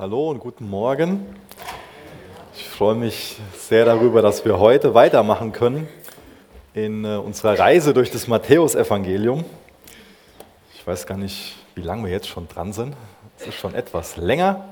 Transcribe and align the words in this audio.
Hallo 0.00 0.30
und 0.30 0.38
guten 0.38 0.70
Morgen. 0.70 1.26
Ich 2.56 2.66
freue 2.66 2.94
mich 2.94 3.36
sehr 3.54 3.84
darüber, 3.84 4.22
dass 4.22 4.46
wir 4.46 4.58
heute 4.58 4.94
weitermachen 4.94 5.52
können 5.52 5.88
in 6.72 7.04
äh, 7.04 7.16
unserer 7.16 7.58
Reise 7.58 7.92
durch 7.92 8.10
das 8.10 8.26
Matthäusevangelium. 8.26 9.44
Ich 10.74 10.86
weiß 10.86 11.06
gar 11.06 11.18
nicht, 11.18 11.54
wie 11.74 11.82
lange 11.82 12.04
wir 12.04 12.12
jetzt 12.12 12.28
schon 12.28 12.48
dran 12.48 12.72
sind. 12.72 12.96
Es 13.38 13.48
ist 13.48 13.56
schon 13.56 13.74
etwas 13.74 14.16
länger. 14.16 14.70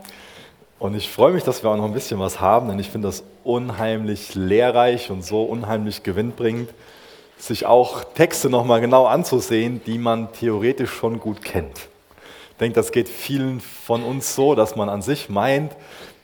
Und 0.78 0.94
ich 0.94 1.10
freue 1.10 1.32
mich, 1.34 1.44
dass 1.44 1.62
wir 1.62 1.68
auch 1.68 1.76
noch 1.76 1.84
ein 1.84 1.92
bisschen 1.92 2.18
was 2.18 2.40
haben, 2.40 2.70
denn 2.70 2.78
ich 2.78 2.88
finde 2.88 3.08
das 3.08 3.22
unheimlich 3.44 4.34
lehrreich 4.34 5.10
und 5.10 5.22
so 5.22 5.42
unheimlich 5.42 6.04
gewinnbringend, 6.04 6.70
sich 7.36 7.66
auch 7.66 8.02
Texte 8.02 8.48
nochmal 8.48 8.80
genau 8.80 9.04
anzusehen, 9.04 9.82
die 9.84 9.98
man 9.98 10.32
theoretisch 10.32 10.90
schon 10.90 11.20
gut 11.20 11.44
kennt. 11.44 11.90
Denke, 12.60 12.74
das 12.74 12.92
geht 12.92 13.08
vielen 13.08 13.60
von 13.60 14.02
uns 14.02 14.34
so, 14.34 14.54
dass 14.54 14.74
man 14.76 14.88
an 14.88 15.02
sich 15.02 15.28
meint, 15.28 15.72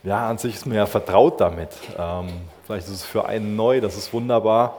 ja, 0.02 0.28
an 0.28 0.38
sich 0.38 0.54
ist 0.54 0.66
man 0.66 0.76
ja 0.76 0.86
vertraut 0.86 1.40
damit. 1.40 1.70
Ähm, 1.98 2.28
vielleicht 2.66 2.86
ist 2.88 2.94
es 2.94 3.04
für 3.04 3.26
einen 3.26 3.56
neu, 3.56 3.80
das 3.80 3.96
ist 3.96 4.12
wunderbar. 4.12 4.78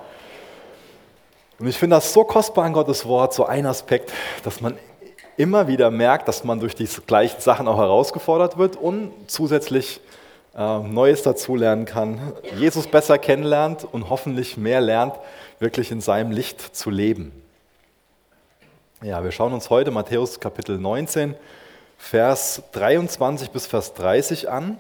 Und 1.58 1.68
ich 1.68 1.78
finde 1.78 1.96
das 1.96 2.12
so 2.14 2.24
kostbar 2.24 2.66
an 2.66 2.74
Gottes 2.74 3.06
Wort, 3.06 3.34
so 3.34 3.46
ein 3.46 3.66
Aspekt, 3.66 4.12
dass 4.44 4.62
man 4.62 4.78
immer 5.38 5.68
wieder 5.68 5.90
merkt, 5.92 6.28
dass 6.28 6.44
man 6.44 6.60
durch 6.60 6.76
diese 6.76 7.02
gleichen 7.02 7.40
Sachen 7.42 7.68
auch 7.68 7.78
herausgefordert 7.78 8.58
wird 8.58 8.76
und 8.76 9.12
zusätzlich 9.28 10.02
äh, 10.56 10.80
Neues 10.80 11.24
dazulernen 11.24 11.86
kann, 11.86 12.34
Jesus 12.58 12.88
besser 12.88 13.18
kennenlernt 13.18 13.88
und 13.90 14.10
hoffentlich 14.10 14.58
mehr 14.58 14.82
lernt, 14.82 15.16
wirklich 15.60 15.92
in 15.92 16.02
seinem 16.02 16.32
Licht 16.32 16.76
zu 16.76 16.90
leben. 16.90 17.32
Ja, 19.02 19.22
wir 19.22 19.32
schauen 19.32 19.52
uns 19.52 19.70
heute 19.70 19.92
Matthäus 19.92 20.40
Kapitel 20.40 20.78
19, 20.78 21.36
Vers 21.98 22.64
23 22.72 23.52
bis 23.52 23.68
Vers 23.68 23.94
30 23.94 24.50
an. 24.50 24.80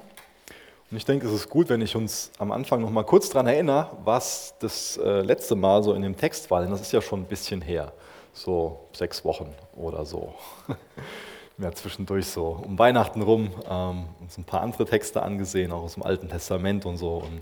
Und 0.89 0.97
ich 0.97 1.03
denke, 1.03 1.27
es 1.27 1.33
ist 1.33 1.49
gut, 1.49 1.67
wenn 1.67 1.81
ich 1.81 1.97
uns 1.97 2.31
am 2.39 2.53
Anfang 2.53 2.79
noch 2.79 2.89
mal 2.91 3.03
kurz 3.03 3.29
daran 3.29 3.47
erinnere, 3.47 3.89
was 4.05 4.55
das 4.59 4.95
äh, 4.97 5.19
letzte 5.19 5.55
Mal 5.55 5.83
so 5.83 5.93
in 5.93 6.01
dem 6.01 6.15
Text 6.15 6.49
war, 6.49 6.61
denn 6.61 6.71
das 6.71 6.79
ist 6.79 6.93
ja 6.93 7.01
schon 7.01 7.23
ein 7.23 7.25
bisschen 7.25 7.61
her, 7.61 7.91
so 8.31 8.87
sechs 8.93 9.25
Wochen 9.25 9.53
oder 9.75 10.05
so. 10.05 10.33
ja, 11.57 11.73
zwischendurch 11.73 12.27
so 12.27 12.61
um 12.65 12.79
Weihnachten 12.79 13.21
rum 13.21 13.49
ähm, 13.69 14.05
uns 14.21 14.37
ein 14.37 14.45
paar 14.45 14.61
andere 14.61 14.85
Texte 14.85 15.21
angesehen, 15.23 15.73
auch 15.73 15.83
aus 15.83 15.95
dem 15.95 16.03
Alten 16.03 16.29
Testament 16.29 16.85
und 16.85 16.95
so. 16.95 17.17
Und 17.17 17.41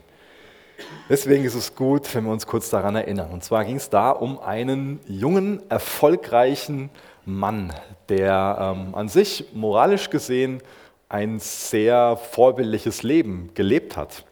Deswegen 1.09 1.43
ist 1.43 1.55
es 1.55 1.75
gut, 1.75 2.13
wenn 2.15 2.23
wir 2.25 2.31
uns 2.31 2.47
kurz 2.47 2.69
daran 2.69 2.95
erinnern. 2.95 3.31
Und 3.31 3.43
zwar 3.43 3.65
ging 3.65 3.75
es 3.75 3.89
da 3.89 4.11
um 4.11 4.39
einen 4.39 4.99
jungen, 5.07 5.61
erfolgreichen 5.69 6.89
Mann, 7.25 7.73
der 8.09 8.57
ähm, 8.59 8.95
an 8.95 9.09
sich 9.09 9.45
moralisch 9.53 10.09
gesehen 10.09 10.61
ein 11.09 11.39
sehr 11.39 12.17
vorbildliches 12.17 13.03
Leben 13.03 13.51
gelebt 13.53 13.95
hat. 13.97 14.25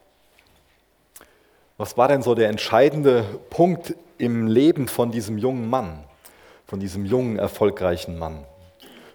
Was 1.78 1.96
war 1.96 2.08
denn 2.08 2.22
so 2.22 2.34
der 2.34 2.48
entscheidende 2.48 3.24
Punkt 3.50 3.94
im 4.18 4.46
Leben 4.46 4.88
von 4.88 5.10
diesem 5.10 5.38
jungen 5.38 5.68
Mann, 5.70 6.04
von 6.66 6.80
diesem 6.80 7.06
jungen, 7.06 7.38
erfolgreichen 7.38 8.18
Mann? 8.18 8.44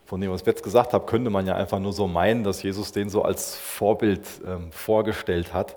Von 0.05 0.21
dem, 0.21 0.31
was 0.31 0.41
ich 0.41 0.47
jetzt 0.47 0.63
gesagt 0.63 0.93
habe, 0.93 1.05
könnte 1.05 1.29
man 1.29 1.45
ja 1.45 1.55
einfach 1.55 1.79
nur 1.79 1.91
so 1.91 2.07
meinen, 2.07 2.43
dass 2.43 2.63
Jesus 2.63 2.93
den 2.93 3.09
so 3.09 3.23
als 3.23 3.55
Vorbild 3.55 4.21
ähm, 4.45 4.71
vorgestellt 4.71 5.53
hat. 5.53 5.75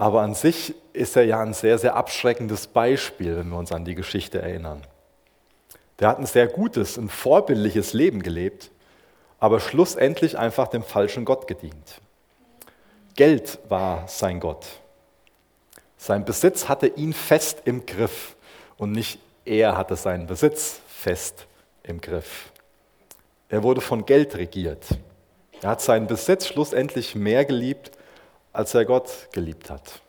Aber 0.00 0.22
an 0.22 0.32
sich 0.32 0.74
ist 0.94 1.14
er 1.14 1.26
ja 1.26 1.42
ein 1.42 1.52
sehr, 1.52 1.76
sehr 1.76 1.94
abschreckendes 1.94 2.68
Beispiel, 2.68 3.36
wenn 3.36 3.50
wir 3.50 3.58
uns 3.58 3.70
an 3.70 3.84
die 3.84 3.94
Geschichte 3.94 4.40
erinnern. 4.40 4.80
Der 5.98 6.08
hat 6.08 6.18
ein 6.18 6.24
sehr 6.24 6.46
gutes, 6.46 6.96
ein 6.96 7.10
vorbildliches 7.10 7.92
Leben 7.92 8.22
gelebt, 8.22 8.70
aber 9.40 9.60
schlussendlich 9.60 10.38
einfach 10.38 10.68
dem 10.68 10.82
falschen 10.82 11.26
Gott 11.26 11.46
gedient. 11.46 12.00
Geld 13.14 13.58
war 13.68 14.08
sein 14.08 14.40
Gott. 14.40 14.64
Sein 15.98 16.24
Besitz 16.24 16.66
hatte 16.66 16.86
ihn 16.86 17.12
fest 17.12 17.58
im 17.66 17.84
Griff 17.84 18.36
und 18.78 18.92
nicht 18.92 19.18
er 19.44 19.76
hatte 19.76 19.96
seinen 19.96 20.26
Besitz 20.26 20.80
fest 20.88 21.46
im 21.82 22.00
Griff. 22.00 22.52
Er 23.50 23.62
wurde 23.62 23.82
von 23.82 24.06
Geld 24.06 24.34
regiert. 24.34 24.86
Er 25.60 25.68
hat 25.68 25.82
seinen 25.82 26.06
Besitz 26.06 26.46
schlussendlich 26.46 27.14
mehr 27.14 27.44
geliebt 27.44 27.98
als 28.52 28.74
er 28.74 28.84
Gott 28.84 29.28
geliebt 29.32 29.70
hat. 29.70 30.00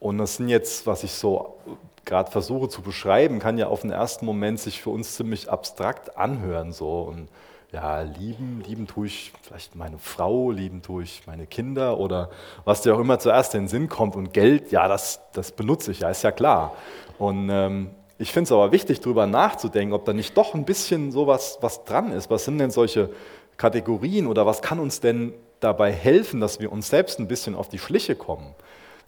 Und 0.00 0.18
das 0.18 0.36
sind 0.36 0.48
jetzt, 0.48 0.86
was 0.86 1.02
ich 1.04 1.12
so 1.12 1.56
gerade 2.04 2.30
versuche 2.30 2.68
zu 2.68 2.82
beschreiben, 2.82 3.38
kann 3.38 3.58
ja 3.58 3.68
auf 3.68 3.80
den 3.80 3.90
ersten 3.90 4.26
Moment 4.26 4.60
sich 4.60 4.82
für 4.82 4.90
uns 4.90 5.16
ziemlich 5.16 5.50
abstrakt 5.50 6.16
anhören. 6.16 6.72
So. 6.72 7.00
Und 7.02 7.28
ja, 7.72 8.02
lieben, 8.02 8.62
lieben 8.66 8.86
tue 8.86 9.06
ich 9.06 9.32
vielleicht 9.42 9.74
meine 9.74 9.98
Frau, 9.98 10.50
lieben 10.50 10.82
tue 10.82 11.02
ich 11.02 11.22
meine 11.26 11.46
Kinder 11.46 11.98
oder 11.98 12.30
was 12.64 12.82
dir 12.82 12.94
auch 12.94 13.00
immer 13.00 13.18
zuerst 13.18 13.54
in 13.54 13.62
den 13.62 13.68
Sinn 13.68 13.88
kommt. 13.88 14.16
Und 14.16 14.32
Geld, 14.32 14.70
ja, 14.70 14.88
das, 14.88 15.20
das 15.32 15.52
benutze 15.52 15.90
ich, 15.90 16.00
ja, 16.00 16.10
ist 16.10 16.22
ja 16.22 16.32
klar. 16.32 16.74
Und 17.18 17.48
ähm, 17.50 17.90
ich 18.18 18.32
finde 18.32 18.44
es 18.44 18.52
aber 18.52 18.70
wichtig, 18.70 19.00
darüber 19.00 19.26
nachzudenken, 19.26 19.92
ob 19.92 20.04
da 20.04 20.12
nicht 20.12 20.36
doch 20.36 20.54
ein 20.54 20.64
bisschen 20.64 21.10
sowas 21.10 21.58
was 21.62 21.84
dran 21.84 22.12
ist. 22.12 22.30
Was 22.30 22.44
sind 22.44 22.58
denn 22.58 22.70
solche 22.70 23.10
Kategorien 23.56 24.26
oder 24.26 24.46
was 24.46 24.62
kann 24.62 24.78
uns 24.78 25.00
denn 25.00 25.32
dabei 25.60 25.92
helfen, 25.92 26.40
dass 26.40 26.60
wir 26.60 26.70
uns 26.70 26.88
selbst 26.88 27.18
ein 27.18 27.28
bisschen 27.28 27.54
auf 27.54 27.68
die 27.68 27.78
Schliche 27.78 28.16
kommen. 28.16 28.54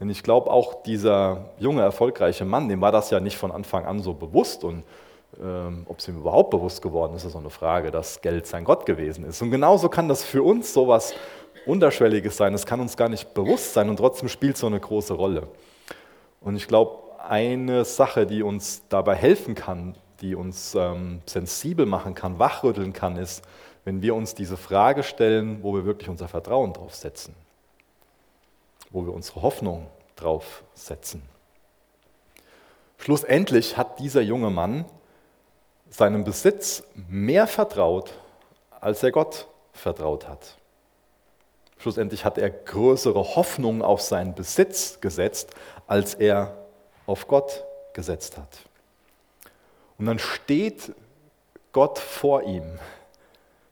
Denn 0.00 0.10
ich 0.10 0.22
glaube, 0.22 0.50
auch 0.50 0.82
dieser 0.82 1.50
junge, 1.58 1.82
erfolgreiche 1.82 2.44
Mann, 2.44 2.68
dem 2.68 2.80
war 2.80 2.92
das 2.92 3.10
ja 3.10 3.20
nicht 3.20 3.36
von 3.36 3.50
Anfang 3.50 3.86
an 3.86 4.00
so 4.00 4.12
bewusst. 4.12 4.64
Und 4.64 4.84
ähm, 5.42 5.86
ob 5.88 5.98
es 5.98 6.08
ihm 6.08 6.18
überhaupt 6.18 6.50
bewusst 6.50 6.82
geworden 6.82 7.14
ist, 7.14 7.24
ist 7.24 7.32
so 7.32 7.38
eine 7.38 7.50
Frage, 7.50 7.90
dass 7.90 8.20
Geld 8.20 8.46
sein 8.46 8.64
Gott 8.64 8.86
gewesen 8.86 9.24
ist. 9.24 9.40
Und 9.42 9.50
genauso 9.50 9.88
kann 9.88 10.08
das 10.08 10.24
für 10.24 10.42
uns 10.42 10.72
so 10.72 10.84
etwas 10.84 11.14
Unterschwelliges 11.66 12.36
sein. 12.36 12.54
Es 12.54 12.66
kann 12.66 12.80
uns 12.80 12.96
gar 12.96 13.08
nicht 13.08 13.34
bewusst 13.34 13.74
sein 13.74 13.88
und 13.88 13.96
trotzdem 13.96 14.28
spielt 14.28 14.56
so 14.56 14.66
eine 14.66 14.80
große 14.80 15.14
Rolle. 15.14 15.48
Und 16.40 16.56
ich 16.56 16.68
glaube, 16.68 16.98
eine 17.28 17.84
Sache, 17.84 18.26
die 18.26 18.42
uns 18.42 18.82
dabei 18.88 19.14
helfen 19.16 19.54
kann, 19.54 19.96
die 20.20 20.34
uns 20.34 20.74
ähm, 20.74 21.20
sensibel 21.26 21.86
machen 21.86 22.14
kann, 22.14 22.38
wachrütteln 22.38 22.92
kann, 22.92 23.16
ist, 23.16 23.44
wenn 23.86 24.02
wir 24.02 24.16
uns 24.16 24.34
diese 24.34 24.56
Frage 24.56 25.04
stellen, 25.04 25.62
wo 25.62 25.72
wir 25.72 25.84
wirklich 25.84 26.08
unser 26.08 26.26
Vertrauen 26.26 26.72
drauf 26.72 26.96
setzen, 26.96 27.36
wo 28.90 29.06
wir 29.06 29.14
unsere 29.14 29.42
Hoffnung 29.42 29.86
drauf 30.16 30.64
setzen. 30.74 31.22
Schlussendlich 32.98 33.76
hat 33.76 34.00
dieser 34.00 34.22
junge 34.22 34.50
Mann 34.50 34.86
seinem 35.88 36.24
Besitz 36.24 36.82
mehr 37.08 37.46
vertraut, 37.46 38.12
als 38.80 39.04
er 39.04 39.12
Gott 39.12 39.46
vertraut 39.72 40.26
hat. 40.26 40.56
Schlussendlich 41.78 42.24
hat 42.24 42.38
er 42.38 42.50
größere 42.50 43.36
Hoffnungen 43.36 43.82
auf 43.82 44.02
seinen 44.02 44.34
Besitz 44.34 45.00
gesetzt, 45.00 45.50
als 45.86 46.14
er 46.14 46.56
auf 47.06 47.28
Gott 47.28 47.62
gesetzt 47.92 48.36
hat. 48.36 48.58
Und 49.96 50.06
dann 50.06 50.18
steht 50.18 50.92
Gott 51.70 52.00
vor 52.00 52.42
ihm 52.42 52.80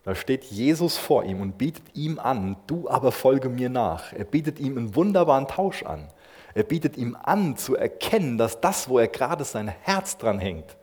da 0.04 0.15
steht 0.15 0.44
Jesus 0.44 0.98
vor 0.98 1.25
ihm 1.25 1.41
und 1.41 1.56
bietet 1.56 1.84
ihm 1.94 2.19
an, 2.19 2.56
du 2.66 2.88
aber 2.91 3.10
folge 3.10 3.48
mir 3.48 3.70
nach. 3.70 4.12
Er 4.12 4.25
bietet 4.25 4.60
ihm 4.60 4.76
einen 4.76 4.94
wunderbaren 4.94 5.48
Tausch 5.48 5.82
an. 5.82 6.09
Er 6.53 6.62
bietet 6.62 6.97
ihm 6.98 7.16
an 7.20 7.56
zu 7.56 7.75
erkennen, 7.75 8.37
dass 8.37 8.60
das, 8.60 8.88
wo 8.88 8.98
er 8.98 9.09
gerade 9.09 9.44
sein 9.44 9.69
Herz 9.69 10.19
dran 10.19 10.38
hängt, 10.38 10.76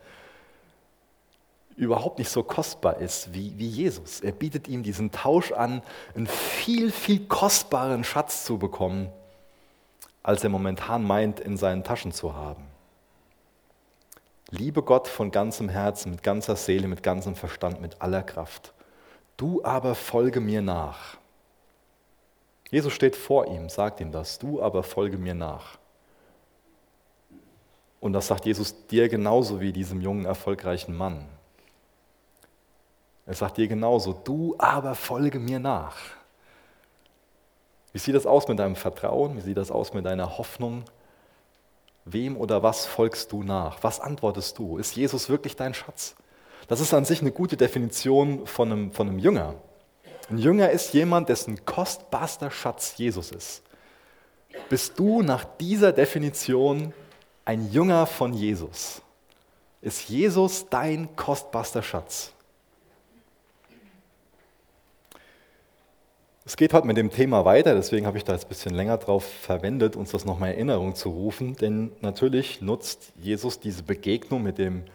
überhaupt 1.77 2.17
nicht 2.19 2.29
so 2.29 2.43
kostbar 2.43 2.97
ist 2.97 3.33
wie, 3.33 3.53
wie 3.57 3.67
Jesus. 3.67 4.21
Er 4.21 4.31
bietet 4.31 4.67
ihm 4.67 4.81
diesen 4.83 5.11
Tausch 5.11 5.51
an, 5.51 5.83
einen 6.15 6.27
viel, 6.27 6.91
viel 6.91 7.27
kostbaren 7.27 8.03
Schatz 8.03 8.43
zu 8.43 8.57
bekommen, 8.57 9.09
als 10.23 10.43
er 10.43 10.49
momentan 10.49 11.03
meint, 11.03 11.39
in 11.39 11.57
seinen 11.57 11.83
Taschen 11.83 12.11
zu 12.11 12.35
haben. 12.35 12.63
Liebe 14.49 14.81
Gott 14.83 15.07
von 15.07 15.31
ganzem 15.31 15.69
Herzen, 15.69 16.11
mit 16.11 16.23
ganzer 16.23 16.55
Seele, 16.55 16.87
mit 16.87 17.03
ganzem 17.03 17.35
Verstand, 17.35 17.81
mit 17.81 18.01
aller 18.01 18.23
Kraft. 18.23 18.73
Du 19.41 19.63
aber 19.63 19.95
folge 19.95 20.39
mir 20.39 20.61
nach. 20.61 21.17
Jesus 22.69 22.93
steht 22.93 23.15
vor 23.15 23.47
ihm, 23.47 23.69
sagt 23.69 23.99
ihm 23.99 24.11
das. 24.11 24.37
Du 24.37 24.61
aber 24.61 24.83
folge 24.83 25.17
mir 25.17 25.33
nach. 25.33 25.79
Und 27.99 28.13
das 28.13 28.27
sagt 28.27 28.45
Jesus 28.45 28.85
dir 28.85 29.09
genauso 29.09 29.59
wie 29.59 29.73
diesem 29.73 29.99
jungen, 29.99 30.25
erfolgreichen 30.25 30.95
Mann. 30.95 31.27
Er 33.25 33.33
sagt 33.33 33.57
dir 33.57 33.67
genauso, 33.67 34.13
du 34.13 34.53
aber 34.59 34.93
folge 34.93 35.39
mir 35.39 35.57
nach. 35.57 35.97
Wie 37.93 37.97
sieht 37.97 38.13
das 38.13 38.27
aus 38.27 38.47
mit 38.47 38.59
deinem 38.59 38.75
Vertrauen? 38.75 39.37
Wie 39.37 39.41
sieht 39.41 39.57
das 39.57 39.71
aus 39.71 39.91
mit 39.95 40.05
deiner 40.05 40.37
Hoffnung? 40.37 40.83
Wem 42.05 42.37
oder 42.37 42.61
was 42.61 42.85
folgst 42.85 43.31
du 43.31 43.41
nach? 43.41 43.81
Was 43.81 44.01
antwortest 44.01 44.59
du? 44.59 44.77
Ist 44.77 44.95
Jesus 44.95 45.29
wirklich 45.29 45.55
dein 45.55 45.73
Schatz? 45.73 46.15
Das 46.71 46.79
ist 46.79 46.93
an 46.93 47.03
sich 47.03 47.19
eine 47.19 47.33
gute 47.33 47.57
Definition 47.57 48.47
von 48.47 48.71
einem, 48.71 48.91
von 48.93 49.09
einem 49.09 49.19
Jünger. 49.19 49.55
Ein 50.29 50.37
Jünger 50.37 50.69
ist 50.69 50.93
jemand, 50.93 51.27
dessen 51.27 51.65
kostbarster 51.65 52.49
Schatz 52.49 52.93
Jesus 52.95 53.31
ist. 53.31 53.61
Bist 54.69 54.97
du 54.97 55.21
nach 55.21 55.43
dieser 55.43 55.91
Definition 55.91 56.93
ein 57.43 57.69
Jünger 57.73 58.05
von 58.05 58.31
Jesus? 58.31 59.01
Ist 59.81 60.07
Jesus 60.07 60.69
dein 60.69 61.13
kostbarster 61.17 61.83
Schatz? 61.83 62.31
Es 66.45 66.55
geht 66.55 66.71
heute 66.71 66.87
mit 66.87 66.95
dem 66.95 67.09
Thema 67.09 67.43
weiter, 67.43 67.75
deswegen 67.75 68.05
habe 68.05 68.17
ich 68.17 68.23
da 68.23 68.31
jetzt 68.31 68.45
ein 68.45 68.47
bisschen 68.49 68.75
länger 68.75 68.97
drauf 68.97 69.25
verwendet, 69.25 69.97
uns 69.97 70.11
das 70.11 70.23
nochmal 70.23 70.51
in 70.51 70.69
Erinnerung 70.69 70.95
zu 70.95 71.09
rufen. 71.09 71.57
Denn 71.57 71.91
natürlich 71.99 72.61
nutzt 72.61 73.11
Jesus 73.21 73.59
diese 73.59 73.83
Begegnung 73.83 74.41
mit 74.41 74.57
dem 74.57 74.85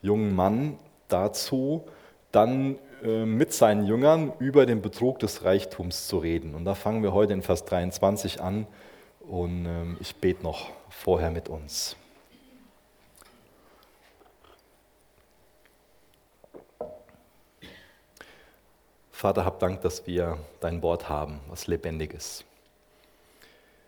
jungen 0.00 0.32
Mann 0.36 0.78
dazu, 1.14 1.84
dann 2.32 2.76
äh, 3.04 3.24
mit 3.24 3.52
seinen 3.52 3.86
Jüngern 3.86 4.32
über 4.40 4.66
den 4.66 4.82
Betrug 4.82 5.20
des 5.20 5.44
Reichtums 5.44 6.08
zu 6.08 6.18
reden. 6.18 6.54
Und 6.54 6.64
da 6.64 6.74
fangen 6.74 7.02
wir 7.02 7.12
heute 7.12 7.32
in 7.32 7.42
Vers 7.42 7.64
23 7.64 8.40
an 8.40 8.66
und 9.20 9.66
ähm, 9.66 9.96
ich 10.00 10.16
bete 10.16 10.42
noch 10.42 10.70
vorher 10.88 11.30
mit 11.30 11.48
uns. 11.48 11.96
Vater, 19.12 19.44
hab 19.44 19.58
Dank, 19.60 19.80
dass 19.80 20.06
wir 20.06 20.36
dein 20.60 20.82
Wort 20.82 21.08
haben, 21.08 21.40
was 21.48 21.66
lebendig 21.66 22.12
ist. 22.12 22.44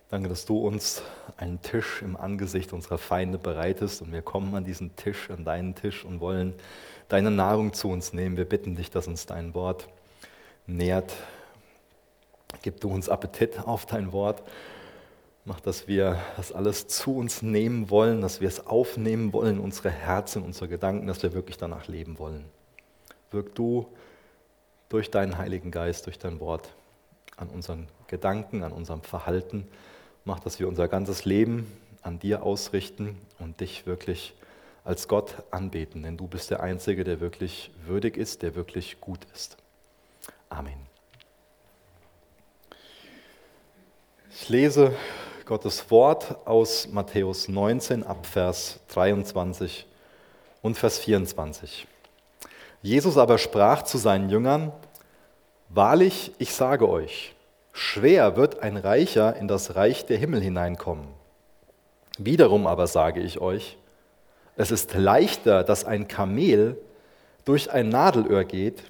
Danke, 0.08 0.28
dass 0.28 0.44
du 0.44 0.58
uns 0.58 1.02
einen 1.36 1.60
Tisch 1.62 2.00
im 2.00 2.16
Angesicht 2.16 2.72
unserer 2.72 2.96
Feinde 2.96 3.38
bereitest 3.38 4.02
und 4.02 4.12
wir 4.12 4.22
kommen 4.22 4.54
an 4.54 4.64
diesen 4.64 4.94
Tisch, 4.94 5.30
an 5.30 5.44
deinen 5.44 5.74
Tisch 5.74 6.04
und 6.04 6.20
wollen 6.20 6.54
deine 7.08 7.32
Nahrung 7.32 7.72
zu 7.72 7.88
uns 7.88 8.12
nehmen. 8.12 8.36
Wir 8.36 8.44
bitten 8.44 8.76
dich, 8.76 8.88
dass 8.88 9.08
uns 9.08 9.26
dein 9.26 9.52
Wort 9.52 9.88
nährt. 10.68 11.12
Gib 12.62 12.80
du 12.80 12.88
uns 12.88 13.08
Appetit 13.08 13.58
auf 13.58 13.84
dein 13.84 14.12
Wort. 14.12 14.44
Mach, 15.44 15.58
dass 15.58 15.88
wir 15.88 16.20
das 16.36 16.52
alles 16.52 16.86
zu 16.86 17.16
uns 17.16 17.42
nehmen 17.42 17.90
wollen, 17.90 18.20
dass 18.20 18.40
wir 18.40 18.46
es 18.46 18.64
aufnehmen 18.64 19.32
wollen, 19.32 19.58
unsere 19.58 19.90
Herzen, 19.90 20.44
unsere 20.44 20.68
Gedanken, 20.68 21.08
dass 21.08 21.24
wir 21.24 21.34
wirklich 21.34 21.56
danach 21.56 21.88
leben 21.88 22.20
wollen. 22.20 22.44
Wirk 23.32 23.56
du 23.56 23.88
durch 24.88 25.10
deinen 25.10 25.36
Heiligen 25.36 25.72
Geist, 25.72 26.06
durch 26.06 26.20
dein 26.20 26.38
Wort 26.38 26.74
an 27.36 27.48
unseren 27.48 27.88
Gedanken, 28.06 28.62
an 28.62 28.70
unserem 28.70 29.02
Verhalten. 29.02 29.66
Mach, 30.26 30.40
dass 30.40 30.58
wir 30.58 30.66
unser 30.66 30.88
ganzes 30.88 31.24
Leben 31.24 31.72
an 32.02 32.18
dir 32.18 32.42
ausrichten 32.42 33.16
und 33.38 33.60
dich 33.60 33.86
wirklich 33.86 34.34
als 34.82 35.06
Gott 35.06 35.36
anbeten, 35.52 36.02
denn 36.02 36.16
du 36.16 36.26
bist 36.26 36.50
der 36.50 36.64
Einzige, 36.64 37.04
der 37.04 37.20
wirklich 37.20 37.70
würdig 37.86 38.16
ist, 38.16 38.42
der 38.42 38.56
wirklich 38.56 39.00
gut 39.00 39.20
ist. 39.32 39.56
Amen. 40.48 40.80
Ich 44.32 44.48
lese 44.48 44.96
Gottes 45.44 45.92
Wort 45.92 46.44
aus 46.44 46.88
Matthäus 46.88 47.46
19 47.46 48.02
ab 48.02 48.26
Vers 48.26 48.80
23 48.88 49.86
und 50.60 50.76
Vers 50.76 50.98
24. 50.98 51.86
Jesus 52.82 53.16
aber 53.16 53.38
sprach 53.38 53.82
zu 53.82 53.96
seinen 53.96 54.28
Jüngern, 54.28 54.72
Wahrlich, 55.68 56.32
ich 56.38 56.52
sage 56.52 56.88
euch, 56.88 57.35
schwer 57.76 58.36
wird 58.36 58.62
ein 58.62 58.78
Reicher 58.78 59.36
in 59.36 59.48
das 59.48 59.76
Reich 59.76 60.06
der 60.06 60.16
Himmel 60.16 60.40
hineinkommen. 60.40 61.08
Wiederum 62.16 62.66
aber 62.66 62.86
sage 62.86 63.20
ich 63.20 63.38
euch, 63.38 63.76
es 64.56 64.70
ist 64.70 64.94
leichter, 64.94 65.62
dass 65.62 65.84
ein 65.84 66.08
Kamel 66.08 66.80
durch 67.44 67.70
ein 67.70 67.90
Nadelöhr 67.90 68.44
geht, 68.44 68.82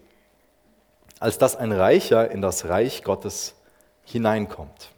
als 1.18 1.36
dass 1.36 1.56
ein 1.56 1.72
Reicher 1.72 2.30
in 2.30 2.40
das 2.40 2.68
Reich 2.68 3.02
Gottes 3.02 3.56
hineinkommt. 4.04 4.90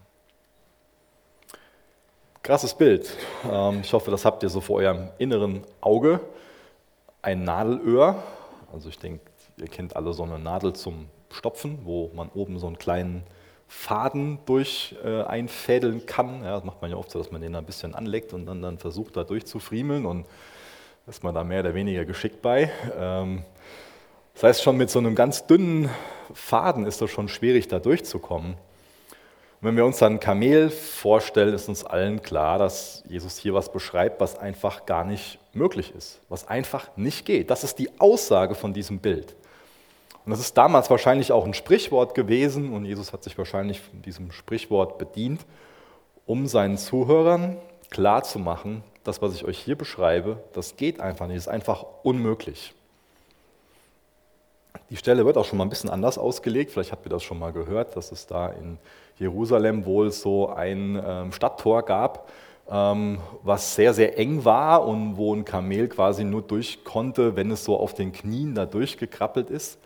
Krasses 2.43 2.75
Bild. 2.75 3.11
Ähm, 3.51 3.81
ich 3.83 3.93
hoffe, 3.95 4.11
das 4.11 4.27
habt 4.27 4.43
ihr 4.43 4.51
so 4.51 4.61
vor 4.61 4.77
eurem 4.77 5.09
inneren 5.17 5.65
Auge. 5.81 6.21
Ein 7.23 7.45
Nadelöhr, 7.45 8.23
also 8.71 8.91
ich 8.91 8.99
denke, 8.99 9.23
ihr 9.57 9.69
kennt 9.69 9.97
alle 9.97 10.13
so 10.13 10.25
eine 10.25 10.39
Nadel 10.39 10.75
zum 10.75 11.09
Stopfen, 11.31 11.79
wo 11.85 12.11
man 12.15 12.29
oben 12.29 12.59
so 12.59 12.67
einen 12.67 12.79
kleinen 12.79 13.25
Faden 13.69 14.39
durch 14.47 14.97
äh, 15.05 15.23
einfädeln 15.23 16.07
kann. 16.07 16.43
Ja, 16.43 16.55
das 16.55 16.65
macht 16.65 16.81
man 16.81 16.91
ja 16.91 16.97
oft 16.97 17.11
so, 17.11 17.19
dass 17.19 17.31
man 17.31 17.43
den 17.43 17.55
ein 17.55 17.65
bisschen 17.65 17.95
anlegt 17.95 18.33
und 18.33 18.47
dann, 18.47 18.63
dann 18.63 18.79
versucht, 18.79 19.17
da 19.17 19.25
durchzufriemeln 19.25 20.07
und 20.07 20.27
ist 21.07 21.23
man 21.23 21.35
da 21.35 21.45
mehr 21.45 21.61
oder 21.61 21.75
weniger 21.75 22.05
geschickt 22.05 22.43
bei. 22.43 22.71
Ähm, 22.99 23.43
das 24.35 24.43
heißt, 24.43 24.63
schon 24.63 24.77
mit 24.77 24.91
so 24.91 24.99
einem 24.99 25.15
ganz 25.15 25.47
dünnen 25.47 25.91
Faden 26.33 26.87
ist 26.87 27.01
das 27.01 27.11
schon 27.11 27.29
schwierig, 27.29 27.69
da 27.69 27.79
durchzukommen. 27.79 28.53
Und 28.53 29.67
wenn 29.67 29.77
wir 29.77 29.85
uns 29.85 29.99
dann 29.99 30.21
Kamel 30.21 30.71
vorstellen, 30.71 31.53
ist 31.53 31.69
uns 31.69 31.85
allen 31.85 32.23
klar, 32.23 32.59
dass 32.59 33.03
Jesus 33.09 33.39
hier 33.39 33.55
was 33.55 33.73
beschreibt, 33.73 34.21
was 34.21 34.39
einfach 34.39 34.87
gar 34.87 35.05
nicht 35.05 35.39
möglich 35.53 35.93
ist, 35.97 36.21
was 36.29 36.47
einfach 36.47 36.97
nicht 36.97 37.27
geht. 37.27 37.51
Das 37.51 37.65
ist 37.65 37.79
die 37.79 37.91
Aussage 37.99 38.55
von 38.55 38.73
diesem 38.73 39.01
Bild. 39.01 39.35
Und 40.29 40.33
das 40.33 40.41
ist 40.41 40.59
damals 40.59 40.91
wahrscheinlich 40.91 41.33
auch 41.33 41.47
ein 41.47 41.55
Sprichwort 41.55 42.15
gewesen 42.15 42.75
und 42.75 42.85
Jesus 42.85 43.15
hat 43.15 43.25
sich 43.25 43.39
wahrscheinlich 43.39 43.81
von 43.81 44.03
diesem 44.03 44.31
Sprichwort 44.31 44.99
bedient, 44.99 45.41
um 46.27 46.47
seinen 46.47 46.77
Zuhörern 46.77 47.57
klarzumachen, 47.89 48.85
das, 49.05 49.23
was 49.23 49.35
ich 49.35 49.47
euch 49.47 49.59
hier 49.59 49.75
beschreibe, 49.75 50.45
das 50.53 50.77
geht 50.77 51.01
einfach 51.01 51.29
nicht, 51.29 51.39
ist 51.39 51.49
einfach 51.49 51.87
unmöglich. 52.03 52.75
Die 54.91 54.99
Stelle 54.99 55.25
wird 55.25 55.39
auch 55.39 55.47
schon 55.47 55.57
mal 55.57 55.65
ein 55.65 55.71
bisschen 55.71 55.89
anders 55.89 56.19
ausgelegt. 56.19 56.73
Vielleicht 56.73 56.93
habt 56.93 57.07
ihr 57.07 57.11
das 57.11 57.23
schon 57.23 57.39
mal 57.39 57.55
gehört, 57.55 57.97
dass 57.97 58.13
es 58.13 58.27
da 58.27 58.51
in 58.51 58.77
Jerusalem 59.19 59.87
wohl 59.87 60.13
so 60.13 60.51
ein 60.51 61.03
ähm, 61.03 61.33
Stadttor 61.33 61.83
gab, 61.87 62.29
ähm, 62.71 63.19
was 63.45 63.75
sehr, 63.75 63.95
sehr 63.95 64.19
eng 64.19 64.45
war 64.45 64.87
und 64.87 65.17
wo 65.17 65.35
ein 65.35 65.47
Kamel 65.47 65.89
quasi 65.89 66.23
nur 66.23 66.43
durch 66.43 66.85
konnte, 66.85 67.35
wenn 67.35 67.51
es 67.51 67.65
so 67.65 67.79
auf 67.79 67.95
den 67.95 68.13
Knien 68.13 68.55
da 68.55 68.67
durchgekrabbelt 68.67 69.49
ist. 69.49 69.79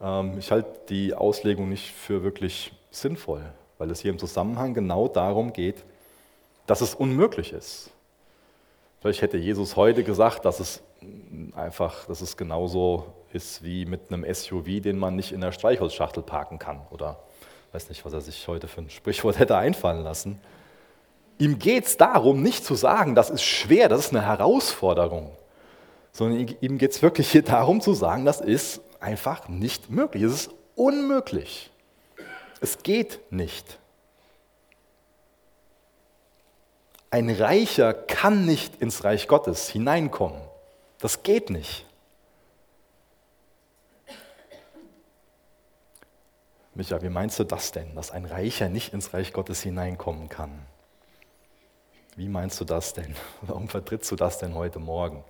Ähm, 0.00 0.38
ich 0.38 0.50
halte 0.50 0.70
die 0.88 1.14
Auslegung 1.14 1.68
nicht 1.68 1.90
für 1.92 2.22
wirklich 2.22 2.72
sinnvoll, 2.90 3.42
weil 3.78 3.90
es 3.90 4.00
hier 4.00 4.10
im 4.10 4.18
Zusammenhang 4.18 4.74
genau 4.74 5.08
darum 5.08 5.52
geht, 5.52 5.84
dass 6.66 6.80
es 6.80 6.94
unmöglich 6.94 7.52
ist. 7.52 7.90
Vielleicht 9.00 9.22
hätte 9.22 9.36
Jesus 9.36 9.76
heute 9.76 10.02
gesagt, 10.02 10.44
dass 10.44 10.60
es 10.60 10.82
einfach, 11.54 12.06
dass 12.06 12.20
es 12.20 12.36
genauso 12.36 13.06
ist 13.32 13.62
wie 13.62 13.86
mit 13.86 14.12
einem 14.12 14.24
SUV, 14.32 14.80
den 14.82 14.98
man 14.98 15.14
nicht 15.14 15.32
in 15.32 15.40
der 15.40 15.52
Streichholzschachtel 15.52 16.22
parken 16.22 16.58
kann. 16.58 16.80
Oder 16.90 17.18
weiß 17.72 17.88
nicht, 17.88 18.04
was 18.04 18.12
er 18.12 18.20
sich 18.20 18.48
heute 18.48 18.66
für 18.66 18.80
ein 18.80 18.90
Sprichwort 18.90 19.38
hätte 19.38 19.56
einfallen 19.56 20.02
lassen. 20.02 20.40
Ihm 21.38 21.58
geht 21.58 21.84
es 21.84 21.96
darum, 21.96 22.42
nicht 22.42 22.64
zu 22.64 22.74
sagen, 22.74 23.14
das 23.14 23.30
ist 23.30 23.42
schwer, 23.42 23.88
das 23.88 24.00
ist 24.00 24.10
eine 24.10 24.26
Herausforderung, 24.26 25.30
sondern 26.10 26.48
ihm 26.60 26.78
geht 26.78 26.90
es 26.90 27.02
wirklich 27.02 27.30
hier 27.30 27.42
darum 27.42 27.80
zu 27.80 27.94
sagen, 27.94 28.24
das 28.24 28.40
ist 28.40 28.80
einfach 29.00 29.48
nicht 29.48 29.90
möglich. 29.90 30.22
Es 30.22 30.32
ist 30.32 30.50
unmöglich. 30.74 31.70
Es 32.60 32.82
geht 32.82 33.20
nicht. 33.30 33.78
Ein 37.10 37.30
Reicher 37.30 37.94
kann 37.94 38.44
nicht 38.44 38.82
ins 38.82 39.04
Reich 39.04 39.28
Gottes 39.28 39.68
hineinkommen. 39.68 40.40
Das 40.98 41.22
geht 41.22 41.48
nicht. 41.48 41.86
Micha, 46.74 47.02
wie 47.02 47.08
meinst 47.08 47.38
du 47.38 47.44
das 47.44 47.72
denn, 47.72 47.94
dass 47.96 48.10
ein 48.10 48.24
Reicher 48.24 48.68
nicht 48.68 48.92
ins 48.92 49.12
Reich 49.12 49.32
Gottes 49.32 49.62
hineinkommen 49.62 50.28
kann? 50.28 50.66
Wie 52.14 52.28
meinst 52.28 52.60
du 52.60 52.64
das 52.64 52.92
denn? 52.92 53.16
Warum 53.42 53.68
vertrittst 53.68 54.10
du 54.10 54.16
das 54.16 54.38
denn 54.38 54.54
heute 54.54 54.78
Morgen? 54.78 55.24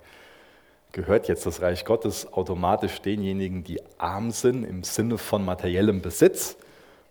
Gehört 0.91 1.27
jetzt 1.27 1.45
das 1.45 1.61
Reich 1.61 1.85
Gottes 1.85 2.33
automatisch 2.33 2.99
denjenigen, 3.01 3.63
die 3.63 3.79
arm 3.99 4.31
sind 4.31 4.63
im 4.63 4.83
Sinne 4.83 5.19
von 5.19 5.45
materiellem 5.45 6.01
Besitz 6.01 6.57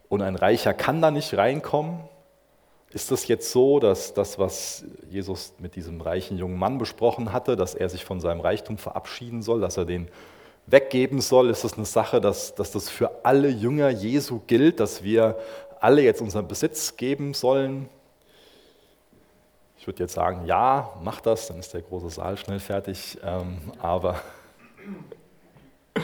und 0.09 0.21
ein 0.21 0.35
Reicher 0.35 0.75
kann 0.75 1.01
da 1.01 1.13
nicht 1.13 1.37
reinkommen? 1.37 2.01
Ist 2.91 3.11
das 3.13 3.29
jetzt 3.29 3.53
so, 3.53 3.79
dass 3.79 4.15
das, 4.15 4.39
was 4.39 4.85
Jesus 5.11 5.53
mit 5.59 5.77
diesem 5.77 6.01
reichen 6.01 6.39
jungen 6.39 6.59
Mann 6.59 6.79
besprochen 6.79 7.33
hatte, 7.33 7.55
dass 7.55 7.75
er 7.75 7.89
sich 7.89 8.05
von 8.05 8.21
seinem 8.21 8.41
Reichtum 8.41 8.79
verabschieden 8.79 9.43
soll, 9.43 9.61
dass 9.61 9.77
er 9.77 9.85
den 9.85 10.09
weggeben 10.67 11.21
soll? 11.21 11.51
Ist 11.51 11.63
das 11.63 11.75
eine 11.75 11.85
Sache, 11.85 12.21
dass, 12.21 12.55
dass 12.55 12.73
das 12.73 12.89
für 12.89 13.25
alle 13.25 13.49
Jünger 13.49 13.91
Jesu 13.91 14.41
gilt, 14.47 14.81
dass 14.81 15.05
wir 15.05 15.39
alle 15.81 16.03
jetzt 16.03 16.21
unseren 16.21 16.49
Besitz 16.49 16.97
geben 16.97 17.35
sollen? 17.35 17.89
Würde 19.89 20.03
jetzt 20.03 20.13
sagen, 20.13 20.45
ja, 20.45 20.93
mach 21.03 21.23
das, 21.23 21.49
dann 21.49 21.61
ist 21.61 21.73
der 21.73 21.81
große 21.81 22.11
Saal 22.11 22.37
schnell 22.37 22.61
fertig. 22.61 23.17
Ähm, 23.25 23.57
aber 23.79 24.21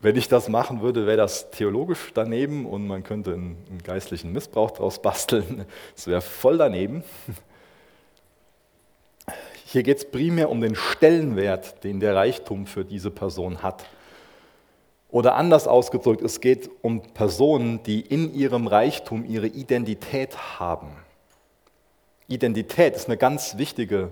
wenn 0.00 0.16
ich 0.16 0.28
das 0.28 0.48
machen 0.48 0.80
würde, 0.80 1.06
wäre 1.06 1.18
das 1.18 1.50
theologisch 1.50 2.12
daneben 2.14 2.64
und 2.64 2.86
man 2.86 3.02
könnte 3.02 3.34
einen, 3.34 3.62
einen 3.68 3.82
geistlichen 3.82 4.32
Missbrauch 4.32 4.70
daraus 4.70 5.02
basteln. 5.02 5.66
Das 5.94 6.06
wäre 6.06 6.22
voll 6.22 6.56
daneben. 6.56 7.04
Hier 9.66 9.82
geht 9.82 9.98
es 9.98 10.10
primär 10.10 10.48
um 10.48 10.62
den 10.62 10.74
Stellenwert, 10.74 11.84
den 11.84 12.00
der 12.00 12.14
Reichtum 12.14 12.66
für 12.66 12.86
diese 12.86 13.10
Person 13.10 13.62
hat. 13.62 13.84
Oder 15.10 15.34
anders 15.34 15.68
ausgedrückt, 15.68 16.22
es 16.22 16.40
geht 16.40 16.70
um 16.80 17.02
Personen, 17.02 17.82
die 17.82 18.00
in 18.00 18.32
ihrem 18.32 18.66
Reichtum 18.66 19.26
ihre 19.26 19.48
Identität 19.48 20.58
haben. 20.58 21.04
Identität 22.28 22.96
ist 22.96 23.06
eine 23.06 23.16
ganz 23.16 23.56
wichtige 23.56 24.10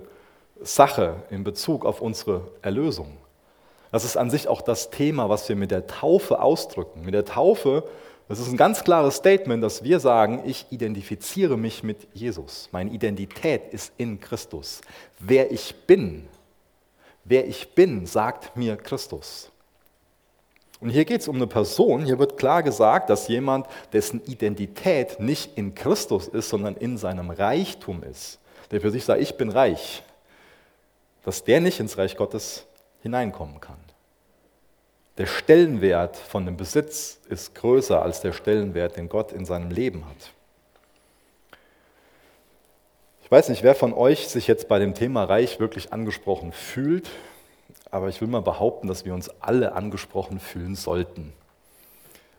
Sache 0.62 1.22
in 1.30 1.44
Bezug 1.44 1.84
auf 1.84 2.00
unsere 2.00 2.52
Erlösung. 2.62 3.16
Das 3.90 4.04
ist 4.04 4.16
an 4.16 4.30
sich 4.30 4.48
auch 4.48 4.62
das 4.62 4.90
Thema, 4.90 5.28
was 5.28 5.48
wir 5.48 5.56
mit 5.56 5.70
der 5.70 5.86
Taufe 5.86 6.40
ausdrücken. 6.40 7.02
Mit 7.04 7.14
der 7.14 7.24
Taufe 7.24 7.84
Das 8.26 8.38
ist 8.38 8.48
ein 8.48 8.56
ganz 8.56 8.84
klares 8.84 9.16
Statement, 9.16 9.62
dass 9.62 9.84
wir 9.84 10.00
sagen, 10.00 10.42
ich 10.46 10.66
identifiziere 10.70 11.58
mich 11.58 11.82
mit 11.82 12.08
Jesus. 12.14 12.70
Meine 12.72 12.90
Identität 12.90 13.72
ist 13.72 13.92
in 13.98 14.18
Christus. 14.18 14.80
Wer 15.18 15.52
ich 15.52 15.74
bin, 15.86 16.26
wer 17.24 17.46
ich 17.46 17.74
bin, 17.74 18.06
sagt 18.06 18.56
mir 18.56 18.76
Christus. 18.76 19.50
Und 20.84 20.90
hier 20.90 21.06
geht 21.06 21.22
es 21.22 21.28
um 21.28 21.36
eine 21.36 21.46
Person, 21.46 22.04
hier 22.04 22.18
wird 22.18 22.36
klar 22.36 22.62
gesagt, 22.62 23.08
dass 23.08 23.26
jemand, 23.28 23.66
dessen 23.94 24.22
Identität 24.26 25.18
nicht 25.18 25.56
in 25.56 25.74
Christus 25.74 26.28
ist, 26.28 26.50
sondern 26.50 26.76
in 26.76 26.98
seinem 26.98 27.30
Reichtum 27.30 28.02
ist, 28.02 28.38
der 28.70 28.82
für 28.82 28.90
sich 28.90 29.02
sagt, 29.02 29.22
ich 29.22 29.34
bin 29.38 29.48
reich, 29.48 30.02
dass 31.24 31.42
der 31.42 31.62
nicht 31.62 31.80
ins 31.80 31.96
Reich 31.96 32.18
Gottes 32.18 32.66
hineinkommen 33.00 33.62
kann. 33.62 33.78
Der 35.16 35.24
Stellenwert 35.24 36.18
von 36.18 36.44
dem 36.44 36.58
Besitz 36.58 37.18
ist 37.30 37.54
größer 37.54 38.02
als 38.02 38.20
der 38.20 38.34
Stellenwert, 38.34 38.98
den 38.98 39.08
Gott 39.08 39.32
in 39.32 39.46
seinem 39.46 39.70
Leben 39.70 40.04
hat. 40.04 40.32
Ich 43.22 43.30
weiß 43.30 43.48
nicht, 43.48 43.62
wer 43.62 43.74
von 43.74 43.94
euch 43.94 44.28
sich 44.28 44.46
jetzt 44.46 44.68
bei 44.68 44.78
dem 44.78 44.92
Thema 44.92 45.24
Reich 45.24 45.58
wirklich 45.58 45.94
angesprochen 45.94 46.52
fühlt, 46.52 47.08
aber 47.94 48.08
ich 48.08 48.20
will 48.20 48.26
mal 48.26 48.42
behaupten, 48.42 48.88
dass 48.88 49.04
wir 49.04 49.14
uns 49.14 49.30
alle 49.40 49.74
angesprochen 49.74 50.40
fühlen 50.40 50.74
sollten. 50.74 51.32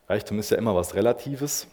Reichtum 0.09 0.37
ist 0.37 0.51
ja 0.51 0.57
immer 0.57 0.75
was 0.75 0.95
Relatives. 0.95 1.67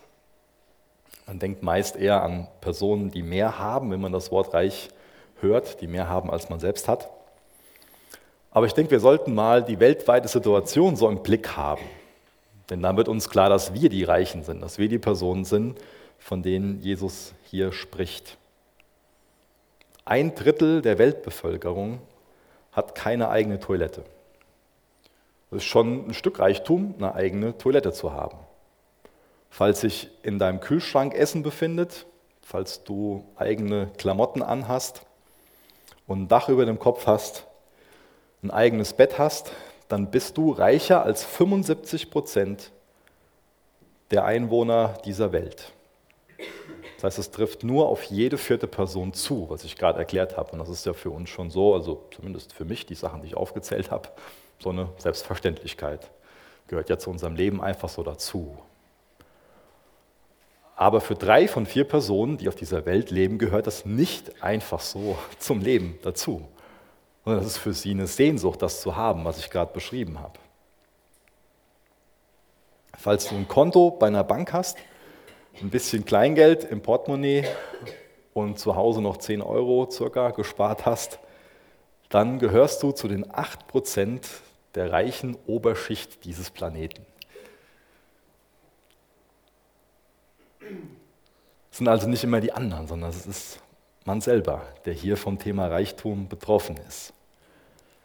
Man 1.27 1.41
denkt 1.41 1.65
meist 1.65 1.97
eher 1.97 2.23
an 2.23 2.47
Personen, 2.61 3.11
die 3.11 3.25
mehr 3.25 3.59
haben, 3.59 3.91
wenn 3.91 4.01
man 4.01 4.13
das 4.13 4.31
Wort 4.31 4.55
reich 4.55 4.89
hört, 5.41 5.81
die 5.81 5.89
mehr 5.89 6.09
haben, 6.09 6.31
als 6.31 6.49
man 6.49 6.61
selbst 6.61 6.87
hat. 6.87 7.11
Aber 8.53 8.67
ich 8.67 8.73
denke, 8.73 8.93
wir 8.93 9.01
sollten 9.01 9.35
mal 9.35 9.65
die 9.65 9.81
weltweite 9.81 10.29
Situation 10.29 10.95
so 10.95 11.09
im 11.09 11.25
Blick 11.25 11.57
haben. 11.57 11.83
Denn 12.71 12.83
dann 12.83 12.97
wird 12.97 13.09
uns 13.09 13.29
klar, 13.29 13.49
dass 13.49 13.75
wir 13.75 13.89
die 13.89 14.05
Reichen 14.05 14.45
sind, 14.45 14.61
dass 14.61 14.79
wir 14.79 14.89
die 14.89 15.01
Personen 15.01 15.45
sind, 15.45 15.77
von 16.21 16.45
denen 16.45 16.81
Jesus 16.83 17.35
hier 17.51 17.73
spricht. 17.73 18.39
Ein 20.05 20.37
Drittel 20.37 20.83
der 20.83 20.99
Weltbevölkerung 20.99 21.99
hat 22.73 22.95
keine 22.95 23.29
eigene 23.29 23.61
Toilette. 23.61 24.05
Das 25.51 25.59
ist 25.59 25.69
schon 25.69 26.09
ein 26.09 26.15
Stück 26.15 26.39
Reichtum, 26.39 26.95
eine 26.97 27.15
eigene 27.15 27.57
Toilette 27.59 27.93
zu 27.93 28.13
haben. 28.13 28.39
Falls 29.51 29.83
sich 29.83 30.11
in 30.23 30.39
deinem 30.39 30.61
Kühlschrank 30.61 31.15
Essen 31.15 31.43
befindet, 31.43 32.07
falls 32.41 32.85
du 32.85 33.25
eigene 33.37 33.91
Klamotten 33.99 34.43
anhast 34.43 35.03
und 36.07 36.23
ein 36.23 36.29
Dach 36.29 36.49
über 36.49 36.65
dem 36.65 36.79
Kopf 36.79 37.07
hast, 37.07 37.47
ein 38.43 38.51
eigenes 38.51 38.95
Bett 38.95 39.19
hast, 39.19 39.53
dann 39.89 40.11
bist 40.11 40.39
du 40.39 40.53
reicher 40.53 41.03
als 41.03 41.23
75 41.23 42.11
Prozent 42.11 42.73
der 44.11 44.25
Einwohner 44.25 44.95
dieser 45.05 45.33
Welt. 45.33 45.73
Das 47.03 47.15
heißt, 47.15 47.19
es 47.19 47.31
trifft 47.33 47.65
nur 47.65 47.89
auf 47.89 48.05
jede 48.05 48.39
vierte 48.39 48.69
Person 48.69 49.13
zu, 49.13 49.51
was 49.51 49.65
ich 49.65 49.77
gerade 49.77 49.99
erklärt 49.99 50.37
habe. 50.37 50.53
Und 50.53 50.61
das 50.61 50.69
ist 50.69 50.87
ja 50.87 50.93
für 50.93 51.11
uns 51.11 51.29
schon 51.29 51.51
so, 51.51 51.75
also 51.75 52.07
zumindest 52.15 52.53
für 52.53 52.65
mich, 52.65 52.87
die 52.87 52.95
Sachen, 52.95 53.23
die 53.23 53.27
ich 53.27 53.37
aufgezählt 53.37 53.91
habe, 53.91 54.09
so 54.61 54.71
eine 54.71 54.89
Selbstverständlichkeit. 54.99 56.11
Gehört 56.69 56.89
ja 56.89 56.99
zu 56.99 57.11
unserem 57.11 57.35
Leben 57.35 57.61
einfach 57.61 57.89
so 57.89 58.05
dazu. 58.05 58.57
Aber 60.77 61.01
für 61.01 61.17
drei 61.17 61.49
von 61.49 61.67
vier 61.67 61.85
Personen, 61.85 62.39
die 62.39 62.49
auf 62.49 62.55
dieser 62.55 62.87
Welt 62.87 63.11
leben, 63.11 63.39
gehört 63.39 63.67
das 63.67 63.85
nicht 63.85 64.41
einfach 64.43 64.81
so 64.81 65.19
zum 65.39 65.61
Leben 65.61 65.99
dazu 66.03 66.47
sondern 67.25 67.43
das 67.43 67.53
ist 67.53 67.59
für 67.59 67.73
sie 67.73 67.91
eine 67.91 68.07
Sehnsucht, 68.07 68.63
das 68.63 68.81
zu 68.81 68.97
haben, 68.97 69.25
was 69.25 69.39
ich 69.39 69.51
gerade 69.51 69.73
beschrieben 69.73 70.19
habe. 70.19 70.39
Falls 72.99 73.29
du 73.29 73.37
ein 73.37 73.49
Konto 73.49 73.91
bei 73.91 74.09
einer 74.09 74.25
Bank 74.25 74.53
hast, 74.53 74.77
ein 75.61 75.71
bisschen 75.71 76.05
Kleingeld 76.05 76.65
im 76.65 76.81
Portemonnaie 76.81 77.45
und 78.35 78.59
zu 78.59 78.77
Hause 78.77 79.03
noch 79.03 79.19
10 79.19 79.43
Euro 79.43 79.91
circa 79.91 80.31
gespart 80.31 80.87
hast, 80.87 81.19
dann 82.09 82.39
gehörst 82.39 82.83
du 82.83 82.93
zu 82.93 83.09
den 83.09 83.27
8% 83.27 84.21
der 84.75 84.91
reichen 84.93 85.37
Oberschicht 85.47 86.25
dieses 86.25 86.51
Planeten. 86.51 87.05
Es 91.71 91.79
sind 91.79 91.89
also 91.89 92.09
nicht 92.09 92.25
immer 92.25 92.41
die 92.41 92.53
anderen, 92.53 92.87
sondern 92.87 93.11
es 93.11 93.27
ist 93.27 93.61
man 94.05 94.21
selber, 94.21 94.63
der 94.85 94.95
hier 94.95 95.17
vom 95.17 95.39
Thema 95.39 95.69
Reichtum 95.69 96.29
betroffen 96.29 96.77
ist. 96.89 97.13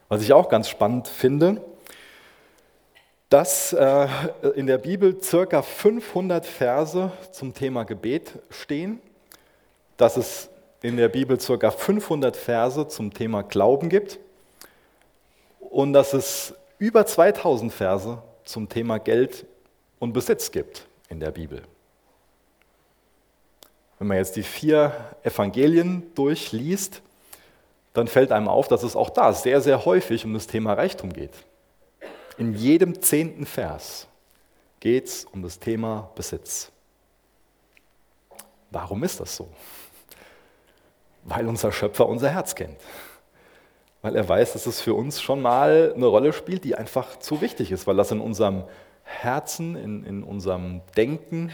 Was 0.09 0.21
ich 0.21 0.31
auch 0.31 0.47
ganz 0.49 0.69
spannend 0.69 1.07
finde, 1.07 1.61
dass 3.29 3.73
äh, 3.73 4.07
in 4.55 4.67
der 4.67 4.77
Bibel 4.77 5.21
circa 5.21 5.61
500 5.61 6.45
Verse 6.45 7.11
zum 7.31 7.53
Thema 7.53 7.83
Gebet 7.83 8.33
stehen, 8.49 9.01
dass 9.97 10.15
es 10.17 10.49
in 10.81 10.95
der 10.97 11.09
Bibel 11.09 11.39
circa 11.39 11.71
500 11.71 12.37
Verse 12.37 12.87
zum 12.87 13.13
Thema 13.13 13.41
Glauben 13.43 13.89
gibt 13.89 14.19
und 15.59 15.93
dass 15.93 16.13
es 16.13 16.53
über 16.79 17.05
2000 17.05 17.73
Verse 17.73 18.21
zum 18.45 18.69
Thema 18.69 18.99
Geld 18.99 19.45
und 19.99 20.13
Besitz 20.13 20.51
gibt 20.51 20.87
in 21.09 21.19
der 21.19 21.31
Bibel. 21.31 21.63
Wenn 23.99 24.07
man 24.07 24.17
jetzt 24.17 24.35
die 24.35 24.43
vier 24.43 24.93
Evangelien 25.23 26.13
durchliest, 26.13 27.01
dann 27.93 28.07
fällt 28.07 28.31
einem 28.31 28.47
auf, 28.47 28.67
dass 28.67 28.83
es 28.83 28.95
auch 28.95 29.09
da 29.09 29.33
sehr, 29.33 29.59
sehr 29.59 29.85
häufig 29.85 30.23
um 30.23 30.33
das 30.35 30.45
Thema 30.45 30.73
Reichtum 30.73 31.11
geht. 31.11 31.33
In 32.37 32.53
jedem 32.53 33.01
zehnten 33.01 33.47
Vers 33.47 34.07
geht 34.79 35.07
es 35.07 35.25
um 35.25 35.41
das 35.41 35.57
Thema 35.57 36.11
Besitz. 36.13 36.71
Warum 38.69 39.03
ist 39.03 39.19
das 39.19 39.35
so? 39.35 39.47
Weil 41.23 41.47
unser 41.47 41.71
Schöpfer 41.71 42.07
unser 42.07 42.29
Herz 42.29 42.53
kennt. 42.53 42.77
Weil 44.03 44.15
er 44.15 44.29
weiß, 44.29 44.53
dass 44.53 44.67
es 44.67 44.81
für 44.81 44.93
uns 44.93 45.19
schon 45.19 45.41
mal 45.41 45.93
eine 45.95 46.05
Rolle 46.05 46.31
spielt, 46.31 46.63
die 46.63 46.75
einfach 46.75 47.17
zu 47.17 47.41
wichtig 47.41 47.71
ist, 47.71 47.87
weil 47.87 47.95
das 47.95 48.11
in 48.11 48.19
unserem 48.19 48.63
Herzen, 49.03 49.75
in, 49.75 50.03
in 50.05 50.23
unserem 50.23 50.81
Denken, 50.95 51.51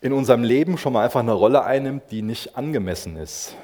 in 0.00 0.12
unserem 0.12 0.42
Leben 0.42 0.78
schon 0.78 0.94
mal 0.94 1.04
einfach 1.04 1.20
eine 1.20 1.32
Rolle 1.32 1.62
einnimmt, 1.62 2.04
die 2.10 2.22
nicht 2.22 2.56
angemessen 2.56 3.16
ist. 3.16 3.54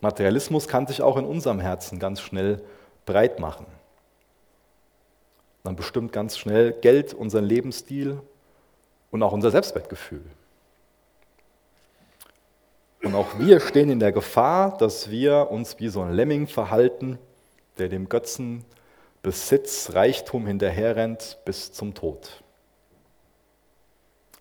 Materialismus 0.00 0.66
kann 0.66 0.86
sich 0.88 1.00
auch 1.00 1.16
in 1.16 1.24
unserem 1.24 1.60
Herzen 1.60 2.00
ganz 2.00 2.20
schnell 2.20 2.60
breit 3.06 3.38
machen. 3.38 3.66
Dann 5.64 5.76
bestimmt 5.76 6.12
ganz 6.12 6.38
schnell 6.38 6.72
Geld 6.72 7.14
unseren 7.14 7.44
Lebensstil 7.44 8.20
und 9.10 9.22
auch 9.22 9.32
unser 9.32 9.50
Selbstwertgefühl. 9.50 10.24
Und 13.02 13.14
auch 13.14 13.38
wir 13.38 13.60
stehen 13.60 13.90
in 13.90 13.98
der 13.98 14.12
Gefahr, 14.12 14.78
dass 14.78 15.10
wir 15.10 15.50
uns 15.50 15.78
wie 15.78 15.88
so 15.88 16.00
ein 16.02 16.12
Lemming 16.12 16.46
verhalten, 16.46 17.18
der 17.78 17.88
dem 17.88 18.08
Götzen 18.08 18.64
Besitz, 19.22 19.94
Reichtum 19.94 20.46
hinterherrennt 20.46 21.38
bis 21.46 21.72
zum 21.72 21.94
Tod. 21.94 22.42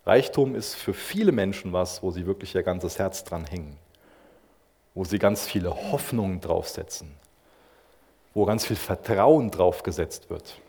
Reichtum 0.05 0.55
ist 0.55 0.75
für 0.75 0.93
viele 0.93 1.31
Menschen 1.31 1.71
was, 1.71 2.03
wo 2.03 2.11
sie 2.11 2.25
wirklich 2.25 2.53
ihr 2.53 2.63
ganzes 2.63 2.99
Herz 2.99 3.23
dran 3.23 3.45
hängen, 3.45 3.77
wo 4.93 5.05
sie 5.05 5.19
ganz 5.19 5.45
viele 5.45 5.69
Hoffnungen 5.69 6.41
draufsetzen, 6.41 7.15
wo 8.33 8.45
ganz 8.45 8.65
viel 8.65 8.75
Vertrauen 8.75 9.51
draufgesetzt 9.51 10.29
wird. 10.29 10.59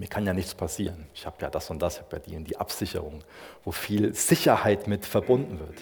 Mir 0.00 0.08
kann 0.08 0.24
ja 0.24 0.32
nichts 0.32 0.54
passieren. 0.54 1.04
Ich 1.12 1.26
habe 1.26 1.36
ja 1.42 1.50
das 1.50 1.68
und 1.68 1.82
das, 1.82 1.96
ich 1.96 2.00
habe 2.00 2.16
ja 2.16 2.22
die 2.26 2.34
und 2.34 2.44
die 2.44 2.56
Absicherung, 2.56 3.22
wo 3.64 3.70
viel 3.70 4.14
Sicherheit 4.14 4.86
mit 4.86 5.04
verbunden 5.04 5.60
wird. 5.60 5.76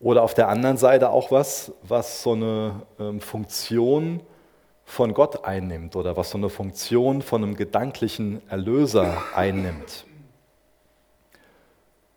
Oder 0.00 0.22
auf 0.22 0.32
der 0.32 0.48
anderen 0.48 0.78
Seite 0.78 1.10
auch 1.10 1.30
was, 1.30 1.70
was 1.82 2.22
so 2.22 2.32
eine 2.32 2.80
ähm, 2.98 3.20
Funktion 3.20 4.22
von 4.86 5.12
Gott 5.12 5.44
einnimmt 5.44 5.96
oder 5.96 6.16
was 6.16 6.30
so 6.30 6.38
eine 6.38 6.48
Funktion 6.48 7.20
von 7.20 7.44
einem 7.44 7.56
gedanklichen 7.56 8.40
Erlöser 8.48 9.22
einnimmt. 9.34 10.06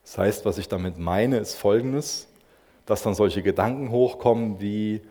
Das 0.04 0.18
heißt, 0.18 0.46
was 0.46 0.58
ich 0.58 0.70
damit 0.70 1.00
meine, 1.00 1.38
ist 1.38 1.56
folgendes, 1.56 2.30
dass 2.86 3.04
dann 3.04 3.14
solche 3.14 3.44
Gedanken 3.44 3.92
hochkommen 3.92 4.62
wie, 4.62 5.02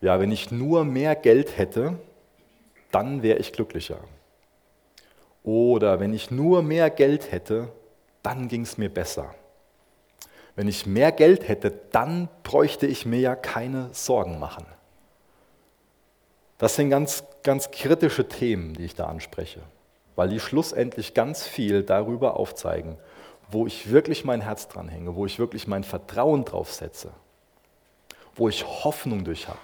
ja, 0.00 0.20
wenn 0.20 0.30
ich 0.30 0.52
nur 0.52 0.84
mehr 0.84 1.16
Geld 1.16 1.58
hätte, 1.58 1.98
dann 2.92 3.24
wäre 3.24 3.40
ich 3.40 3.52
glücklicher. 3.52 3.98
Oder 5.42 6.00
wenn 6.00 6.12
ich 6.12 6.30
nur 6.30 6.62
mehr 6.62 6.90
Geld 6.90 7.32
hätte, 7.32 7.72
dann 8.22 8.48
ging 8.48 8.62
es 8.62 8.78
mir 8.78 8.88
besser. 8.88 9.34
Wenn 10.56 10.68
ich 10.68 10.86
mehr 10.86 11.12
Geld 11.12 11.48
hätte, 11.48 11.70
dann 11.92 12.28
bräuchte 12.42 12.86
ich 12.86 13.06
mir 13.06 13.20
ja 13.20 13.36
keine 13.36 13.90
Sorgen 13.92 14.38
machen. 14.38 14.66
Das 16.58 16.74
sind 16.74 16.90
ganz, 16.90 17.22
ganz 17.44 17.70
kritische 17.70 18.26
Themen, 18.26 18.74
die 18.74 18.84
ich 18.84 18.96
da 18.96 19.06
anspreche, 19.06 19.60
weil 20.16 20.28
die 20.28 20.40
schlussendlich 20.40 21.14
ganz 21.14 21.46
viel 21.46 21.84
darüber 21.84 22.36
aufzeigen, 22.36 22.98
wo 23.50 23.66
ich 23.66 23.90
wirklich 23.90 24.24
mein 24.24 24.40
Herz 24.40 24.68
dran 24.68 24.88
hänge, 24.88 25.14
wo 25.14 25.24
ich 25.24 25.38
wirklich 25.38 25.68
mein 25.68 25.84
Vertrauen 25.84 26.44
drauf 26.44 26.72
setze, 26.72 27.12
wo 28.34 28.48
ich 28.48 28.66
Hoffnung 28.66 29.24
durch 29.24 29.46
habe 29.46 29.58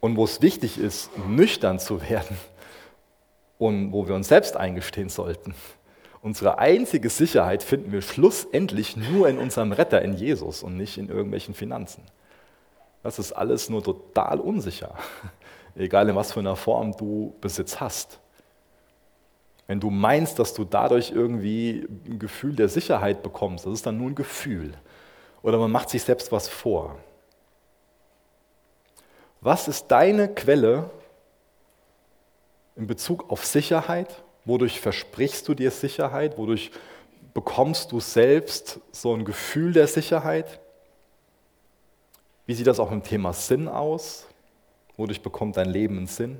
und 0.00 0.16
wo 0.16 0.24
es 0.24 0.40
wichtig 0.40 0.78
ist, 0.78 1.10
nüchtern 1.28 1.78
zu 1.78 2.00
werden 2.08 2.36
und 3.58 3.92
wo 3.92 4.06
wir 4.08 4.14
uns 4.14 4.28
selbst 4.28 4.56
eingestehen 4.56 5.08
sollten. 5.08 5.54
Unsere 6.22 6.58
einzige 6.58 7.10
Sicherheit 7.10 7.62
finden 7.62 7.92
wir 7.92 8.00
schlussendlich 8.00 8.96
nur 8.96 9.28
in 9.28 9.38
unserem 9.38 9.72
Retter, 9.72 10.00
in 10.00 10.14
Jesus 10.14 10.62
und 10.62 10.76
nicht 10.76 10.96
in 10.96 11.08
irgendwelchen 11.08 11.54
Finanzen. 11.54 12.02
Das 13.02 13.18
ist 13.18 13.32
alles 13.32 13.68
nur 13.68 13.82
total 13.82 14.40
unsicher, 14.40 14.94
egal 15.76 16.08
in 16.08 16.16
was 16.16 16.32
für 16.32 16.40
einer 16.40 16.56
Form 16.56 16.96
du 16.96 17.34
Besitz 17.42 17.78
hast. 17.78 18.18
Wenn 19.66 19.80
du 19.80 19.90
meinst, 19.90 20.38
dass 20.38 20.54
du 20.54 20.64
dadurch 20.64 21.10
irgendwie 21.10 21.86
ein 22.06 22.18
Gefühl 22.18 22.54
der 22.54 22.68
Sicherheit 22.68 23.22
bekommst, 23.22 23.66
das 23.66 23.74
ist 23.74 23.86
dann 23.86 23.98
nur 23.98 24.10
ein 24.10 24.14
Gefühl. 24.14 24.74
Oder 25.42 25.58
man 25.58 25.70
macht 25.70 25.90
sich 25.90 26.02
selbst 26.02 26.32
was 26.32 26.48
vor. 26.48 26.96
Was 29.42 29.68
ist 29.68 29.88
deine 29.88 30.28
Quelle 30.28 30.90
in 32.76 32.86
Bezug 32.86 33.30
auf 33.30 33.44
Sicherheit? 33.44 34.22
Wodurch 34.44 34.80
versprichst 34.80 35.48
du 35.48 35.54
dir 35.54 35.70
Sicherheit? 35.70 36.36
Wodurch 36.38 36.70
bekommst 37.32 37.92
du 37.92 38.00
selbst 38.00 38.80
so 38.92 39.14
ein 39.14 39.24
Gefühl 39.24 39.72
der 39.72 39.86
Sicherheit? 39.86 40.60
Wie 42.46 42.54
sieht 42.54 42.66
das 42.66 42.80
auch 42.80 42.92
im 42.92 43.02
Thema 43.02 43.32
Sinn 43.32 43.68
aus? 43.68 44.26
Wodurch 44.96 45.22
bekommt 45.22 45.56
dein 45.56 45.70
Leben 45.70 45.96
einen 45.96 46.06
Sinn? 46.06 46.38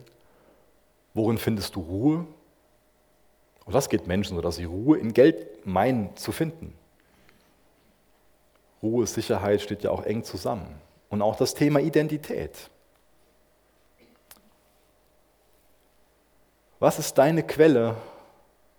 Worin 1.14 1.38
findest 1.38 1.76
du 1.76 1.80
Ruhe? 1.80 2.26
Und 3.64 3.74
das 3.74 3.88
geht 3.88 4.06
Menschen 4.06 4.36
so, 4.36 4.42
dass 4.42 4.56
sie 4.56 4.64
Ruhe 4.64 4.98
in 4.98 5.14
Geld 5.14 5.66
meinen 5.66 6.14
zu 6.16 6.32
finden. 6.32 6.74
Ruhe, 8.82 9.06
Sicherheit 9.06 9.62
steht 9.62 9.82
ja 9.82 9.90
auch 9.90 10.04
eng 10.04 10.24
zusammen. 10.24 10.66
Und 11.08 11.22
auch 11.22 11.36
das 11.36 11.54
Thema 11.54 11.80
Identität. 11.80 12.68
Was 16.84 16.98
ist 16.98 17.16
deine 17.16 17.42
Quelle 17.42 17.96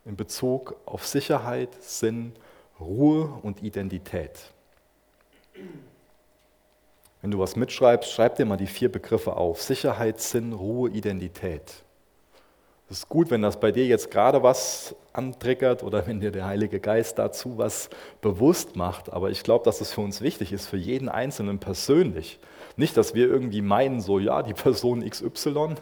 in 0.05 0.15
Bezug 0.15 0.75
auf 0.85 1.07
Sicherheit, 1.07 1.69
Sinn, 1.81 2.33
Ruhe 2.79 3.39
und 3.41 3.63
Identität? 3.63 4.51
Wenn 7.23 7.31
du 7.31 7.39
was 7.39 7.55
mitschreibst, 7.55 8.11
schreib 8.11 8.35
dir 8.35 8.45
mal 8.45 8.57
die 8.57 8.67
vier 8.67 8.91
Begriffe 8.91 9.35
auf. 9.35 9.59
Sicherheit, 9.59 10.21
Sinn, 10.21 10.53
Ruhe, 10.53 10.91
Identität. 10.91 11.83
Es 12.91 12.99
ist 12.99 13.09
gut, 13.09 13.31
wenn 13.31 13.41
das 13.41 13.59
bei 13.59 13.71
dir 13.71 13.87
jetzt 13.87 14.11
gerade 14.11 14.43
was 14.43 14.93
antriggert 15.11 15.81
oder 15.81 16.05
wenn 16.05 16.19
dir 16.19 16.29
der 16.29 16.45
Heilige 16.45 16.79
Geist 16.79 17.17
dazu 17.17 17.57
was 17.57 17.89
bewusst 18.21 18.75
macht. 18.75 19.11
Aber 19.11 19.31
ich 19.31 19.41
glaube, 19.41 19.65
dass 19.65 19.81
es 19.81 19.91
für 19.91 20.01
uns 20.01 20.21
wichtig 20.21 20.53
ist, 20.53 20.67
für 20.67 20.77
jeden 20.77 21.09
Einzelnen 21.09 21.57
persönlich. 21.57 22.37
Nicht, 22.77 22.97
dass 22.97 23.13
wir 23.13 23.27
irgendwie 23.27 23.61
meinen, 23.61 24.01
so, 24.01 24.19
ja, 24.19 24.43
die 24.43 24.53
Person 24.53 25.07
XY, 25.07 25.75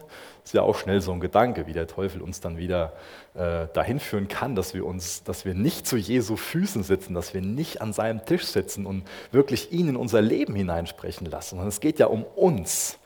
ist 0.43 0.53
ja 0.53 0.61
auch 0.61 0.75
schnell 0.75 1.01
so 1.01 1.11
ein 1.11 1.19
Gedanke, 1.19 1.67
wie 1.67 1.73
der 1.73 1.87
Teufel 1.87 2.21
uns 2.21 2.39
dann 2.39 2.57
wieder 2.57 2.93
äh, 3.33 3.67
dahin 3.73 3.99
führen 3.99 4.27
kann, 4.27 4.55
dass 4.55 4.73
wir 4.73 4.85
uns, 4.85 5.23
dass 5.23 5.45
wir 5.45 5.53
nicht 5.53 5.87
zu 5.87 5.97
Jesu 5.97 6.35
Füßen 6.35 6.83
sitzen, 6.83 7.13
dass 7.13 7.33
wir 7.33 7.41
nicht 7.41 7.81
an 7.81 7.93
seinem 7.93 8.25
Tisch 8.25 8.45
sitzen 8.45 8.85
und 8.85 9.03
wirklich 9.31 9.71
ihn 9.71 9.89
in 9.89 9.95
unser 9.95 10.21
Leben 10.21 10.55
hineinsprechen 10.55 11.25
lassen. 11.27 11.59
Und 11.59 11.67
es 11.67 11.79
geht 11.79 11.99
ja 11.99 12.07
um 12.07 12.23
uns 12.23 12.99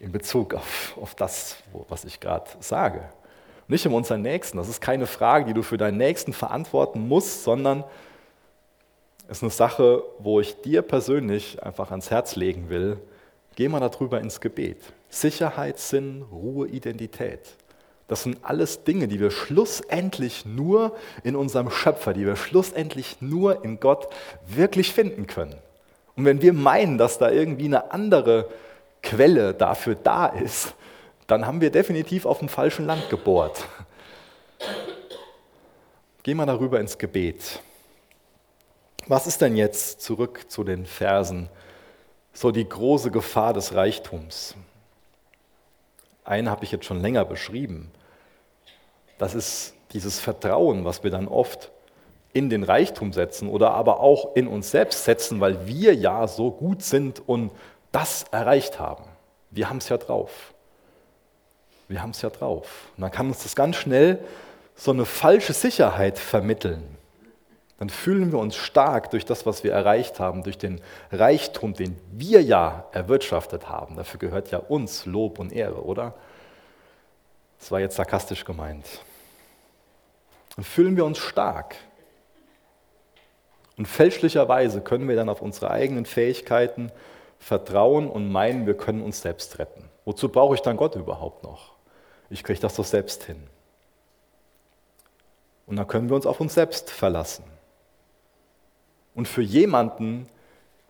in 0.00 0.12
Bezug 0.12 0.54
auf, 0.54 0.98
auf 1.00 1.14
das, 1.14 1.56
was 1.88 2.04
ich 2.04 2.20
gerade 2.20 2.50
sage 2.60 3.02
nicht 3.68 3.86
um 3.86 3.94
unseren 3.94 4.22
Nächsten. 4.22 4.58
Das 4.58 4.68
ist 4.68 4.80
keine 4.80 5.06
Frage, 5.06 5.46
die 5.46 5.54
du 5.54 5.62
für 5.62 5.78
deinen 5.78 5.96
Nächsten 5.96 6.32
verantworten 6.32 7.08
musst, 7.08 7.44
sondern 7.44 7.84
ist 9.28 9.42
eine 9.42 9.50
Sache, 9.50 10.02
wo 10.18 10.40
ich 10.40 10.60
dir 10.60 10.82
persönlich 10.82 11.62
einfach 11.62 11.90
ans 11.90 12.10
Herz 12.10 12.36
legen 12.36 12.68
will. 12.68 12.98
Geh 13.56 13.68
mal 13.68 13.80
darüber 13.80 14.20
ins 14.20 14.40
Gebet. 14.40 14.78
Sicherheit, 15.08 15.78
Sinn, 15.78 16.22
Ruhe, 16.30 16.66
Identität. 16.68 17.40
Das 18.08 18.24
sind 18.24 18.38
alles 18.42 18.84
Dinge, 18.84 19.08
die 19.08 19.20
wir 19.20 19.30
schlussendlich 19.30 20.44
nur 20.44 20.94
in 21.22 21.36
unserem 21.36 21.70
Schöpfer, 21.70 22.12
die 22.12 22.26
wir 22.26 22.36
schlussendlich 22.36 23.16
nur 23.20 23.64
in 23.64 23.80
Gott 23.80 24.08
wirklich 24.46 24.92
finden 24.92 25.26
können. 25.26 25.56
Und 26.16 26.24
wenn 26.24 26.42
wir 26.42 26.52
meinen, 26.52 26.98
dass 26.98 27.18
da 27.18 27.30
irgendwie 27.30 27.64
eine 27.64 27.92
andere 27.92 28.48
Quelle 29.02 29.54
dafür 29.54 29.94
da 29.94 30.26
ist, 30.26 30.74
dann 31.26 31.46
haben 31.46 31.60
wir 31.60 31.70
definitiv 31.70 32.26
auf 32.26 32.40
dem 32.40 32.48
falschen 32.48 32.86
Land 32.86 33.08
gebohrt. 33.08 33.64
Gehen 36.22 36.36
wir 36.36 36.46
darüber 36.46 36.80
ins 36.80 36.98
Gebet. 36.98 37.60
Was 39.06 39.26
ist 39.26 39.40
denn 39.40 39.56
jetzt 39.56 40.00
zurück 40.00 40.46
zu 40.48 40.64
den 40.64 40.86
Versen? 40.86 41.48
So 42.34 42.50
die 42.50 42.68
große 42.68 43.10
Gefahr 43.10 43.54
des 43.54 43.74
Reichtums. 43.74 44.54
Eine 46.24 46.50
habe 46.50 46.64
ich 46.64 46.72
jetzt 46.72 46.84
schon 46.84 47.00
länger 47.00 47.24
beschrieben. 47.24 47.90
Das 49.16 49.34
ist 49.34 49.74
dieses 49.92 50.20
Vertrauen, 50.20 50.84
was 50.84 51.02
wir 51.02 51.10
dann 51.10 51.28
oft 51.28 51.70
in 52.34 52.50
den 52.50 52.64
Reichtum 52.64 53.12
setzen 53.12 53.48
oder 53.48 53.70
aber 53.70 54.00
auch 54.00 54.34
in 54.34 54.48
uns 54.48 54.70
selbst 54.70 55.04
setzen, 55.04 55.40
weil 55.40 55.66
wir 55.66 55.94
ja 55.94 56.26
so 56.26 56.50
gut 56.50 56.82
sind 56.82 57.26
und 57.26 57.52
das 57.92 58.24
erreicht 58.32 58.78
haben. 58.78 59.04
Wir 59.50 59.70
haben 59.70 59.78
es 59.78 59.88
ja 59.88 59.96
drauf 59.96 60.52
wir 61.88 62.02
haben 62.02 62.10
es 62.10 62.22
ja 62.22 62.30
drauf. 62.30 62.88
Und 62.96 63.02
dann 63.02 63.10
kann 63.10 63.28
uns 63.28 63.42
das 63.42 63.54
ganz 63.54 63.76
schnell 63.76 64.18
so 64.74 64.90
eine 64.90 65.04
falsche 65.04 65.52
Sicherheit 65.52 66.18
vermitteln. 66.18 66.93
Dann 67.78 67.88
fühlen 67.88 68.30
wir 68.30 68.38
uns 68.38 68.54
stark 68.54 69.10
durch 69.10 69.24
das, 69.24 69.46
was 69.46 69.64
wir 69.64 69.72
erreicht 69.72 70.20
haben, 70.20 70.42
durch 70.42 70.58
den 70.58 70.80
Reichtum, 71.10 71.74
den 71.74 71.98
wir 72.12 72.42
ja 72.42 72.86
erwirtschaftet 72.92 73.68
haben. 73.68 73.96
Dafür 73.96 74.20
gehört 74.20 74.50
ja 74.50 74.58
uns 74.58 75.06
Lob 75.06 75.38
und 75.38 75.52
Ehre, 75.52 75.84
oder? 75.84 76.14
Das 77.58 77.72
war 77.72 77.80
jetzt 77.80 77.96
sarkastisch 77.96 78.44
gemeint. 78.44 78.86
Dann 80.54 80.64
fühlen 80.64 80.96
wir 80.96 81.04
uns 81.04 81.18
stark. 81.18 81.74
Und 83.76 83.88
fälschlicherweise 83.88 84.80
können 84.80 85.08
wir 85.08 85.16
dann 85.16 85.28
auf 85.28 85.42
unsere 85.42 85.70
eigenen 85.70 86.06
Fähigkeiten 86.06 86.92
vertrauen 87.40 88.08
und 88.08 88.30
meinen, 88.30 88.66
wir 88.66 88.76
können 88.76 89.02
uns 89.02 89.20
selbst 89.20 89.58
retten. 89.58 89.90
Wozu 90.04 90.28
brauche 90.28 90.54
ich 90.54 90.60
dann 90.60 90.76
Gott 90.76 90.94
überhaupt 90.94 91.42
noch? 91.42 91.74
ich 92.30 92.42
kriege 92.42 92.60
das 92.60 92.74
doch 92.74 92.84
selbst 92.84 93.24
hin. 93.24 93.46
Und 95.66 95.76
dann 95.76 95.86
können 95.86 96.08
wir 96.08 96.16
uns 96.16 96.26
auf 96.26 96.40
uns 96.40 96.54
selbst 96.54 96.90
verlassen. 96.90 97.44
Und 99.14 99.28
für 99.28 99.42
jemanden, 99.42 100.28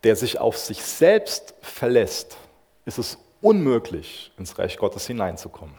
der 0.03 0.15
sich 0.15 0.39
auf 0.39 0.57
sich 0.57 0.83
selbst 0.83 1.55
verlässt, 1.61 2.37
ist 2.85 2.97
es 2.97 3.17
unmöglich, 3.41 4.31
ins 4.37 4.57
Reich 4.57 4.77
Gottes 4.77 5.07
hineinzukommen. 5.07 5.75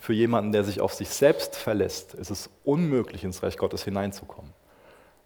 Für 0.00 0.12
jemanden, 0.12 0.52
der 0.52 0.62
sich 0.62 0.80
auf 0.80 0.94
sich 0.94 1.08
selbst 1.08 1.56
verlässt, 1.56 2.14
ist 2.14 2.30
es 2.30 2.48
unmöglich, 2.64 3.24
ins 3.24 3.42
Reich 3.42 3.58
Gottes 3.58 3.82
hineinzukommen. 3.84 4.52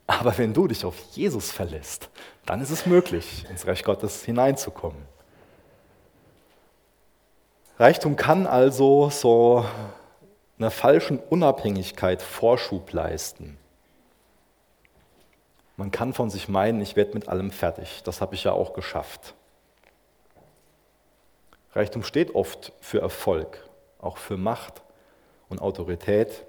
Aber 0.06 0.36
wenn 0.38 0.52
du 0.52 0.66
dich 0.66 0.84
auf 0.84 0.96
Jesus 1.12 1.50
verlässt, 1.52 2.08
dann 2.44 2.60
ist 2.60 2.70
es 2.70 2.86
möglich, 2.86 3.46
ins 3.48 3.66
Reich 3.66 3.84
Gottes 3.84 4.24
hineinzukommen. 4.24 5.00
Reichtum 7.78 8.16
kann 8.16 8.46
also 8.46 9.08
so 9.08 9.64
einer 10.58 10.72
falschen 10.72 11.18
Unabhängigkeit 11.18 12.20
Vorschub 12.22 12.92
leisten. 12.92 13.56
Man 15.80 15.90
kann 15.90 16.12
von 16.12 16.28
sich 16.28 16.46
meinen, 16.46 16.82
ich 16.82 16.94
werde 16.94 17.14
mit 17.14 17.28
allem 17.28 17.50
fertig. 17.50 18.02
Das 18.04 18.20
habe 18.20 18.34
ich 18.34 18.44
ja 18.44 18.52
auch 18.52 18.74
geschafft. 18.74 19.34
Reichtum 21.72 22.02
steht 22.02 22.34
oft 22.34 22.74
für 22.82 23.00
Erfolg, 23.00 23.66
auch 23.98 24.18
für 24.18 24.36
Macht 24.36 24.82
und 25.48 25.62
Autorität. 25.62 26.44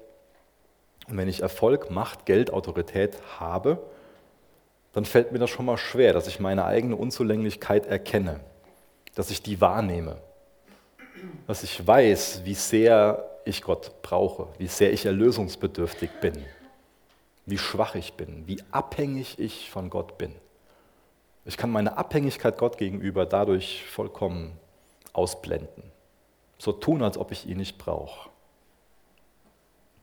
Und 1.08 1.16
wenn 1.16 1.28
ich 1.28 1.40
Erfolg, 1.40 1.90
Macht, 1.90 2.26
Geld, 2.26 2.52
Autorität 2.52 3.16
habe, 3.40 3.82
dann 4.92 5.06
fällt 5.06 5.32
mir 5.32 5.38
das 5.38 5.48
schon 5.48 5.64
mal 5.64 5.78
schwer, 5.78 6.12
dass 6.12 6.26
ich 6.26 6.38
meine 6.38 6.66
eigene 6.66 6.96
Unzulänglichkeit 6.96 7.86
erkenne, 7.86 8.40
dass 9.14 9.30
ich 9.30 9.42
die 9.42 9.62
wahrnehme 9.62 10.18
dass 11.46 11.62
ich 11.62 11.86
weiß, 11.86 12.42
wie 12.44 12.54
sehr 12.54 13.30
ich 13.44 13.62
Gott 13.62 14.02
brauche, 14.02 14.48
wie 14.58 14.66
sehr 14.66 14.92
ich 14.92 15.06
erlösungsbedürftig 15.06 16.10
bin, 16.20 16.44
wie 17.46 17.58
schwach 17.58 17.94
ich 17.94 18.14
bin, 18.14 18.46
wie 18.46 18.62
abhängig 18.70 19.38
ich 19.38 19.70
von 19.70 19.90
Gott 19.90 20.18
bin. 20.18 20.34
Ich 21.44 21.56
kann 21.56 21.70
meine 21.70 21.96
Abhängigkeit 21.96 22.56
Gott 22.56 22.78
gegenüber 22.78 23.26
dadurch 23.26 23.84
vollkommen 23.84 24.58
ausblenden. 25.12 25.82
So 26.58 26.70
tun, 26.70 27.02
als 27.02 27.18
ob 27.18 27.32
ich 27.32 27.46
ihn 27.46 27.56
nicht 27.56 27.78
brauche. 27.78 28.30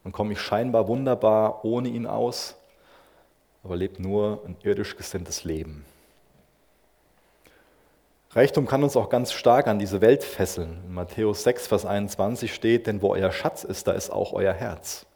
Dann 0.03 0.11
komme 0.11 0.33
ich 0.33 0.41
scheinbar 0.41 0.87
wunderbar 0.87 1.63
ohne 1.63 1.89
ihn 1.89 2.05
aus, 2.05 2.55
aber 3.63 3.75
lebe 3.75 4.01
nur 4.01 4.41
ein 4.45 4.57
irdisch 4.63 4.97
gesinntes 4.97 5.43
Leben. 5.43 5.85
Reichtum 8.31 8.67
kann 8.67 8.83
uns 8.83 8.95
auch 8.95 9.09
ganz 9.09 9.31
stark 9.31 9.67
an 9.67 9.79
diese 9.79 10.01
Welt 10.01 10.23
fesseln. 10.23 10.83
In 10.85 10.93
Matthäus 10.93 11.43
6, 11.43 11.67
Vers 11.67 11.85
21 11.85 12.53
steht, 12.53 12.85
denn 12.85 13.01
wo 13.01 13.13
euer 13.13 13.31
Schatz 13.31 13.63
ist, 13.63 13.87
da 13.87 13.93
ist 13.93 14.11
auch 14.11 14.33
euer 14.33 14.53
Herz. 14.53 15.07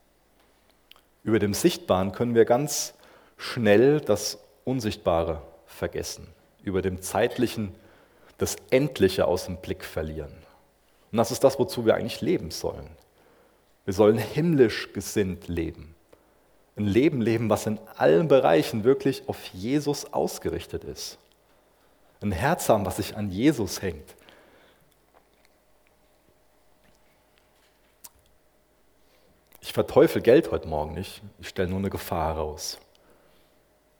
Über 1.24 1.40
dem 1.40 1.54
Sichtbaren 1.54 2.12
können 2.12 2.36
wir 2.36 2.46
ganz 2.46 2.94
schnell 3.38 4.02
das 4.02 4.40
Unsichtbare 4.66 5.42
vergessen, 5.66 6.28
über 6.64 6.82
dem 6.82 7.02
Zeitlichen 7.02 7.74
das 8.38 8.56
Endliche 8.70 9.26
aus 9.26 9.46
dem 9.46 9.58
Blick 9.58 9.86
verlieren. 9.86 10.34
Und 11.12 11.18
das 11.18 11.32
ist 11.32 11.44
das, 11.44 11.60
wozu 11.60 11.86
wir 11.86 11.96
eigentlich 11.96 12.22
leben 12.22 12.52
sollen. 12.52 12.90
Wir 13.86 13.94
sollen 13.94 14.18
himmlisch 14.18 14.92
gesinnt 14.94 15.48
leben. 15.48 15.96
Ein 16.76 16.86
Leben 16.88 17.22
leben, 17.22 17.50
was 17.50 17.68
in 17.68 17.80
allen 17.98 18.28
Bereichen 18.28 18.84
wirklich 18.84 19.24
auf 19.28 19.46
Jesus 19.54 20.12
ausgerichtet 20.12 20.84
ist. 20.84 21.20
Ein 22.22 22.32
Herz 22.32 22.68
haben, 22.70 22.86
was 22.86 22.98
sich 22.98 23.16
an 23.16 23.30
Jesus 23.30 23.82
hängt. 23.82 24.16
Ich 29.66 29.72
verteufel 29.72 30.22
Geld 30.22 30.52
heute 30.52 30.68
Morgen 30.68 30.94
nicht, 30.94 31.22
ich 31.40 31.48
stelle 31.48 31.70
nur 31.70 31.80
eine 31.80 31.90
Gefahr 31.90 32.36
heraus. 32.36 32.80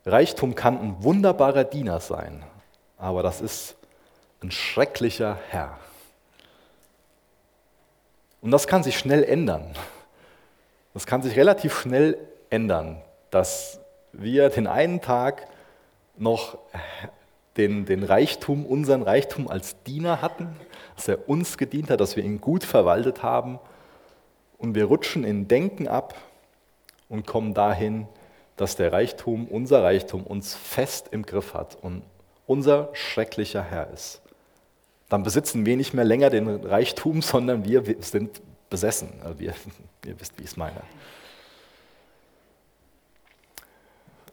Reichtum 0.04 0.54
kann 0.54 0.78
ein 0.78 1.02
wunderbarer 1.02 1.64
Diener 1.64 2.00
sein, 2.00 2.44
aber 2.98 3.22
das 3.22 3.40
ist 3.40 3.74
ein 4.42 4.50
schrecklicher 4.50 5.38
Herr. 5.48 5.78
Und 8.42 8.50
das 8.50 8.66
kann 8.66 8.82
sich 8.82 8.98
schnell 8.98 9.24
ändern. 9.24 9.74
Das 10.92 11.06
kann 11.06 11.22
sich 11.22 11.34
relativ 11.34 11.80
schnell 11.80 12.18
ändern, 12.50 13.00
dass 13.30 13.80
wir 14.12 14.50
den 14.50 14.66
einen 14.66 15.00
Tag 15.00 15.48
noch 16.18 16.58
den, 17.56 17.86
den 17.86 18.04
Reichtum, 18.04 18.66
unseren 18.66 19.00
Reichtum 19.00 19.48
als 19.48 19.82
Diener 19.84 20.20
hatten, 20.20 20.54
dass 20.94 21.08
er 21.08 21.26
uns 21.26 21.56
gedient 21.56 21.88
hat, 21.88 22.02
dass 22.02 22.16
wir 22.16 22.22
ihn 22.22 22.42
gut 22.42 22.64
verwaltet 22.64 23.22
haben 23.22 23.58
und 24.58 24.74
wir 24.74 24.86
rutschen 24.86 25.24
in 25.24 25.48
Denken 25.48 25.88
ab 25.88 26.14
und 27.08 27.26
kommen 27.26 27.54
dahin, 27.54 28.06
dass 28.56 28.76
der 28.76 28.92
Reichtum, 28.92 29.46
unser 29.48 29.82
Reichtum 29.82 30.24
uns 30.24 30.54
fest 30.54 31.08
im 31.10 31.24
Griff 31.24 31.54
hat 31.54 31.76
und 31.82 32.02
unser 32.46 32.90
schrecklicher 32.92 33.62
Herr 33.62 33.90
ist. 33.90 34.20
Dann 35.08 35.22
besitzen 35.22 35.66
wir 35.66 35.76
nicht 35.76 35.94
mehr 35.94 36.04
länger 36.04 36.30
den 36.30 36.48
Reichtum, 36.48 37.22
sondern 37.22 37.64
wir 37.64 37.82
sind 38.00 38.40
besessen. 38.70 39.12
Also 39.22 39.38
wir, 39.38 39.54
ihr 40.06 40.20
wisst, 40.20 40.38
wie 40.38 40.42
ich 40.42 40.50
es 40.50 40.56
meine. 40.56 40.82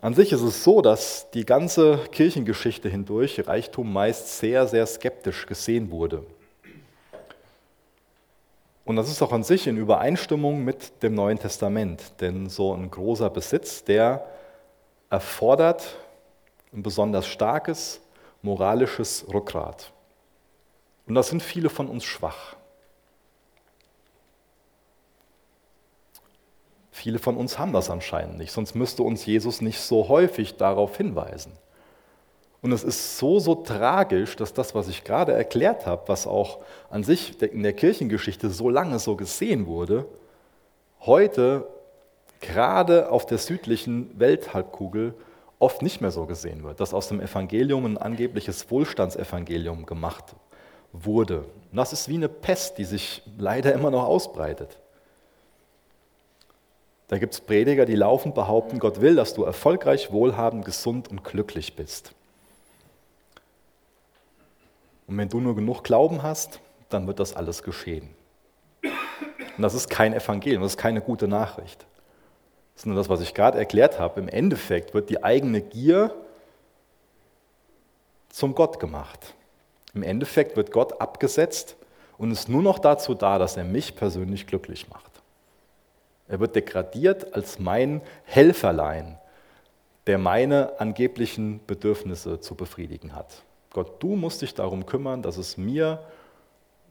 An 0.01 0.15
sich 0.15 0.31
ist 0.31 0.41
es 0.41 0.63
so, 0.63 0.81
dass 0.81 1.29
die 1.31 1.45
ganze 1.45 1.99
Kirchengeschichte 2.11 2.89
hindurch 2.89 3.47
Reichtum 3.47 3.93
meist 3.93 4.39
sehr, 4.39 4.67
sehr 4.67 4.87
skeptisch 4.87 5.45
gesehen 5.45 5.91
wurde. 5.91 6.25
Und 8.91 8.97
das 8.97 9.09
ist 9.09 9.21
auch 9.21 9.31
an 9.31 9.43
sich 9.43 9.67
in 9.67 9.77
Übereinstimmung 9.77 10.65
mit 10.65 11.01
dem 11.01 11.13
Neuen 11.13 11.39
Testament, 11.39 12.11
denn 12.19 12.49
so 12.49 12.73
ein 12.73 12.91
großer 12.91 13.29
Besitz, 13.29 13.85
der 13.85 14.25
erfordert 15.09 15.95
ein 16.73 16.83
besonders 16.83 17.25
starkes 17.25 18.01
moralisches 18.41 19.25
Rückgrat. 19.33 19.93
Und 21.07 21.15
da 21.15 21.23
sind 21.23 21.41
viele 21.41 21.69
von 21.69 21.87
uns 21.87 22.03
schwach. 22.03 22.57
Viele 26.91 27.17
von 27.17 27.37
uns 27.37 27.57
haben 27.57 27.71
das 27.71 27.89
anscheinend 27.89 28.39
nicht, 28.39 28.51
sonst 28.51 28.75
müsste 28.75 29.03
uns 29.03 29.25
Jesus 29.25 29.61
nicht 29.61 29.79
so 29.79 30.09
häufig 30.09 30.57
darauf 30.57 30.97
hinweisen. 30.97 31.53
Und 32.61 32.71
es 32.71 32.83
ist 32.83 33.17
so, 33.17 33.39
so 33.39 33.55
tragisch, 33.55 34.35
dass 34.35 34.53
das, 34.53 34.75
was 34.75 34.87
ich 34.87 35.03
gerade 35.03 35.33
erklärt 35.33 35.85
habe, 35.87 36.03
was 36.07 36.27
auch 36.27 36.59
an 36.89 37.03
sich 37.03 37.41
in 37.41 37.63
der 37.63 37.73
Kirchengeschichte 37.73 38.51
so 38.51 38.69
lange 38.69 38.99
so 38.99 39.15
gesehen 39.15 39.65
wurde, 39.65 40.05
heute 40.99 41.67
gerade 42.39 43.09
auf 43.09 43.25
der 43.25 43.39
südlichen 43.39 44.19
Welthalbkugel 44.19 45.15
oft 45.57 45.81
nicht 45.81 46.01
mehr 46.01 46.11
so 46.11 46.25
gesehen 46.25 46.63
wird, 46.63 46.79
dass 46.79 46.93
aus 46.93 47.07
dem 47.07 47.19
Evangelium 47.19 47.85
ein 47.85 47.97
angebliches 47.97 48.69
Wohlstandsevangelium 48.69 49.85
gemacht 49.85 50.35
wurde. 50.91 51.39
Und 51.71 51.77
das 51.77 51.93
ist 51.93 52.09
wie 52.09 52.15
eine 52.15 52.29
Pest, 52.29 52.77
die 52.77 52.83
sich 52.83 53.23
leider 53.37 53.73
immer 53.73 53.91
noch 53.91 54.05
ausbreitet. 54.05 54.77
Da 57.07 57.17
gibt 57.17 57.33
es 57.33 57.41
Prediger, 57.41 57.85
die 57.85 57.95
laufend 57.95 58.35
behaupten, 58.35 58.79
Gott 58.79 59.01
will, 59.01 59.15
dass 59.15 59.33
du 59.33 59.43
erfolgreich, 59.43 60.11
wohlhabend, 60.11 60.65
gesund 60.65 61.09
und 61.09 61.23
glücklich 61.23 61.75
bist. 61.75 62.13
Und 65.11 65.17
wenn 65.17 65.27
du 65.27 65.41
nur 65.41 65.57
genug 65.57 65.83
Glauben 65.83 66.23
hast, 66.23 66.61
dann 66.87 67.05
wird 67.05 67.19
das 67.19 67.35
alles 67.35 67.63
geschehen. 67.63 68.15
Und 68.81 69.61
das 69.61 69.73
ist 69.73 69.89
kein 69.89 70.13
Evangelium, 70.13 70.63
das 70.63 70.71
ist 70.71 70.77
keine 70.77 71.01
gute 71.01 71.27
Nachricht. 71.27 71.85
Nur 72.85 72.95
das, 72.95 73.09
was 73.09 73.19
ich 73.19 73.33
gerade 73.33 73.59
erklärt 73.59 73.99
habe. 73.99 74.21
Im 74.21 74.29
Endeffekt 74.29 74.93
wird 74.93 75.09
die 75.09 75.21
eigene 75.21 75.61
Gier 75.61 76.15
zum 78.29 78.55
Gott 78.55 78.79
gemacht. 78.79 79.35
Im 79.93 80.01
Endeffekt 80.01 80.55
wird 80.55 80.71
Gott 80.71 81.01
abgesetzt 81.01 81.75
und 82.17 82.31
ist 82.31 82.47
nur 82.47 82.63
noch 82.63 82.79
dazu 82.79 83.13
da, 83.13 83.37
dass 83.37 83.57
er 83.57 83.65
mich 83.65 83.97
persönlich 83.97 84.47
glücklich 84.47 84.87
macht. 84.87 85.11
Er 86.29 86.39
wird 86.39 86.55
degradiert 86.55 87.35
als 87.35 87.59
mein 87.59 88.01
Helferlein, 88.23 89.19
der 90.07 90.17
meine 90.17 90.79
angeblichen 90.79 91.59
Bedürfnisse 91.67 92.39
zu 92.39 92.55
befriedigen 92.55 93.13
hat. 93.13 93.43
Gott, 93.73 94.01
du 94.03 94.15
musst 94.15 94.41
dich 94.41 94.53
darum 94.53 94.85
kümmern, 94.85 95.21
dass 95.21 95.37
es 95.37 95.57
mir 95.57 96.03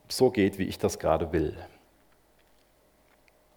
so 0.09 0.31
geht, 0.31 0.59
wie 0.59 0.65
ich 0.65 0.79
das 0.79 0.99
gerade 0.99 1.33
will. 1.33 1.57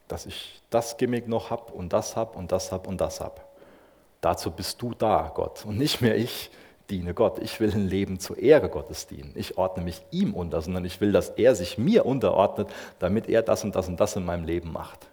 Dass 0.08 0.26
ich 0.26 0.62
das 0.70 0.98
Gimmick 0.98 1.28
noch 1.28 1.50
habe 1.50 1.74
und 1.74 1.94
das 1.94 2.16
habe 2.16 2.38
und 2.38 2.52
das 2.52 2.72
habe 2.72 2.90
und 2.90 3.00
das 3.00 3.22
habe. 3.22 3.42
Dazu 4.22 4.52
bist 4.52 4.82
du 4.82 4.94
da, 4.94 5.32
Gott, 5.34 5.66
und 5.66 5.78
nicht 5.78 6.02
mehr 6.02 6.16
ich 6.16 6.52
diene 6.90 7.14
Gott. 7.14 7.40
Ich 7.40 7.60
will 7.60 7.72
ein 7.74 7.88
Leben 7.88 8.20
zur 8.20 8.38
Ehre 8.38 8.70
Gottes 8.70 9.08
dienen. 9.08 9.32
Ich 9.36 9.58
ordne 9.58 9.84
mich 9.84 10.02
ihm 10.12 10.34
unter, 10.34 10.62
sondern 10.62 10.86
ich 10.86 11.02
will, 11.02 11.12
dass 11.12 11.30
er 11.30 11.56
sich 11.56 11.78
mir 11.78 12.06
unterordnet, 12.06 12.68
damit 13.00 13.28
er 13.30 13.42
das 13.42 13.64
und 13.64 13.76
das 13.76 13.88
und 13.88 14.00
das 14.00 14.16
in 14.16 14.26
meinem 14.26 14.46
Leben 14.46 14.72
macht. 14.72 15.08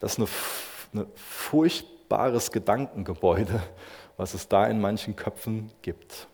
Das 0.00 0.18
ist 0.18 0.18
ein, 0.18 1.06
furchtbares 1.14 2.50
Gedankengebäude, 2.50 3.62
was 4.16 4.34
es 4.34 4.48
da 4.48 4.66
in 4.66 4.80
manchen 4.80 5.16
Köpfen 5.16 5.70
gibt. 5.82 6.28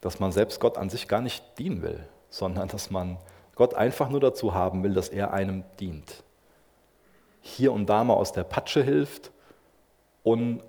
Dass 0.00 0.18
man 0.18 0.32
selbst 0.32 0.60
Gott 0.60 0.78
an 0.78 0.90
sich 0.90 1.08
gar 1.08 1.20
nicht 1.20 1.58
dienen 1.58 1.82
will, 1.82 2.06
sondern 2.28 2.68
dass 2.68 2.90
man 2.90 3.18
Gott 3.54 3.74
einfach 3.74 4.08
nur 4.08 4.20
dazu 4.20 4.54
haben 4.54 4.82
will, 4.82 4.94
dass 4.94 5.08
er 5.08 5.32
einem 5.32 5.64
dient. 5.78 6.22
Hier 7.42 7.72
und 7.72 7.86
da 7.86 8.04
mal 8.04 8.14
aus 8.14 8.32
der 8.32 8.44
Patsche 8.44 8.82
hilft 8.82 9.30
und 10.22 10.62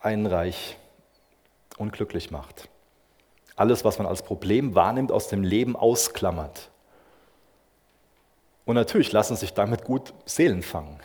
einen 0.00 0.26
reich 0.26 0.76
und 1.78 1.92
glücklich 1.92 2.30
macht. 2.30 2.68
Alles, 3.56 3.84
was 3.84 3.98
man 3.98 4.06
als 4.06 4.22
Problem 4.22 4.74
wahrnimmt, 4.74 5.12
aus 5.12 5.28
dem 5.28 5.44
Leben 5.44 5.76
ausklammert. 5.76 6.70
Und 8.64 8.74
natürlich 8.74 9.12
lassen 9.12 9.36
sich 9.36 9.54
damit 9.54 9.84
gut 9.84 10.12
Seelen 10.24 10.62
fangen. 10.62 10.98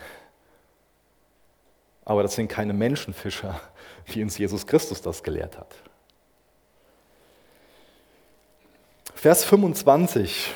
Aber 2.10 2.24
das 2.24 2.34
sind 2.34 2.48
keine 2.48 2.72
Menschenfischer, 2.72 3.60
wie 4.06 4.20
uns 4.20 4.36
Jesus 4.36 4.66
Christus 4.66 5.00
das 5.00 5.22
gelehrt 5.22 5.56
hat. 5.56 5.76
Vers 9.14 9.44
25 9.44 10.52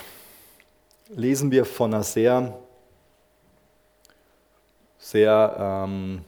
lesen 1.11 1.53
wir 1.53 1.65
von 1.65 1.95
einer 1.95 2.03
sehr, 2.03 2.59
sehr, 4.99 5.85
ähm, 5.87 6.25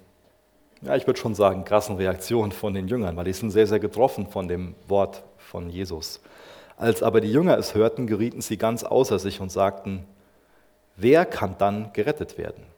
ja, 0.83 0.95
ich 0.95 1.09
würde 1.09 1.19
schon 1.19 1.35
sagen, 1.35 1.65
krassen 1.65 1.97
Reaktion 1.97 2.53
von 2.53 2.73
den 2.73 2.87
Jüngern, 2.87 3.17
weil 3.17 3.25
die 3.25 3.33
sind 3.33 3.51
sehr, 3.51 3.67
sehr 3.67 3.81
getroffen 3.81 4.29
von 4.29 4.47
dem 4.47 4.77
Wort 4.87 5.25
von 5.39 5.71
Jesus. 5.71 6.21
Als 6.77 7.03
aber 7.03 7.21
die 7.21 7.33
Jünger 7.33 7.59
es 7.59 7.75
hörten, 7.75 8.07
gerieten 8.07 8.43
sie 8.43 8.59
ganz 8.59 8.85
außer 8.85 9.19
sich 9.19 9.41
und 9.41 9.51
sagten, 9.51 10.07
Wer 10.95 11.27
kann 11.27 11.59
dann 11.59 11.93
gerettet 11.93 12.39
werden? 12.39 12.76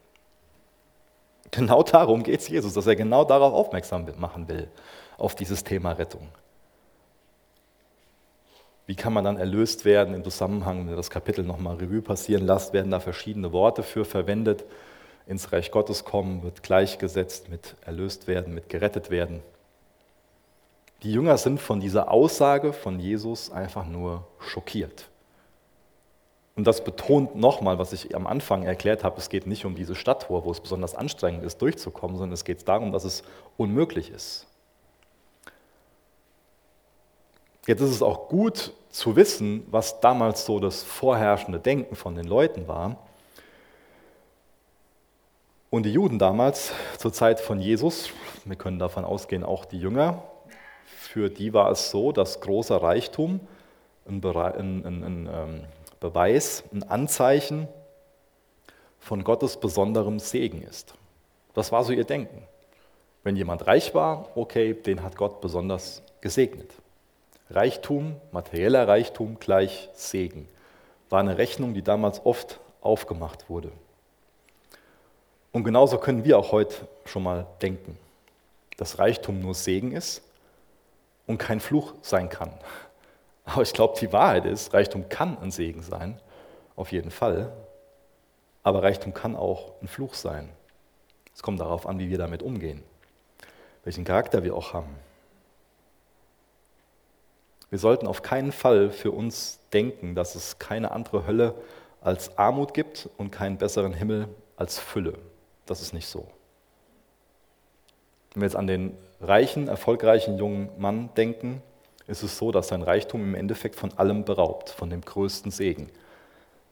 Genau 1.50 1.82
darum 1.82 2.22
geht 2.22 2.40
es 2.40 2.48
Jesus, 2.48 2.74
dass 2.74 2.86
er 2.86 2.96
genau 2.96 3.24
darauf 3.24 3.54
aufmerksam 3.54 4.06
machen 4.18 4.48
will, 4.48 4.68
auf 5.16 5.34
dieses 5.34 5.64
Thema 5.64 5.92
Rettung. 5.92 6.28
Wie 8.86 8.94
kann 8.94 9.12
man 9.12 9.24
dann 9.24 9.36
erlöst 9.36 9.84
werden 9.84 10.14
im 10.14 10.24
Zusammenhang, 10.24 10.80
wenn 10.80 10.94
ihr 10.94 10.96
das 10.96 11.10
Kapitel 11.10 11.44
nochmal 11.44 11.76
Revue 11.76 12.00
passieren 12.00 12.46
lasst, 12.46 12.72
werden 12.72 12.90
da 12.90 13.00
verschiedene 13.00 13.52
Worte 13.52 13.82
für 13.82 14.04
verwendet. 14.06 14.64
Ins 15.26 15.52
Reich 15.52 15.70
Gottes 15.70 16.04
kommen 16.04 16.42
wird 16.42 16.62
gleichgesetzt 16.62 17.50
mit 17.50 17.76
erlöst 17.82 18.26
werden, 18.26 18.54
mit 18.54 18.70
gerettet 18.70 19.10
werden. 19.10 19.42
Die 21.02 21.12
Jünger 21.12 21.36
sind 21.36 21.60
von 21.60 21.80
dieser 21.80 22.10
Aussage 22.10 22.72
von 22.72 22.98
Jesus 22.98 23.52
einfach 23.52 23.86
nur 23.86 24.26
schockiert. 24.38 25.10
Und 26.58 26.66
das 26.66 26.82
betont 26.82 27.36
nochmal, 27.36 27.78
was 27.78 27.92
ich 27.92 28.16
am 28.16 28.26
Anfang 28.26 28.64
erklärt 28.64 29.04
habe, 29.04 29.18
es 29.18 29.28
geht 29.28 29.46
nicht 29.46 29.64
um 29.64 29.76
diese 29.76 29.94
Stadttor, 29.94 30.44
wo 30.44 30.50
es 30.50 30.58
besonders 30.58 30.96
anstrengend 30.96 31.44
ist, 31.44 31.62
durchzukommen, 31.62 32.16
sondern 32.16 32.34
es 32.34 32.42
geht 32.42 32.66
darum, 32.66 32.90
dass 32.90 33.04
es 33.04 33.22
unmöglich 33.56 34.10
ist. 34.10 34.44
Jetzt 37.68 37.80
ist 37.80 37.92
es 37.92 38.02
auch 38.02 38.26
gut 38.28 38.72
zu 38.90 39.14
wissen, 39.14 39.68
was 39.70 40.00
damals 40.00 40.46
so 40.46 40.58
das 40.58 40.82
vorherrschende 40.82 41.60
Denken 41.60 41.94
von 41.94 42.16
den 42.16 42.26
Leuten 42.26 42.66
war. 42.66 42.96
Und 45.70 45.84
die 45.84 45.92
Juden 45.92 46.18
damals, 46.18 46.72
zur 46.96 47.12
Zeit 47.12 47.38
von 47.38 47.60
Jesus, 47.60 48.10
wir 48.44 48.56
können 48.56 48.80
davon 48.80 49.04
ausgehen, 49.04 49.44
auch 49.44 49.64
die 49.64 49.78
Jünger, 49.78 50.24
für 50.86 51.30
die 51.30 51.54
war 51.54 51.70
es 51.70 51.92
so, 51.92 52.10
dass 52.10 52.40
großer 52.40 52.82
Reichtum 52.82 53.38
ein, 54.08 54.24
ein, 54.24 54.84
ein, 54.84 55.04
ein 55.04 55.68
Beweis, 56.00 56.64
ein 56.72 56.82
Anzeichen 56.82 57.68
von 59.00 59.24
Gottes 59.24 59.58
besonderem 59.58 60.18
Segen 60.18 60.62
ist. 60.62 60.94
Das 61.54 61.72
war 61.72 61.84
so 61.84 61.92
ihr 61.92 62.04
Denken. 62.04 62.42
Wenn 63.24 63.36
jemand 63.36 63.66
reich 63.66 63.94
war, 63.94 64.28
okay, 64.36 64.74
den 64.74 65.02
hat 65.02 65.16
Gott 65.16 65.40
besonders 65.40 66.02
gesegnet. 66.20 66.70
Reichtum, 67.50 68.16
materieller 68.32 68.86
Reichtum 68.86 69.38
gleich 69.40 69.88
Segen. 69.94 70.48
War 71.10 71.20
eine 71.20 71.38
Rechnung, 71.38 71.74
die 71.74 71.82
damals 71.82 72.24
oft 72.24 72.60
aufgemacht 72.80 73.48
wurde. 73.48 73.72
Und 75.52 75.64
genauso 75.64 75.98
können 75.98 76.24
wir 76.24 76.38
auch 76.38 76.52
heute 76.52 76.74
schon 77.06 77.22
mal 77.22 77.46
denken, 77.62 77.98
dass 78.76 78.98
Reichtum 78.98 79.40
nur 79.40 79.54
Segen 79.54 79.92
ist 79.92 80.22
und 81.26 81.38
kein 81.38 81.60
Fluch 81.60 81.94
sein 82.02 82.28
kann. 82.28 82.52
Aber 83.48 83.62
ich 83.62 83.72
glaube, 83.72 83.98
die 83.98 84.12
Wahrheit 84.12 84.44
ist, 84.44 84.74
Reichtum 84.74 85.08
kann 85.08 85.38
ein 85.38 85.50
Segen 85.50 85.82
sein, 85.82 86.20
auf 86.76 86.92
jeden 86.92 87.10
Fall. 87.10 87.50
Aber 88.62 88.82
Reichtum 88.82 89.14
kann 89.14 89.34
auch 89.34 89.72
ein 89.80 89.88
Fluch 89.88 90.12
sein. 90.12 90.50
Es 91.34 91.42
kommt 91.42 91.58
darauf 91.58 91.86
an, 91.86 91.98
wie 91.98 92.10
wir 92.10 92.18
damit 92.18 92.42
umgehen, 92.42 92.82
welchen 93.84 94.04
Charakter 94.04 94.44
wir 94.44 94.54
auch 94.54 94.74
haben. 94.74 94.94
Wir 97.70 97.78
sollten 97.78 98.06
auf 98.06 98.20
keinen 98.22 98.52
Fall 98.52 98.90
für 98.90 99.12
uns 99.12 99.60
denken, 99.72 100.14
dass 100.14 100.34
es 100.34 100.58
keine 100.58 100.90
andere 100.90 101.26
Hölle 101.26 101.54
als 102.02 102.36
Armut 102.36 102.74
gibt 102.74 103.08
und 103.16 103.30
keinen 103.30 103.56
besseren 103.56 103.94
Himmel 103.94 104.28
als 104.56 104.78
Fülle. 104.78 105.14
Das 105.64 105.80
ist 105.80 105.94
nicht 105.94 106.06
so. 106.06 106.26
Wenn 108.34 108.42
wir 108.42 108.46
jetzt 108.46 108.56
an 108.56 108.66
den 108.66 108.96
reichen, 109.22 109.68
erfolgreichen 109.68 110.36
jungen 110.36 110.68
Mann 110.78 111.10
denken, 111.16 111.62
ist 112.08 112.22
es 112.22 112.38
so, 112.38 112.50
dass 112.50 112.68
sein 112.68 112.82
Reichtum 112.82 113.22
im 113.22 113.34
Endeffekt 113.34 113.76
von 113.76 113.96
allem 113.96 114.24
beraubt, 114.24 114.70
von 114.70 114.90
dem 114.90 115.02
größten 115.02 115.52
Segen. 115.52 115.90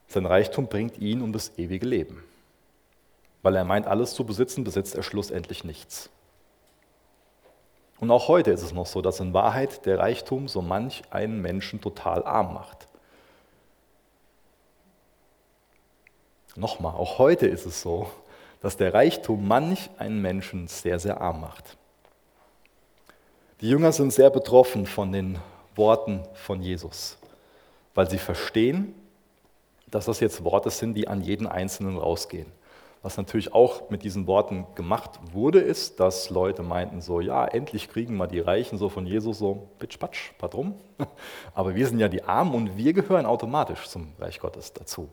Sein 0.07 0.25
Reichtum 0.25 0.67
bringt 0.67 0.97
ihn 0.97 1.21
um 1.21 1.31
das 1.31 1.57
ewige 1.57 1.85
Leben. 1.85 2.23
Weil 3.43 3.55
er 3.55 3.63
meint, 3.63 3.87
alles 3.87 4.13
zu 4.15 4.25
besitzen, 4.25 4.63
besitzt 4.63 4.95
er 4.95 5.03
schlussendlich 5.03 5.63
nichts. 5.63 6.09
Und 7.99 8.11
auch 8.11 8.27
heute 8.27 8.51
ist 8.51 8.63
es 8.63 8.73
noch 8.73 8.87
so, 8.87 9.01
dass 9.01 9.19
in 9.19 9.33
Wahrheit 9.33 9.85
der 9.85 9.99
Reichtum 9.99 10.47
so 10.47 10.61
manch 10.61 11.03
einen 11.11 11.41
Menschen 11.41 11.81
total 11.81 12.23
arm 12.25 12.53
macht. 12.53 12.87
Nochmal, 16.55 16.95
auch 16.95 17.19
heute 17.19 17.45
ist 17.45 17.67
es 17.67 17.81
so, 17.81 18.09
dass 18.61 18.77
der 18.77 18.93
Reichtum 18.93 19.47
manch 19.47 19.89
einen 19.99 20.21
Menschen 20.21 20.67
sehr, 20.67 20.97
sehr 20.97 21.21
arm 21.21 21.41
macht. 21.41 21.77
Die 23.59 23.69
Jünger 23.69 23.91
sind 23.91 24.13
sehr 24.13 24.29
betroffen 24.29 24.85
von 24.85 25.11
den 25.11 25.39
Worten 25.75 26.21
von 26.35 26.61
Jesus, 26.61 27.17
weil 27.95 28.07
sie 28.07 28.19
verstehen, 28.19 28.93
dass 29.89 30.05
das 30.05 30.19
jetzt 30.19 30.43
Worte 30.43 30.69
sind, 30.69 30.93
die 30.93 31.07
an 31.07 31.21
jeden 31.21 31.47
Einzelnen 31.47 31.97
rausgehen. 31.97 32.51
Was 33.01 33.17
natürlich 33.17 33.55
auch 33.55 33.89
mit 33.89 34.03
diesen 34.03 34.27
Worten 34.27 34.67
gemacht 34.75 35.19
wurde, 35.31 35.59
ist, 35.59 35.99
dass 35.99 36.29
Leute 36.29 36.61
meinten 36.61 37.01
so, 37.01 37.19
ja, 37.19 37.45
endlich 37.45 37.89
kriegen 37.89 38.15
wir 38.17 38.27
die 38.27 38.41
Reichen 38.41 38.77
so 38.77 38.89
von 38.89 39.07
Jesus 39.07 39.39
so, 39.39 39.67
pitsch, 39.79 39.97
patsch, 39.97 40.33
patrum. 40.37 40.75
Aber 41.55 41.73
wir 41.73 41.87
sind 41.87 41.97
ja 41.97 42.09
die 42.09 42.23
Armen 42.23 42.53
und 42.53 42.77
wir 42.77 42.93
gehören 42.93 43.25
automatisch 43.25 43.87
zum 43.87 44.09
Reich 44.19 44.39
Gottes 44.39 44.71
dazu. 44.71 45.09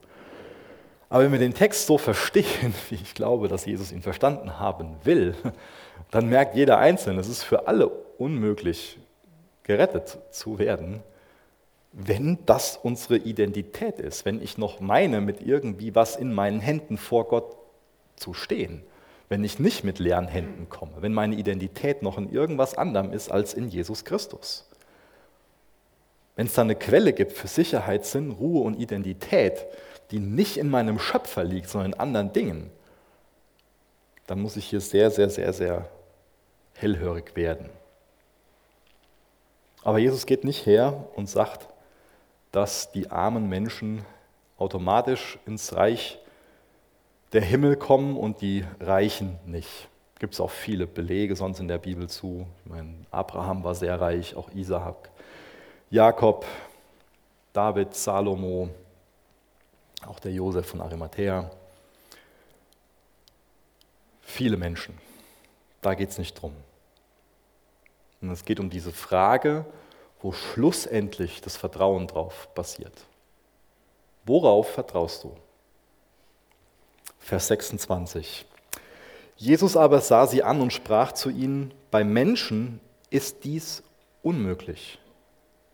Aber 1.09 1.25
wenn 1.25 1.33
wir 1.33 1.39
den 1.39 1.55
Text 1.55 1.87
so 1.87 1.97
verstehen, 1.97 2.75
wie 2.91 2.97
ich 2.97 3.15
glaube, 3.15 3.49
dass 3.49 3.65
Jesus 3.65 3.91
ihn 3.91 4.03
verstanden 4.03 4.59
haben 4.59 4.97
will, 5.03 5.35
dann 6.11 6.29
merkt 6.29 6.57
jeder 6.57 6.77
Einzelne, 6.77 7.21
es 7.21 7.29
ist 7.29 7.43
für 7.43 7.67
alle 7.69 8.04
unmöglich, 8.19 8.99
gerettet 9.63 10.19
zu 10.31 10.59
werden, 10.59 11.03
wenn 11.93 12.39
das 12.45 12.77
unsere 12.77 13.17
Identität 13.17 14.01
ist, 14.01 14.25
wenn 14.25 14.43
ich 14.43 14.59
noch 14.59 14.81
meine, 14.81 15.21
mit 15.21 15.41
irgendwie 15.41 15.95
was 15.95 16.17
in 16.17 16.33
meinen 16.33 16.61
Händen 16.61 16.97
vor 16.97 17.29
Gott 17.29 17.57
zu 18.17 18.35
stehen, 18.35 18.83
wenn 19.29 19.45
ich 19.45 19.59
nicht 19.59 19.85
mit 19.85 20.01
leeren 20.01 20.27
Händen 20.27 20.69
komme, 20.69 20.93
wenn 21.01 21.15
meine 21.15 21.37
Identität 21.37 22.03
noch 22.03 22.19
in 22.19 22.31
irgendwas 22.31 22.77
anderem 22.77 23.13
ist 23.13 23.31
als 23.31 23.55
in 23.55 23.69
Jesus 23.69 24.05
Christus. 24.05 24.69
Wenn 26.37 26.47
es 26.47 26.55
da 26.55 26.63
eine 26.63 26.75
Quelle 26.75 27.13
gibt 27.13 27.33
für 27.33 27.47
Sicherheit, 27.47 28.05
Sinn, 28.05 28.33
Ruhe 28.33 28.63
und 28.63 28.75
Identität, 28.75 29.65
die 30.11 30.19
nicht 30.19 30.57
in 30.57 30.69
meinem 30.69 30.99
Schöpfer 30.99 31.45
liegt, 31.45 31.69
sondern 31.69 31.93
in 31.93 32.01
anderen 32.01 32.33
Dingen, 32.33 32.71
dann 34.27 34.41
muss 34.41 34.57
ich 34.57 34.67
hier 34.67 34.81
sehr, 34.81 35.11
sehr, 35.11 35.31
sehr, 35.31 35.53
sehr 35.53 35.89
hellhörig 36.75 37.37
werden. 37.37 37.71
Aber 39.85 39.99
Jesus 39.99 40.25
geht 40.25 40.45
nicht 40.45 40.65
her 40.65 41.09
und 41.15 41.29
sagt, 41.29 41.69
dass 42.51 42.91
die 42.91 43.11
armen 43.11 43.49
Menschen 43.49 44.03
automatisch 44.57 45.39
ins 45.47 45.75
Reich 45.75 46.19
der 47.35 47.43
Himmel 47.43 47.77
kommen 47.77 48.17
und 48.17 48.41
die 48.41 48.65
Reichen 48.81 49.39
nicht. 49.45 49.89
Gibt 50.19 50.35
es 50.35 50.41
auch 50.41 50.51
viele 50.51 50.87
Belege 50.87 51.37
sonst 51.37 51.61
in 51.61 51.69
der 51.69 51.79
Bibel 51.79 52.09
zu. 52.09 52.47
Ich 52.65 52.71
meine, 52.71 52.95
Abraham 53.11 53.63
war 53.63 53.75
sehr 53.75 54.01
reich, 54.01 54.35
auch 54.37 54.51
Isaak, 54.55 55.11
Jakob, 55.91 56.47
David, 57.53 57.95
Salomo, 57.95 58.71
auch 60.07 60.19
der 60.19 60.33
Josef 60.33 60.67
von 60.67 60.81
Arimathea. 60.81 61.51
Viele 64.23 64.57
Menschen. 64.57 64.99
Da 65.83 65.95
geht 65.95 66.09
es 66.09 66.19
nicht 66.19 66.41
drum. 66.41 66.55
Und 68.25 68.31
es 68.31 68.47
geht 68.47 68.59
um 68.59 68.71
diese 68.71 68.91
Frage, 68.91 69.67
wo 70.23 70.33
schlussendlich 70.33 71.43
das 71.43 71.59
Vertrauen 71.59 72.07
drauf 72.07 72.49
basiert. 72.55 73.05
Worauf 74.25 74.71
vertraust 74.71 75.25
du? 75.25 75.37
Vers 77.19 77.49
26. 77.49 78.47
Jesus 79.37 79.77
aber 79.77 80.01
sah 80.01 80.27
sie 80.27 80.43
an 80.43 80.63
und 80.63 80.73
sprach 80.73 81.13
zu 81.13 81.29
ihnen, 81.29 81.75
bei 81.91 82.03
Menschen 82.03 82.81
ist 83.11 83.45
dies 83.45 83.83
unmöglich, 84.23 84.99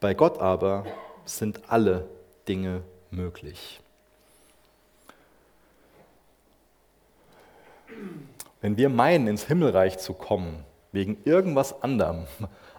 bei 0.01 0.13
Gott 0.15 0.41
aber 0.41 0.87
sind 1.25 1.71
alle 1.71 2.09
Dinge 2.49 2.83
möglich. 3.13 3.81
Wenn 8.61 8.77
wir 8.77 8.89
meinen, 8.89 9.29
ins 9.29 9.45
Himmelreich 9.45 9.99
zu 9.99 10.15
kommen, 10.15 10.65
wegen 10.93 11.19
irgendwas 11.25 11.83
anderem 11.83 12.27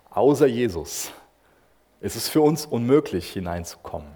außer 0.10 0.48
Jesus, 0.48 1.12
ist 2.02 2.16
es 2.16 2.28
für 2.28 2.42
uns 2.42 2.66
unmöglich 2.66 3.32
hineinzukommen. 3.32 4.10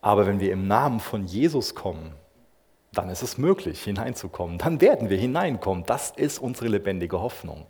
Aber 0.00 0.26
wenn 0.26 0.40
wir 0.40 0.52
im 0.52 0.66
Namen 0.66 0.98
von 0.98 1.26
Jesus 1.26 1.74
kommen, 1.74 2.14
dann 2.92 3.08
ist 3.08 3.22
es 3.22 3.38
möglich 3.38 3.82
hineinzukommen. 3.82 4.58
Dann 4.58 4.80
werden 4.80 5.08
wir 5.08 5.16
hineinkommen. 5.16 5.84
Das 5.86 6.10
ist 6.10 6.38
unsere 6.38 6.68
lebendige 6.68 7.20
Hoffnung. 7.20 7.66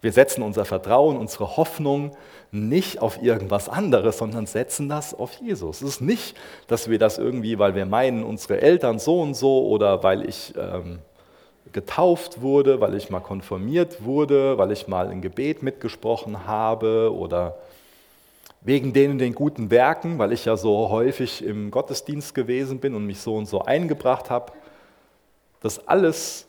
Wir 0.00 0.12
setzen 0.12 0.42
unser 0.42 0.64
Vertrauen, 0.64 1.16
unsere 1.16 1.56
Hoffnung 1.56 2.16
nicht 2.52 3.00
auf 3.00 3.20
irgendwas 3.20 3.68
anderes, 3.68 4.18
sondern 4.18 4.46
setzen 4.46 4.88
das 4.88 5.12
auf 5.12 5.32
Jesus. 5.40 5.82
Es 5.82 5.94
ist 5.94 6.00
nicht, 6.00 6.36
dass 6.68 6.88
wir 6.88 7.00
das 7.00 7.18
irgendwie, 7.18 7.58
weil 7.58 7.74
wir 7.74 7.84
meinen, 7.84 8.22
unsere 8.22 8.60
Eltern 8.60 9.00
so 9.00 9.20
und 9.20 9.34
so 9.34 9.66
oder 9.66 10.04
weil 10.04 10.28
ich 10.28 10.54
ähm, 10.56 11.00
getauft 11.72 12.40
wurde, 12.40 12.80
weil 12.80 12.94
ich 12.94 13.10
mal 13.10 13.20
konformiert 13.20 14.04
wurde, 14.04 14.58
weil 14.58 14.72
ich 14.72 14.88
mal 14.88 15.08
ein 15.08 15.22
Gebet 15.22 15.62
mitgesprochen 15.62 16.46
habe 16.46 17.14
oder 17.14 17.56
wegen 18.60 18.92
denen 18.92 19.18
den 19.18 19.34
guten 19.34 19.70
Werken, 19.70 20.18
weil 20.18 20.32
ich 20.32 20.44
ja 20.44 20.56
so 20.56 20.90
häufig 20.90 21.44
im 21.44 21.70
Gottesdienst 21.70 22.34
gewesen 22.34 22.80
bin 22.80 22.94
und 22.94 23.06
mich 23.06 23.20
so 23.20 23.36
und 23.36 23.46
so 23.46 23.62
eingebracht 23.62 24.30
habe. 24.30 24.52
Das 25.60 25.86
alles 25.86 26.46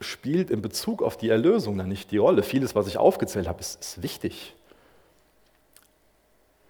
spielt 0.00 0.50
in 0.50 0.62
Bezug 0.62 1.02
auf 1.02 1.16
die 1.16 1.28
Erlösung 1.28 1.78
dann 1.78 1.88
nicht 1.88 2.10
die 2.10 2.18
Rolle. 2.18 2.42
Vieles, 2.42 2.74
was 2.74 2.86
ich 2.86 2.98
aufgezählt 2.98 3.48
habe, 3.48 3.60
ist, 3.60 3.80
ist 3.80 4.02
wichtig. 4.02 4.54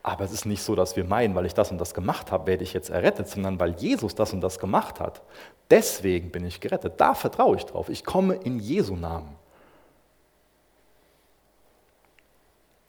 Aber 0.06 0.22
es 0.22 0.32
ist 0.32 0.44
nicht 0.44 0.62
so, 0.62 0.74
dass 0.74 0.96
wir 0.96 1.04
meinen, 1.04 1.34
weil 1.34 1.46
ich 1.46 1.54
das 1.54 1.70
und 1.70 1.78
das 1.78 1.94
gemacht 1.94 2.30
habe, 2.30 2.46
werde 2.46 2.62
ich 2.62 2.74
jetzt 2.74 2.90
errettet, 2.90 3.26
sondern 3.26 3.58
weil 3.58 3.74
Jesus 3.76 4.14
das 4.14 4.34
und 4.34 4.42
das 4.42 4.58
gemacht 4.58 5.00
hat. 5.00 5.22
Deswegen 5.70 6.30
bin 6.30 6.44
ich 6.44 6.60
gerettet. 6.60 7.00
Da 7.00 7.14
vertraue 7.14 7.56
ich 7.56 7.64
drauf. 7.64 7.88
Ich 7.88 8.04
komme 8.04 8.34
in 8.34 8.60
Jesu 8.60 8.96
Namen. 8.96 9.34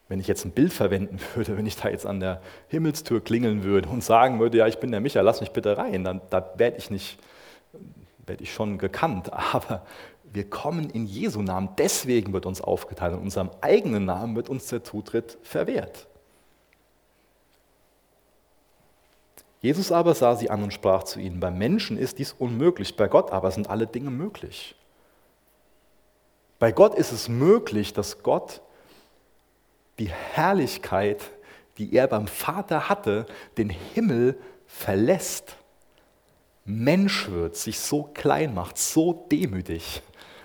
Wenn 0.10 0.20
ich 0.20 0.28
jetzt 0.28 0.44
ein 0.44 0.52
Bild 0.52 0.74
verwenden 0.74 1.22
würde, 1.36 1.58
wenn 1.58 1.66
ich 1.66 1.78
da 1.78 1.88
jetzt 1.88 2.06
an 2.06 2.20
der 2.20 2.42
Himmelstür 2.68 3.24
klingeln 3.24 3.64
würde 3.64 3.88
und 3.88 4.04
sagen 4.04 4.42
würde, 4.42 4.58
ja, 4.58 4.68
ich 4.68 4.80
bin 4.80 4.92
der 4.92 5.00
Micha, 5.00 5.22
lass 5.22 5.40
mich 5.40 5.52
bitte 5.52 5.78
rein, 5.78 6.04
dann 6.04 6.20
da 6.30 6.52
werde 6.58 6.76
ich 6.76 6.92
nicht, 6.92 7.18
werde 8.26 8.44
ich 8.44 8.54
schon 8.54 8.78
gekannt. 8.78 9.32
Aber 9.54 9.86
wir 10.26 10.50
kommen 10.50 10.90
in 10.90 11.06
Jesu 11.06 11.42
Namen, 11.42 11.70
deswegen 11.78 12.34
wird 12.34 12.46
uns 12.46 12.60
aufgeteilt. 12.60 13.14
In 13.14 13.22
unserem 13.22 13.52
eigenen 13.62 14.04
Namen 14.04 14.36
wird 14.36 14.50
uns 14.50 14.68
der 14.68 14.84
Zutritt 14.84 15.38
verwehrt. 15.44 16.08
Jesus 19.66 19.92
aber 19.92 20.14
sah 20.14 20.36
sie 20.36 20.52
an 20.52 20.62
und 20.62 20.74
sprach 20.74 21.06
zu 21.06 21.20
ihnen, 21.20 21.40
bei 21.40 21.50
Menschen 21.50 21.98
ist 21.98 22.20
dies 22.20 22.34
unmöglich, 22.34 22.96
bei 22.98 23.08
Gott 23.08 23.32
aber 23.32 23.50
sind 23.50 23.68
alle 23.68 23.88
Dinge 23.88 24.12
möglich. 24.12 24.76
Bei 26.60 26.72
Gott 26.72 26.94
ist 26.94 27.12
es 27.12 27.30
möglich, 27.30 27.92
dass 27.92 28.22
Gott 28.22 28.62
die 29.98 30.12
Herrlichkeit, 30.12 31.24
die 31.80 31.96
er 31.96 32.06
beim 32.06 32.28
Vater 32.28 32.90
hatte, 32.90 33.26
den 33.58 33.72
Himmel 33.72 34.38
verlässt, 34.68 35.58
Mensch 36.64 37.32
wird, 37.32 37.56
sich 37.56 37.80
so 37.80 38.04
klein 38.14 38.54
macht, 38.54 38.78
so 38.78 39.26
demütig. 39.32 40.04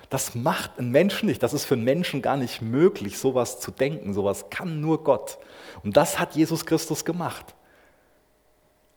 Das 0.08 0.34
macht 0.34 0.78
ein 0.78 0.92
Mensch 0.92 1.22
nicht. 1.24 1.42
Das 1.42 1.52
ist 1.52 1.66
für 1.66 1.74
einen 1.74 1.84
Menschen 1.84 2.22
gar 2.22 2.38
nicht 2.38 2.62
möglich, 2.62 3.18
sowas 3.18 3.60
zu 3.60 3.70
denken. 3.70 4.14
Sowas 4.14 4.48
kann 4.48 4.80
nur 4.80 5.04
Gott. 5.04 5.36
Und 5.84 5.98
das 5.98 6.18
hat 6.18 6.36
Jesus 6.36 6.64
Christus 6.64 7.04
gemacht. 7.04 7.54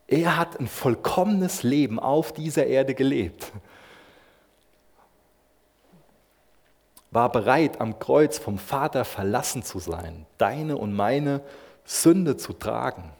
Er 0.08 0.38
hat 0.38 0.60
ein 0.60 0.68
vollkommenes 0.68 1.63
Leben 1.63 2.00
auf 2.00 2.34
dieser 2.34 2.68
Erde 2.68 2.94
gelebt. 2.94 3.52
War 7.12 7.32
bereit, 7.32 7.80
am 7.80 8.00
Kreuz 8.00 8.38
vom 8.38 8.58
Vater 8.58 9.06
verlassen 9.06 9.63
zu 9.63 9.80
sein, 9.80 10.26
deine 10.38 10.78
und 10.78 10.94
meine 10.94 11.42
Sünde 11.86 12.38
zu 12.38 12.54
tragen. 12.54 13.12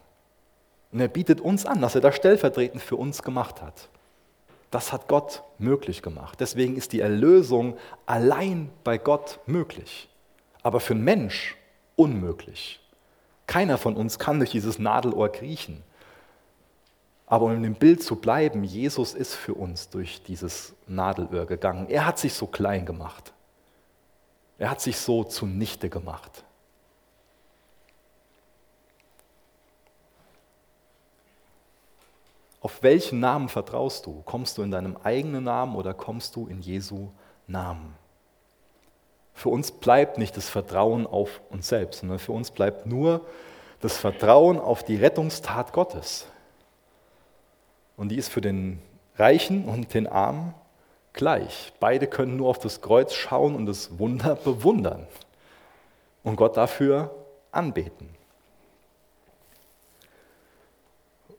Und 0.92 1.00
er 1.00 1.08
bietet 1.08 1.42
uns 1.42 1.66
an, 1.66 1.82
dass 1.82 1.96
er 1.96 2.02
das 2.02 2.16
stellvertretend 2.16 2.82
für 2.82 2.96
uns 2.96 3.24
gemacht 3.24 3.62
hat. 3.62 3.90
Das 4.72 4.92
hat 4.92 5.08
Gott 5.08 5.44
möglich 5.60 6.02
gemacht. 6.02 6.40
Deswegen 6.40 6.76
ist 6.76 6.94
die 6.94 7.00
Erlösung 7.00 7.78
allein 8.08 8.72
bei 8.84 8.98
Gott 8.98 9.40
möglich, 9.46 10.10
aber 10.64 10.80
für 10.80 10.94
einen 10.94 11.04
Mensch 11.04 11.56
unmöglich. 11.96 12.80
Keiner 13.46 13.78
von 13.78 13.96
uns 13.96 14.18
kann 14.18 14.40
durch 14.40 14.50
dieses 14.50 14.80
Nadelohr 14.80 15.32
kriechen. 15.32 15.84
Aber 17.26 17.46
um 17.46 17.64
dem 17.64 17.76
Bild 17.76 18.04
zu 18.04 18.18
bleiben, 18.18 18.64
Jesus 18.64 19.14
ist 19.14 19.34
für 19.34 19.54
uns 19.54 19.90
durch 19.90 20.24
dieses 20.24 20.74
Nadelöhr 20.88 21.46
gegangen. 21.46 21.90
Er 21.90 22.06
hat 22.06 22.20
sich 22.20 22.34
so 22.34 22.48
klein 22.48 22.86
gemacht. 22.86 23.34
Er 24.58 24.70
hat 24.70 24.82
sich 24.82 24.98
so 24.98 25.24
zunichte 25.24 25.90
gemacht. 25.90 26.44
Auf 32.62 32.82
welchen 32.82 33.20
Namen 33.20 33.50
vertraust 33.50 34.06
du? 34.06 34.22
Kommst 34.24 34.58
du 34.58 34.62
in 34.62 34.72
deinem 34.72 34.96
eigenen 35.04 35.44
Namen 35.44 35.76
oder 35.76 35.94
kommst 35.94 36.36
du 36.38 36.48
in 36.48 36.62
Jesu 36.62 37.10
Namen? 37.46 37.94
Für 39.34 39.50
uns 39.50 39.72
bleibt 39.72 40.18
nicht 40.18 40.38
das 40.38 40.50
Vertrauen 40.50 41.06
auf 41.06 41.42
uns 41.50 41.68
selbst, 41.68 42.00
sondern 42.00 42.20
für 42.20 42.32
uns 42.32 42.52
bleibt 42.52 42.86
nur 42.86 43.26
das 43.82 43.98
Vertrauen 43.98 44.60
auf 44.60 44.84
die 44.84 44.96
Rettungstat 44.96 45.74
Gottes. 45.74 46.28
Und 47.98 48.10
die 48.10 48.18
ist 48.18 48.30
für 48.30 48.42
den 48.42 48.82
Reichen 49.18 49.66
und 49.66 49.94
den 49.94 50.08
Armen 50.08 50.54
gleich. 51.14 51.74
Beide 51.80 52.08
können 52.08 52.38
nur 52.38 52.50
auf 52.50 52.60
das 52.60 52.82
Kreuz 52.82 53.14
schauen 53.14 53.56
und 53.56 53.66
das 53.66 54.00
Wunder 54.00 54.36
bewundern 54.36 55.08
und 56.24 56.36
Gott 56.36 56.58
dafür 56.58 57.14
anbeten. 57.52 58.10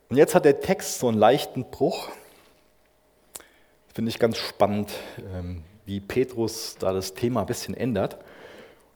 Und 0.08 0.16
jetzt 0.16 0.34
hat 0.34 0.44
der 0.44 0.60
Text 0.60 1.00
so 1.00 1.08
einen 1.08 1.18
leichten 1.18 1.64
Bruch. 1.70 2.08
Finde 3.92 4.10
ich 4.10 4.18
ganz 4.18 4.36
spannend, 4.36 4.92
ähm, 5.34 5.64
wie 5.86 6.00
Petrus 6.00 6.76
da 6.78 6.92
das 6.92 7.14
Thema 7.14 7.40
ein 7.40 7.46
bisschen 7.46 7.74
ändert. 7.74 8.14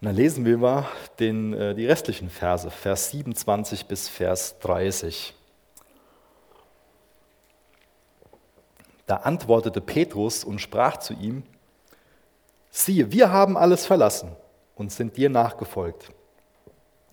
Und 0.00 0.06
dann 0.06 0.14
lesen 0.14 0.44
wir 0.44 0.58
mal 0.58 0.88
den, 1.18 1.54
äh, 1.54 1.74
die 1.74 1.86
restlichen 1.86 2.30
Verse, 2.30 2.70
Vers 2.70 3.10
27 3.10 3.86
bis 3.86 4.08
Vers 4.08 4.60
30. 4.60 5.34
Da 9.08 9.16
antwortete 9.16 9.80
Petrus 9.80 10.44
und 10.44 10.60
sprach 10.60 10.98
zu 10.98 11.14
ihm, 11.14 11.42
siehe, 12.70 13.10
wir 13.10 13.32
haben 13.32 13.56
alles 13.56 13.86
verlassen 13.86 14.30
und 14.76 14.92
sind 14.92 15.16
dir 15.16 15.30
nachgefolgt. 15.30 16.10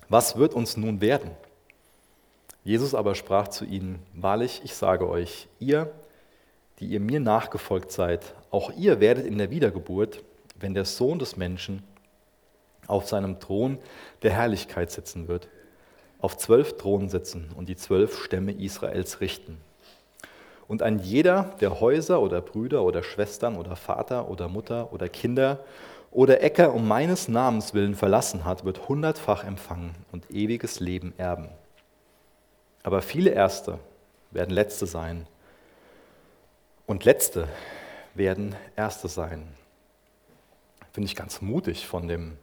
Was 0.10 0.36
wird 0.36 0.53
uns 0.53 0.75
nun 0.75 0.99
werden? 0.99 1.31
Jesus 2.65 2.93
aber 2.93 3.15
sprach 3.15 3.47
zu 3.47 3.63
ihnen, 3.63 4.05
wahrlich, 4.13 4.60
ich 4.65 4.75
sage 4.75 5.08
euch, 5.08 5.47
ihr, 5.60 5.89
die 6.79 6.88
ihr 6.88 6.99
mir 6.99 7.21
nachgefolgt 7.21 7.93
seid, 7.93 8.36
auch 8.51 8.71
ihr 8.71 8.99
werdet 8.99 9.25
in 9.25 9.38
der 9.38 9.49
Wiedergeburt, 9.49 10.21
wenn 10.60 10.73
der 10.73 10.84
Sohn 10.84 11.17
des 11.17 11.38
Menschen 11.38 11.81
auf 12.88 13.08
seinem 13.08 13.39
Thron 13.39 13.77
der 14.21 14.34
Herrlichkeit 14.34 14.91
sitzen 14.91 15.29
wird, 15.29 15.47
auf 16.19 16.36
zwölf 16.36 16.75
Thronen 16.77 17.08
sitzen 17.08 17.51
und 17.55 17.69
die 17.69 17.77
zwölf 17.77 18.21
Stämme 18.21 18.51
Israels 18.51 19.21
richten. 19.21 19.62
Und 20.67 20.82
ein 20.82 20.99
jeder, 20.99 21.56
der 21.62 21.80
Häuser 21.80 22.21
oder 22.21 22.41
Brüder 22.41 22.84
oder 22.84 23.04
Schwestern 23.04 23.58
oder 23.58 23.75
Vater 23.75 24.30
oder 24.30 24.47
Mutter 24.47 24.91
oder 24.91 25.10
Kinder 25.10 25.60
oder 26.12 26.41
Äcker 26.41 26.73
um 26.73 26.88
meines 26.88 27.28
Namens 27.28 27.73
willen 27.73 27.93
verlassen 27.93 28.45
hat, 28.45 28.65
wird 28.65 28.88
hundertfach 28.88 29.43
empfangen 29.43 29.93
und 30.12 30.32
ewiges 30.32 30.80
Leben 30.80 31.13
erben. 31.17 31.49
Aber 32.84 33.01
viele 33.01 33.32
Erste 33.32 33.80
werden 34.32 34.51
Letzte 34.51 34.86
sein. 34.86 35.28
Und 36.88 37.04
Letzte 37.04 37.47
werden 38.13 38.56
Erste 38.75 39.08
sein. 39.08 39.47
Finde 40.93 41.08
ich 41.08 41.15
ganz 41.15 41.41
mutig 41.41 41.86
von 41.86 42.08
dem 42.08 42.38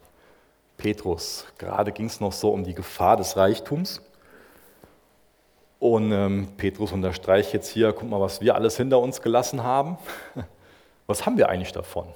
Petrus. 0.77 1.47
Gerade 1.59 1.93
ging 1.93 2.07
es 2.07 2.21
noch 2.21 2.33
so 2.33 2.51
um 2.53 2.65
die 2.65 2.75
Gefahr 2.75 3.17
des 3.17 3.37
Reichtums. 3.37 4.03
Und 5.83 6.13
ähm, 6.13 6.47
Petrus 6.57 6.93
unterstreicht 6.93 7.53
jetzt 7.53 7.69
hier, 7.69 7.93
guck 7.93 8.09
mal, 8.09 8.21
was 8.21 8.41
wir 8.41 8.55
alles 8.55 8.77
hinter 8.77 9.01
uns 9.01 9.21
gelassen 9.21 9.65
haben. 9.65 9.99
Was 11.09 11.27
haben 11.27 11.37
wir 11.37 11.49
eigentlich 11.49 11.73
davon? 11.73 12.07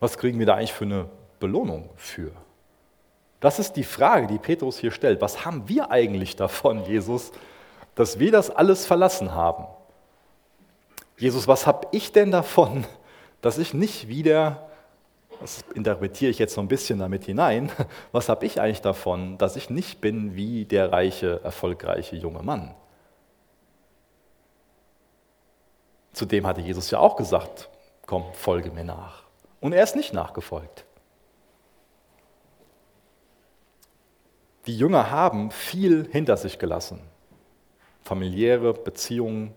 Was 0.00 0.16
kriegen 0.16 0.38
wir 0.38 0.46
da 0.46 0.54
eigentlich 0.54 0.72
für 0.72 0.86
eine 0.86 1.10
Belohnung 1.38 1.90
für? 1.96 2.32
Das 3.38 3.58
ist 3.58 3.74
die 3.74 3.84
Frage, 3.84 4.26
die 4.26 4.38
Petrus 4.38 4.78
hier 4.78 4.92
stellt. 4.92 5.20
Was 5.20 5.44
haben 5.44 5.68
wir 5.68 5.90
eigentlich 5.90 6.36
davon, 6.36 6.86
Jesus, 6.86 7.32
dass 7.94 8.18
wir 8.18 8.32
das 8.32 8.48
alles 8.48 8.86
verlassen 8.86 9.34
haben? 9.34 9.66
Jesus, 11.18 11.46
was 11.46 11.66
habe 11.66 11.88
ich 11.92 12.12
denn 12.12 12.30
davon, 12.30 12.86
dass 13.42 13.58
ich 13.58 13.74
nicht 13.74 14.08
wieder, 14.08 14.70
das 15.42 15.66
interpretiere 15.74 16.30
ich 16.30 16.38
jetzt 16.38 16.54
so 16.54 16.62
ein 16.62 16.68
bisschen 16.68 16.98
damit 16.98 17.24
hinein, 17.24 17.70
was 18.12 18.30
habe 18.30 18.46
ich 18.46 18.58
eigentlich 18.58 18.80
davon, 18.80 19.36
dass 19.36 19.54
ich 19.56 19.68
nicht 19.68 20.00
bin 20.00 20.34
wie 20.34 20.64
der 20.64 20.92
reiche, 20.92 21.42
erfolgreiche 21.44 22.16
junge 22.16 22.42
Mann? 22.42 22.74
Zudem 26.16 26.46
hatte 26.46 26.62
Jesus 26.62 26.90
ja 26.90 26.98
auch 26.98 27.16
gesagt, 27.16 27.68
komm, 28.06 28.24
folge 28.32 28.70
mir 28.70 28.84
nach. 28.84 29.24
Und 29.60 29.74
er 29.74 29.84
ist 29.84 29.96
nicht 29.96 30.14
nachgefolgt. 30.14 30.86
Die 34.64 34.78
Jünger 34.78 35.10
haben 35.10 35.50
viel 35.50 36.08
hinter 36.10 36.38
sich 36.38 36.58
gelassen. 36.58 37.00
Familiäre 38.02 38.72
Beziehungen. 38.72 39.52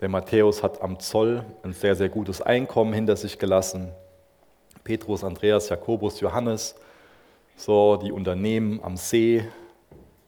Der 0.00 0.08
Matthäus 0.08 0.62
hat 0.62 0.80
am 0.80 0.98
Zoll 1.00 1.44
ein 1.62 1.74
sehr, 1.74 1.94
sehr 1.94 2.08
gutes 2.08 2.40
Einkommen 2.40 2.94
hinter 2.94 3.16
sich 3.16 3.38
gelassen. 3.38 3.92
Petrus, 4.84 5.22
Andreas, 5.22 5.68
Jakobus, 5.68 6.20
Johannes, 6.20 6.76
so 7.56 7.96
die 7.96 8.10
Unternehmen 8.10 8.82
am 8.82 8.96
See, 8.96 9.46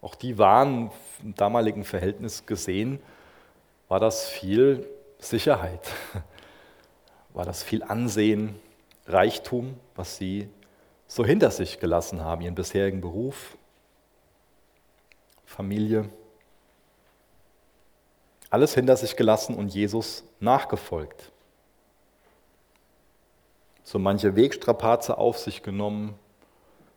auch 0.03 0.17
die 0.17 0.37
waren 0.37 0.91
im 1.23 1.35
damaligen 1.35 1.85
Verhältnis 1.85 2.45
gesehen, 2.45 3.01
war 3.89 4.01
das 4.01 4.29
viel 4.29 4.89
Sicherheit, 5.19 5.81
war 7.33 7.45
das 7.45 7.63
viel 7.63 7.83
Ansehen, 7.83 8.59
Reichtum, 9.07 9.79
was 9.95 10.17
sie 10.17 10.49
so 11.07 11.25
hinter 11.25 11.51
sich 11.51 11.79
gelassen 11.79 12.25
haben, 12.25 12.43
ihren 12.43 12.55
bisherigen 12.55 13.01
Beruf, 13.01 13.57
Familie. 15.45 16.09
Alles 18.51 18.75
hinter 18.75 18.97
sich 18.97 19.17
gelassen 19.17 19.55
und 19.55 19.73
Jesus 19.73 20.25
nachgefolgt. 20.41 21.31
So 23.85 24.01
manche 24.01 24.35
Wegstrapaze 24.35 25.17
auf 25.17 25.39
sich 25.39 25.63
genommen, 25.63 26.19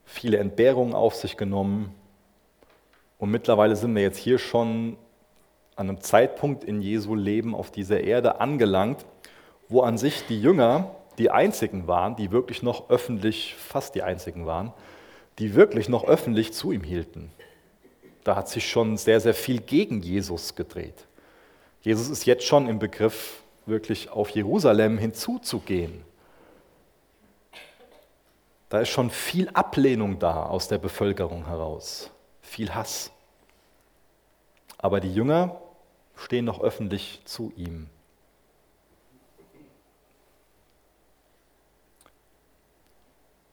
viele 0.05 0.37
Entbehrungen 0.37 0.95
auf 0.95 1.13
sich 1.15 1.37
genommen. 1.37 1.93
Und 3.19 3.29
mittlerweile 3.29 3.75
sind 3.75 3.93
wir 3.93 4.01
jetzt 4.01 4.17
hier 4.17 4.39
schon 4.39 4.97
an 5.79 5.87
einem 5.87 6.01
Zeitpunkt 6.01 6.65
in 6.65 6.81
Jesu 6.81 7.15
Leben 7.15 7.55
auf 7.55 7.71
dieser 7.71 8.01
Erde 8.01 8.41
angelangt, 8.41 9.05
wo 9.69 9.81
an 9.81 9.97
sich 9.97 10.25
die 10.27 10.41
Jünger 10.41 10.93
die 11.17 11.31
einzigen 11.31 11.87
waren, 11.87 12.17
die 12.17 12.31
wirklich 12.31 12.63
noch 12.63 12.89
öffentlich, 12.89 13.55
fast 13.55 13.95
die 13.95 14.03
einzigen 14.03 14.45
waren, 14.45 14.73
die 15.37 15.55
wirklich 15.55 15.87
noch 15.87 16.03
öffentlich 16.03 16.51
zu 16.51 16.73
ihm 16.73 16.83
hielten. 16.83 17.31
Da 18.25 18.35
hat 18.35 18.49
sich 18.49 18.69
schon 18.69 18.97
sehr, 18.97 19.21
sehr 19.21 19.33
viel 19.33 19.61
gegen 19.61 20.01
Jesus 20.01 20.53
gedreht. 20.53 21.07
Jesus 21.81 22.09
ist 22.09 22.25
jetzt 22.25 22.43
schon 22.43 22.67
im 22.67 22.79
Begriff, 22.79 23.41
wirklich 23.65 24.09
auf 24.09 24.31
Jerusalem 24.31 24.97
hinzuzugehen. 24.97 26.03
Da 28.67 28.81
ist 28.81 28.89
schon 28.89 29.09
viel 29.09 29.47
Ablehnung 29.49 30.19
da 30.19 30.43
aus 30.43 30.67
der 30.67 30.77
Bevölkerung 30.77 31.45
heraus, 31.45 32.11
viel 32.41 32.75
Hass. 32.75 33.11
Aber 34.77 34.99
die 34.99 35.13
Jünger 35.13 35.61
stehen 36.19 36.45
noch 36.45 36.61
öffentlich 36.61 37.21
zu 37.25 37.51
ihm. 37.55 37.89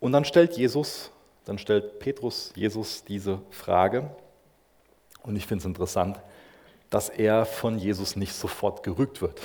Und 0.00 0.12
dann 0.12 0.24
stellt 0.24 0.56
Jesus 0.56 1.10
dann 1.46 1.58
stellt 1.58 2.00
Petrus 2.00 2.52
Jesus 2.56 3.04
diese 3.04 3.40
Frage. 3.50 4.10
Und 5.22 5.36
ich 5.36 5.46
finde 5.46 5.62
es 5.62 5.64
interessant, 5.64 6.20
dass 6.90 7.08
er 7.08 7.46
von 7.46 7.78
Jesus 7.78 8.16
nicht 8.16 8.34
sofort 8.34 8.82
gerügt 8.82 9.22
wird 9.22 9.40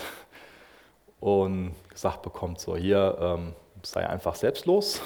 und 1.20 1.76
gesagt 1.90 2.24
bekommt, 2.24 2.60
so 2.60 2.76
hier, 2.76 3.18
ähm, 3.20 3.54
sei 3.84 4.08
einfach 4.08 4.36
selbstlos, 4.36 5.00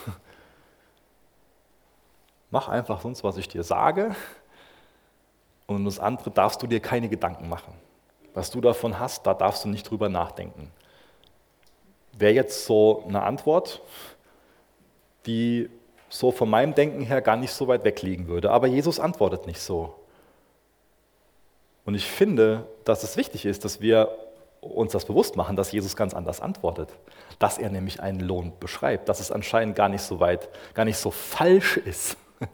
mach 2.50 2.70
einfach 2.70 3.02
sonst, 3.02 3.24
was 3.24 3.38
ich 3.38 3.50
dir 3.50 3.64
sage 3.64 4.16
und 5.68 5.84
das 5.84 6.00
andere 6.00 6.32
darfst 6.32 6.62
du 6.64 6.68
dir 6.68 6.80
keine 6.80 7.10
Gedanken 7.10 7.50
machen. 7.50 7.74
Was 8.36 8.52
du 8.52 8.62
davon 8.62 9.00
hast, 9.00 9.26
da 9.26 9.34
darfst 9.34 9.64
du 9.64 9.70
nicht 9.70 9.90
drüber 9.90 10.10
nachdenken. 10.10 10.72
Wäre 12.12 12.34
jetzt 12.34 12.66
so 12.66 13.04
eine 13.08 13.24
Antwort, 13.24 13.82
die 15.26 15.70
so 16.10 16.32
von 16.32 16.50
meinem 16.50 16.76
Denken 16.76 17.02
her 17.02 17.22
gar 17.22 17.38
nicht 17.38 17.52
so 17.52 17.68
weit 17.68 17.84
weg 17.84 18.02
liegen 18.02 18.28
würde. 18.28 18.52
Aber 18.52 18.68
Jesus 18.68 19.00
antwortet 19.00 19.48
nicht 19.48 19.60
so. 19.60 19.96
Und 21.86 21.96
ich 21.96 22.06
finde, 22.06 22.68
dass 22.84 23.04
es 23.04 23.18
wichtig 23.18 23.46
ist, 23.46 23.64
dass 23.64 23.80
wir 23.82 24.10
uns 24.60 24.92
das 24.92 25.06
bewusst 25.06 25.36
machen, 25.36 25.56
dass 25.56 25.72
Jesus 25.72 25.96
ganz 25.96 26.14
anders 26.14 26.42
antwortet. 26.42 26.90
Dass 27.40 27.58
er 27.58 27.70
nämlich 27.70 28.02
einen 28.02 28.20
Lohn 28.20 28.54
beschreibt, 28.60 29.08
dass 29.08 29.20
es 29.20 29.32
anscheinend 29.32 29.76
gar 29.76 29.90
nicht 29.90 30.02
so 30.02 30.20
weit, 30.20 30.50
gar 30.74 30.86
nicht 30.86 30.98
so 30.98 31.12
falsch 31.12 31.78
ist, 31.78 32.18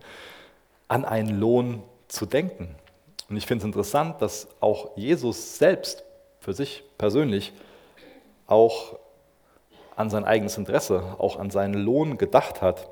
an 0.87 1.05
einen 1.05 1.39
Lohn 1.39 1.81
zu 2.07 2.25
denken. 2.25 2.75
Und 3.31 3.37
ich 3.37 3.45
finde 3.45 3.63
es 3.63 3.65
interessant, 3.65 4.21
dass 4.21 4.49
auch 4.59 4.91
Jesus 4.97 5.57
selbst 5.57 6.03
für 6.41 6.51
sich 6.51 6.83
persönlich 6.97 7.53
auch 8.45 8.99
an 9.95 10.09
sein 10.09 10.25
eigenes 10.25 10.57
Interesse, 10.57 11.15
auch 11.17 11.39
an 11.39 11.49
seinen 11.49 11.75
Lohn 11.75 12.17
gedacht 12.17 12.61
hat. 12.61 12.89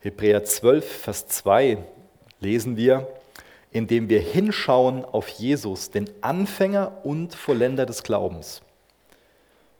Hebräer 0.00 0.42
12, 0.42 0.84
Vers 0.84 1.28
2 1.28 1.78
lesen 2.40 2.76
wir, 2.76 3.06
indem 3.70 4.08
wir 4.08 4.18
hinschauen 4.18 5.04
auf 5.04 5.28
Jesus, 5.28 5.92
den 5.92 6.10
Anfänger 6.20 7.04
und 7.04 7.36
Vollender 7.36 7.86
des 7.86 8.02
Glaubens. 8.02 8.62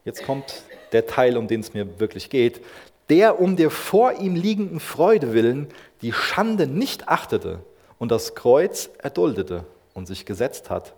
Jetzt 0.05 0.23
kommt 0.23 0.63
der 0.93 1.09
Teil, 1.09 1.37
um 1.37 1.49
den 1.49 1.63
es 1.63 1.75
mir 1.75 1.99
wirklich 1.99 2.31
geht, 2.31 2.61
der 3.09 3.41
um 3.41 3.57
der 3.57 3.71
vor 3.71 4.13
ihm 4.13 4.37
liegenden 4.37 4.79
Freude 4.79 5.33
willen 5.33 5.67
die 6.01 6.13
Schande 6.13 6.69
nicht 6.69 7.09
achtete 7.09 7.59
und 7.99 8.13
das 8.13 8.37
Kreuz 8.37 8.89
erduldete 9.03 9.65
und 10.01 10.07
sich 10.07 10.25
gesetzt 10.25 10.71
hat 10.71 10.95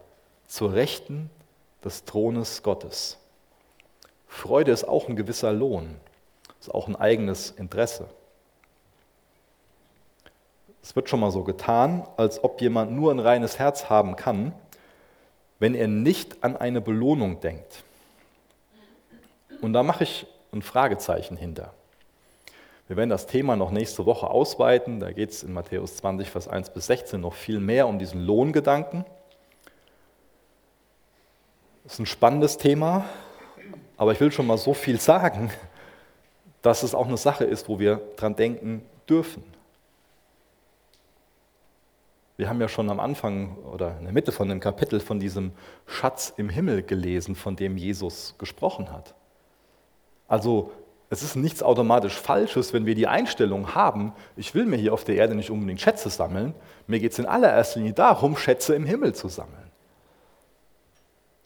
zur 0.47 0.75
Rechten 0.75 1.29
des 1.85 2.05
Thrones 2.05 2.63
Gottes. 2.63 3.19
Freude 4.29 4.71
ist 4.71 4.85
auch 4.85 5.09
ein 5.09 5.17
gewisser 5.17 5.53
Lohn, 5.53 5.97
ist 6.61 6.73
auch 6.73 6.87
ein 6.87 6.95
eigenes 6.95 7.51
Interesse. 7.51 8.07
Es 10.85 10.95
wird 10.95 11.09
schon 11.09 11.19
mal 11.19 11.33
so 11.33 11.43
getan, 11.43 12.07
als 12.17 12.45
ob 12.45 12.61
jemand 12.61 12.93
nur 12.93 13.11
ein 13.11 13.19
reines 13.19 13.59
Herz 13.59 13.91
haben 13.91 14.15
kann, 14.15 14.53
wenn 15.59 15.75
er 15.75 15.89
nicht 15.89 16.45
an 16.45 16.57
eine 16.57 16.81
Belohnung 16.81 17.41
denkt. 17.41 17.83
Und 19.61 19.73
da 19.73 19.83
mache 19.83 20.05
ich 20.05 20.29
ein 20.53 20.63
Fragezeichen 20.63 21.37
hinter. 21.37 21.75
Wir 22.93 22.99
werden 22.99 23.09
das 23.09 23.27
Thema 23.27 23.57
noch 23.57 23.71
nächste 23.71 24.05
Woche 24.05 24.29
ausweiten. 24.29 25.01
Da 25.01 25.13
geht 25.13 25.31
es 25.31 25.43
in 25.43 25.55
Matthäus 25.55 25.97
20, 25.97 26.29
Vers 26.29 26.47
1 26.47 26.75
bis 26.75 26.89
16 26.89 27.23
noch 27.23 27.33
viel 27.33 27.59
mehr 27.59 27.89
um 27.89 27.99
diesen 27.99 28.21
Lohngedanken. 28.21 29.07
Das 31.85 31.95
ist 31.95 32.01
ein 32.01 32.05
spannendes 32.05 32.59
Thema, 32.59 33.07
aber 33.97 34.13
ich 34.13 34.21
will 34.21 34.31
schon 34.31 34.47
mal 34.47 34.59
so 34.59 34.75
viel 34.75 35.01
sagen, 35.01 35.51
dass 36.61 36.83
es 36.83 36.95
auch 36.95 37.07
eine 37.07 37.17
Sache 37.17 37.45
ist, 37.45 37.67
wo 37.67 37.79
wir 37.79 38.03
dran 38.17 38.37
denken 38.37 38.83
dürfen. 39.09 39.43
Wir 42.37 42.51
haben 42.51 42.61
ja 42.61 42.69
schon 42.69 42.91
am 42.91 43.01
Anfang 43.01 43.57
oder 43.73 43.97
in 43.97 44.05
der 44.05 44.13
Mitte 44.13 44.33
von 44.33 44.51
dem 44.51 44.61
Kapitel 44.61 45.01
von 45.01 45.19
diesem 45.19 45.53
Schatz 45.87 46.35
im 46.37 46.51
Himmel 46.51 46.83
gelesen, 46.83 47.37
von 47.37 47.57
dem 47.57 47.79
Jesus 47.79 48.35
gesprochen 48.37 48.93
hat. 48.93 49.15
Also 50.29 50.73
es 51.13 51.23
ist 51.23 51.37
nichts 51.37 51.63
automatisch 51.63 52.15
Falsches, 52.15 52.73
wenn 52.73 52.87
wir 52.87 52.95
die 52.95 53.07
Einstellung 53.07 53.75
haben, 53.75 54.15
ich 54.35 54.55
will 54.55 54.65
mir 54.65 54.79
hier 54.79 54.95
auf 54.95 55.05
der 55.05 55.17
Erde 55.17 55.35
nicht 55.35 55.51
unbedingt 55.51 55.83
Schätze 55.83 56.09
sammeln, 56.09 56.55
mir 56.87 57.01
geht 57.01 57.13
es 57.13 57.19
in 57.19 57.27
allererster 57.27 57.81
Linie 57.81 57.93
darum, 57.93 58.35
Schätze 58.35 58.75
im 58.75 58.87
Himmel 58.87 59.15
zu 59.15 59.29
sammeln. 59.29 59.71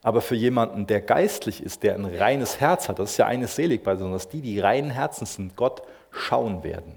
Aber 0.05 0.21
für 0.21 0.37
jemanden, 0.37 0.87
der 0.87 1.01
geistlich 1.01 1.65
ist, 1.65 1.83
der 1.83 1.97
ein 1.97 2.05
reines 2.05 2.61
Herz 2.61 2.89
hat, 2.89 3.01
das 3.01 3.11
ist 3.11 3.17
ja 3.17 3.27
eines 3.27 3.57
selig 3.57 3.83
bei 3.83 3.95
besonders 3.95 4.29
die, 4.29 4.41
die 4.41 4.61
reinen 4.61 4.91
Herzens 4.91 5.35
sind, 5.35 5.57
Gott 5.57 5.83
schauen 6.13 6.63
werden. 6.63 6.93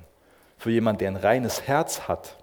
Für 0.60 0.70
jemanden, 0.70 1.00
der 1.00 1.08
ein 1.10 1.16
reines 1.16 1.64
Herz 1.64 2.02
hat, 2.08 2.36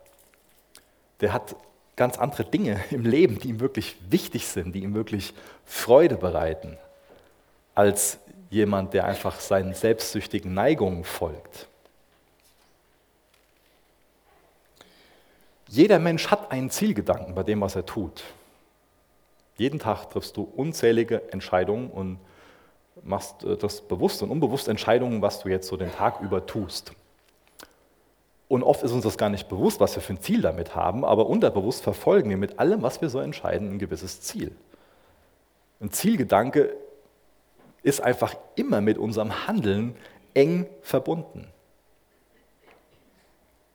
der 1.21 1.33
hat 1.33 1.55
ganz 1.95 2.19
andere 2.19 2.45
Dinge 2.45 2.81
im 2.91 3.05
Leben, 3.05 3.39
die 3.39 3.51
ihm 3.51 3.61
wirklich 3.61 3.97
wichtig 4.11 4.49
sind, 4.49 4.75
die 4.75 4.83
ihm 4.83 4.95
wirklich 4.95 5.35
Freude 5.65 6.17
bereiten, 6.17 6.79
als 7.77 8.19
jemand, 8.51 8.95
der 8.95 9.05
einfach 9.05 9.41
seinen 9.41 9.75
selbstsüchtigen 9.75 10.55
Neigungen 10.55 11.05
folgt. 11.05 11.69
Jeder 15.69 15.99
Mensch 15.99 16.29
hat 16.29 16.53
einen 16.53 16.71
Zielgedanken 16.71 17.35
bei 17.35 17.43
dem, 17.43 17.61
was 17.61 17.75
er 17.75 17.85
tut. 17.85 18.23
Jeden 19.57 19.79
Tag 19.79 20.11
triffst 20.11 20.37
du 20.37 20.43
unzählige 20.43 21.33
Entscheidungen 21.33 21.91
und 21.91 22.19
machst 23.03 23.43
äh, 23.45 23.57
das 23.57 23.81
bewusst 23.81 24.23
und 24.23 24.31
unbewusst 24.31 24.69
Entscheidungen, 24.69 25.23
was 25.23 25.41
du 25.41 25.49
jetzt 25.49 25.69
so 25.69 25.77
den 25.77 25.93
Tag 25.93 26.21
über 26.21 26.47
tust. 26.47 26.93
Und 28.49 28.63
oft 28.63 28.83
ist 28.83 28.93
uns 28.93 29.03
das 29.03 29.19
gar 29.19 29.29
nicht 29.29 29.49
bewusst, 29.49 29.81
was 29.81 29.97
wir 29.97 30.03
für 30.03 30.13
ein 30.13 30.21
Ziel 30.21 30.41
damit 30.41 30.77
haben, 30.77 31.05
aber 31.05 31.27
unterbewusst 31.27 31.83
verfolgen 31.83 32.31
wir 32.31 32.37
mit 32.37 32.61
allem, 32.61 32.83
was 32.83 33.01
wir 33.01 33.09
so 33.09 33.19
entscheiden, 33.19 33.73
ein 33.73 33.79
gewisses 33.79 34.21
Ziel. 34.21 34.53
Ein 35.81 35.91
Zielgedanke 35.91 36.73
ist 37.87 38.01
einfach 38.01 38.35
immer 38.57 38.81
mit 38.81 38.99
unserem 38.99 39.47
Handeln 39.47 39.95
eng 40.35 40.67
verbunden. 40.83 41.47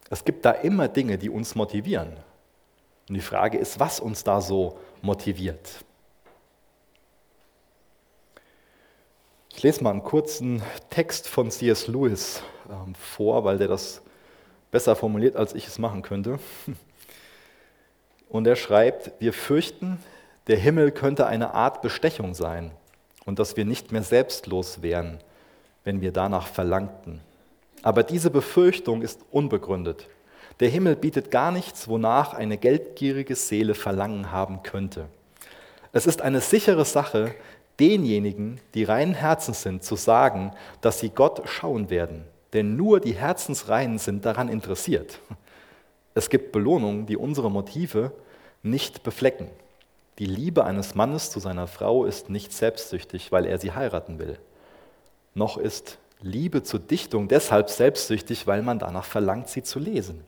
Es 0.10 0.26
gibt 0.26 0.44
da 0.44 0.52
immer 0.52 0.90
Dinge, 0.90 1.18
die 1.18 1.30
uns 1.30 1.56
motivieren. 1.56 2.18
Und 3.08 3.16
die 3.16 3.22
Frage 3.22 3.58
ist, 3.58 3.80
was 3.80 4.02
uns 4.02 4.26
da 4.26 4.42
so 4.42 4.78
motiviert. 5.02 5.86
Ich 9.54 9.64
lese 9.64 9.82
mal 9.82 9.92
einen 9.92 10.04
kurzen 10.04 10.62
Text 10.90 11.30
von 11.30 11.50
C.S. 11.50 11.88
Lewis 11.88 12.44
ähm, 12.70 12.94
vor, 12.96 13.46
weil 13.46 13.58
der 13.58 13.70
das 13.70 14.02
besser 14.72 14.98
formuliert, 14.98 15.38
als 15.38 15.56
ich 15.56 15.68
es 15.68 15.80
machen 15.80 16.02
könnte. 16.02 16.38
Und 18.28 18.46
er 18.46 18.58
schreibt, 18.58 19.14
wir 19.22 19.32
fürchten, 19.32 20.04
der 20.48 20.58
Himmel 20.58 20.92
könnte 20.92 21.28
eine 21.28 21.54
Art 21.54 21.82
Bestechung 21.82 22.34
sein 22.34 22.72
und 23.26 23.40
dass 23.40 23.58
wir 23.58 23.66
nicht 23.66 23.92
mehr 23.92 24.04
selbstlos 24.04 24.82
wären, 24.82 25.20
wenn 25.84 26.02
wir 26.02 26.12
danach 26.12 26.48
verlangten. 26.48 27.22
Aber 27.84 28.04
diese 28.04 28.30
Befürchtung 28.30 29.02
ist 29.02 29.22
unbegründet. 29.32 30.08
Der 30.60 30.70
Himmel 30.70 30.96
bietet 30.96 31.32
gar 31.32 31.52
nichts, 31.52 31.88
wonach 31.88 32.34
eine 32.34 32.58
geldgierige 32.58 33.36
Seele 33.36 33.74
Verlangen 33.74 34.32
haben 34.32 34.62
könnte. 34.64 35.08
Es 35.92 36.06
ist 36.06 36.22
eine 36.22 36.42
sichere 36.42 36.86
Sache, 36.86 37.34
denjenigen, 37.80 38.62
die 38.76 38.84
reinen 38.84 39.16
Herzens 39.16 39.64
sind, 39.64 39.84
zu 39.84 39.96
sagen, 39.96 40.52
dass 40.82 41.00
sie 41.00 41.10
Gott 41.10 41.42
schauen 41.46 41.90
werden. 41.90 42.26
Denn 42.54 42.76
nur 42.76 43.00
die 43.00 43.14
Herzensreinen 43.14 43.98
sind 43.98 44.26
daran 44.26 44.50
interessiert. 44.50 45.20
Es 46.14 46.30
gibt 46.30 46.52
Belohnungen, 46.52 47.06
die 47.06 47.18
unsere 47.18 47.50
Motive 47.50 48.12
nicht 48.62 49.04
beflecken. 49.04 49.48
Die 50.20 50.26
Liebe 50.26 50.66
eines 50.66 50.96
Mannes 50.96 51.32
zu 51.32 51.40
seiner 51.40 51.68
Frau 51.68 52.06
ist 52.06 52.30
nicht 52.30 52.54
selbstsüchtig, 52.54 53.32
weil 53.32 53.46
er 53.46 53.58
sie 53.58 53.72
heiraten 53.72 54.20
will. 54.20 54.38
Noch 55.34 55.58
ist 55.58 55.98
Liebe 56.22 56.64
zur 56.64 56.80
Dichtung 56.80 57.28
deshalb 57.28 57.70
selbstsüchtig, 57.70 58.46
weil 58.46 58.62
man 58.62 58.80
danach 58.80 59.06
verlangt, 59.06 59.50
sie 59.50 59.64
zu 59.64 59.80
lesen. 59.80 60.24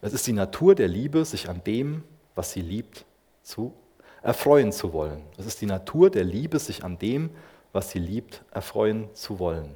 Es 0.00 0.12
ist 0.12 0.26
die 0.26 0.32
Natur 0.32 0.74
der 0.74 0.88
Liebe, 0.88 1.24
sich 1.24 1.48
an 1.48 1.62
dem, 1.64 2.04
was 2.34 2.52
sie 2.52 2.62
liebt, 2.62 3.04
zu 3.42 3.74
erfreuen 4.22 4.72
zu 4.72 4.92
wollen. 4.92 5.22
Es 5.36 5.46
ist 5.46 5.60
die 5.60 5.66
Natur 5.66 6.10
der 6.10 6.24
Liebe, 6.24 6.58
sich 6.58 6.84
an 6.84 6.98
dem, 6.98 7.30
was 7.72 7.90
sie 7.90 7.98
liebt, 7.98 8.42
erfreuen 8.50 9.08
zu 9.14 9.38
wollen. 9.38 9.74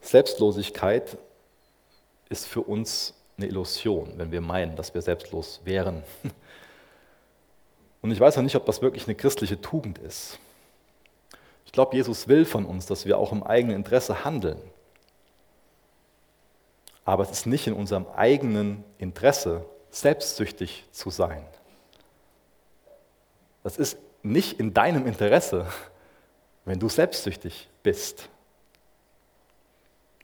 Selbstlosigkeit 0.00 1.18
ist 2.28 2.46
für 2.46 2.60
uns 2.60 3.14
eine 3.36 3.46
Illusion, 3.46 4.12
wenn 4.16 4.32
wir 4.32 4.40
meinen, 4.40 4.76
dass 4.76 4.94
wir 4.94 5.02
selbstlos 5.02 5.60
wären. 5.64 6.02
Und 8.06 8.12
ich 8.12 8.20
weiß 8.20 8.38
auch 8.38 8.42
nicht, 8.42 8.54
ob 8.54 8.64
das 8.66 8.82
wirklich 8.82 9.08
eine 9.08 9.16
christliche 9.16 9.60
Tugend 9.60 9.98
ist. 9.98 10.38
Ich 11.64 11.72
glaube, 11.72 11.96
Jesus 11.96 12.28
will 12.28 12.44
von 12.44 12.64
uns, 12.64 12.86
dass 12.86 13.04
wir 13.04 13.18
auch 13.18 13.32
im 13.32 13.42
eigenen 13.42 13.74
Interesse 13.74 14.24
handeln. 14.24 14.60
Aber 17.04 17.24
es 17.24 17.32
ist 17.32 17.46
nicht 17.46 17.66
in 17.66 17.72
unserem 17.72 18.06
eigenen 18.14 18.84
Interesse, 18.98 19.66
selbstsüchtig 19.90 20.84
zu 20.92 21.10
sein. 21.10 21.44
Das 23.64 23.76
ist 23.76 23.98
nicht 24.22 24.60
in 24.60 24.72
deinem 24.72 25.04
Interesse, 25.04 25.66
wenn 26.64 26.78
du 26.78 26.88
selbstsüchtig 26.88 27.68
bist. 27.82 28.28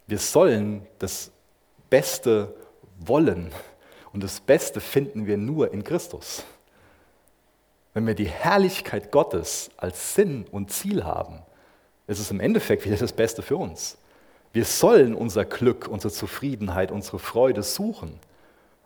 Wir 0.07 0.19
sollen 0.19 0.87
das 1.01 1.33
Beste 1.91 2.55
wollen. 3.01 3.51
Und 4.13 4.23
das 4.23 4.39
Beste 4.39 4.81
finden 4.81 5.27
wir 5.27 5.37
nur 5.37 5.73
in 5.73 5.83
Christus. 5.83 6.45
Wenn 7.95 8.07
wir 8.07 8.15
die 8.15 8.29
Herrlichkeit 8.29 9.11
Gottes 9.11 9.71
als 9.77 10.15
Sinn 10.15 10.47
und 10.51 10.71
Ziel 10.71 11.05
haben, 11.05 11.41
ist 12.07 12.19
es 12.19 12.31
im 12.31 12.41
Endeffekt 12.41 12.85
wieder 12.85 12.97
das 12.97 13.13
Beste 13.13 13.43
für 13.43 13.57
uns. 13.57 13.99
Wir 14.53 14.65
sollen 14.65 15.15
unser 15.15 15.45
Glück, 15.45 15.89
unsere 15.89 16.13
Zufriedenheit, 16.13 16.91
unsere 16.91 17.19
Freude 17.19 17.63
suchen. 17.63 18.19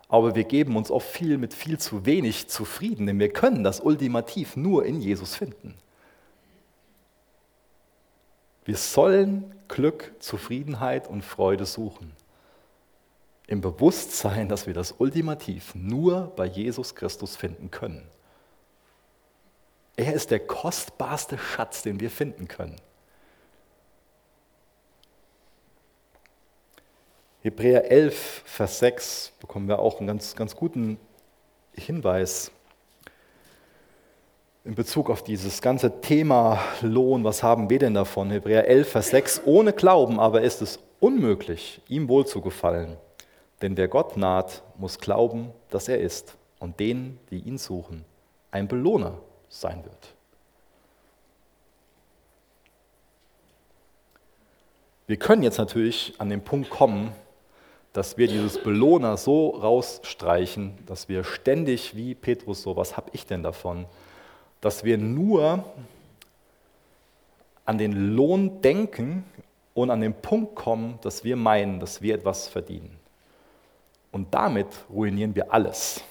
Aber 0.09 0.35
wir 0.35 0.45
geben 0.45 0.77
uns 0.77 0.89
oft 0.89 1.07
viel 1.07 1.37
mit 1.37 1.53
viel 1.53 1.77
zu 1.77 2.05
wenig 2.05 2.47
zufrieden, 2.47 3.07
denn 3.07 3.19
wir 3.19 3.29
können 3.29 3.63
das 3.63 3.81
ultimativ 3.81 4.55
nur 4.55 4.85
in 4.85 5.01
Jesus 5.01 5.35
finden. 5.35 5.75
Wir 8.63 8.77
sollen 8.77 9.53
Glück, 9.67 10.13
Zufriedenheit 10.19 11.09
und 11.09 11.23
Freude 11.23 11.65
suchen. 11.65 12.13
Im 13.47 13.61
Bewusstsein, 13.61 14.49
dass 14.49 14.67
wir 14.67 14.73
das 14.73 14.95
ultimativ 14.97 15.73
nur 15.75 16.33
bei 16.35 16.45
Jesus 16.45 16.95
Christus 16.95 17.35
finden 17.35 17.71
können. 17.71 18.03
Er 19.97 20.13
ist 20.13 20.29
der 20.29 20.39
kostbarste 20.39 21.39
Schatz, 21.39 21.81
den 21.81 21.99
wir 21.99 22.11
finden 22.11 22.47
können. 22.47 22.75
Hebräer 27.41 27.89
11, 27.89 28.43
Vers 28.45 28.79
6 28.79 29.33
bekommen 29.39 29.67
wir 29.67 29.79
auch 29.79 29.97
einen 29.97 30.07
ganz, 30.07 30.35
ganz 30.35 30.55
guten 30.55 30.99
Hinweis 31.73 32.51
in 34.65 34.75
Bezug 34.75 35.09
auf 35.09 35.23
dieses 35.23 35.61
ganze 35.61 36.01
Thema 36.01 36.59
Lohn. 36.81 37.23
Was 37.23 37.41
haben 37.41 37.69
wir 37.69 37.79
denn 37.79 37.95
davon? 37.95 38.29
Hebräer 38.29 38.67
11, 38.67 38.89
Vers 38.89 39.09
6. 39.09 39.41
Ohne 39.45 39.73
Glauben 39.73 40.19
aber 40.19 40.41
ist 40.41 40.61
es 40.61 40.79
unmöglich, 40.99 41.81
ihm 41.87 42.07
wohlzugefallen. 42.07 42.97
Denn 43.63 43.77
wer 43.77 43.87
Gott 43.87 44.15
naht, 44.15 44.61
muss 44.77 44.99
glauben, 44.99 45.51
dass 45.69 45.87
er 45.87 45.99
ist 45.99 46.35
und 46.59 46.79
denen, 46.79 47.19
die 47.31 47.39
ihn 47.39 47.57
suchen, 47.57 48.05
ein 48.51 48.67
Belohner 48.67 49.17
sein 49.49 49.83
wird. 49.83 50.13
Wir 55.07 55.17
können 55.17 55.41
jetzt 55.43 55.57
natürlich 55.57 56.13
an 56.17 56.29
den 56.29 56.41
Punkt 56.41 56.69
kommen, 56.69 57.13
dass 57.93 58.17
wir 58.17 58.27
dieses 58.27 58.61
Belohner 58.61 59.17
so 59.17 59.49
rausstreichen, 59.49 60.77
dass 60.85 61.07
wir 61.09 61.23
ständig 61.23 61.95
wie 61.95 62.13
Petrus 62.13 62.61
so, 62.61 62.75
was 62.75 62.97
habe 62.97 63.09
ich 63.13 63.25
denn 63.25 63.41
davon, 63.41 63.85
dass 64.59 64.83
wir 64.83 64.97
nur 64.97 65.63
an 67.65 67.77
den 67.77 68.15
Lohn 68.15 68.61
denken 68.61 69.23
und 69.73 69.91
an 69.91 70.01
den 70.01 70.13
Punkt 70.13 70.55
kommen, 70.55 70.99
dass 71.01 71.23
wir 71.23 71.35
meinen, 71.35 71.79
dass 71.79 72.01
wir 72.01 72.15
etwas 72.15 72.47
verdienen. 72.47 72.97
Und 74.11 74.33
damit 74.33 74.67
ruinieren 74.89 75.35
wir 75.35 75.53
alles. 75.53 76.03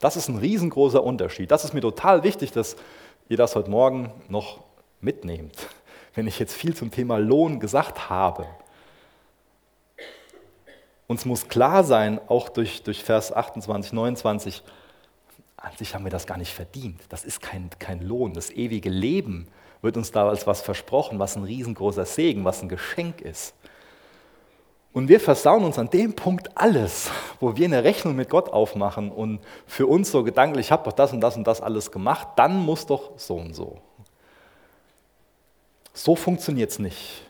Das 0.00 0.16
ist 0.16 0.28
ein 0.28 0.38
riesengroßer 0.38 1.04
Unterschied. 1.04 1.50
Das 1.50 1.64
ist 1.64 1.74
mir 1.74 1.82
total 1.82 2.24
wichtig, 2.24 2.50
dass 2.52 2.76
ihr 3.28 3.36
das 3.36 3.54
heute 3.54 3.70
Morgen 3.70 4.10
noch 4.28 4.64
mitnehmt. 5.00 5.54
Wenn 6.14 6.26
ich 6.26 6.38
jetzt 6.40 6.54
viel 6.54 6.74
zum 6.74 6.90
Thema 6.90 7.18
Lohn 7.18 7.60
gesagt 7.60 8.10
habe, 8.10 8.46
uns 11.06 11.24
muss 11.24 11.48
klar 11.48 11.84
sein, 11.84 12.20
auch 12.28 12.48
durch, 12.48 12.82
durch 12.82 13.04
Vers 13.04 13.32
28, 13.32 13.92
29, 13.92 14.62
an 15.56 15.72
sich 15.76 15.94
haben 15.94 16.04
wir 16.04 16.10
das 16.10 16.26
gar 16.26 16.38
nicht 16.38 16.52
verdient. 16.52 17.00
Das 17.10 17.24
ist 17.24 17.42
kein, 17.42 17.68
kein 17.78 18.00
Lohn. 18.00 18.32
Das 18.32 18.50
ewige 18.50 18.88
Leben 18.88 19.48
wird 19.82 19.96
uns 19.96 20.10
da 20.10 20.28
als 20.28 20.46
was 20.46 20.62
versprochen, 20.62 21.18
was 21.18 21.36
ein 21.36 21.44
riesengroßer 21.44 22.06
Segen, 22.06 22.44
was 22.44 22.62
ein 22.62 22.68
Geschenk 22.68 23.20
ist. 23.20 23.54
Und 24.92 25.08
wir 25.08 25.20
versauen 25.20 25.64
uns 25.64 25.78
an 25.78 25.88
dem 25.88 26.14
Punkt 26.14 26.50
alles, 26.56 27.10
wo 27.38 27.56
wir 27.56 27.66
eine 27.66 27.84
Rechnung 27.84 28.16
mit 28.16 28.28
Gott 28.28 28.48
aufmachen 28.48 29.12
und 29.12 29.40
für 29.66 29.86
uns 29.86 30.10
so 30.10 30.24
gedanklich, 30.24 30.66
ich 30.66 30.72
habe 30.72 30.82
doch 30.84 30.92
das 30.92 31.12
und 31.12 31.20
das 31.20 31.36
und 31.36 31.46
das 31.46 31.60
alles 31.60 31.92
gemacht, 31.92 32.28
dann 32.36 32.58
muss 32.58 32.86
doch 32.86 33.12
so 33.16 33.36
und 33.36 33.54
so. 33.54 33.78
So 35.92 36.16
funktioniert 36.16 36.70
es 36.70 36.80
nicht. 36.80 37.22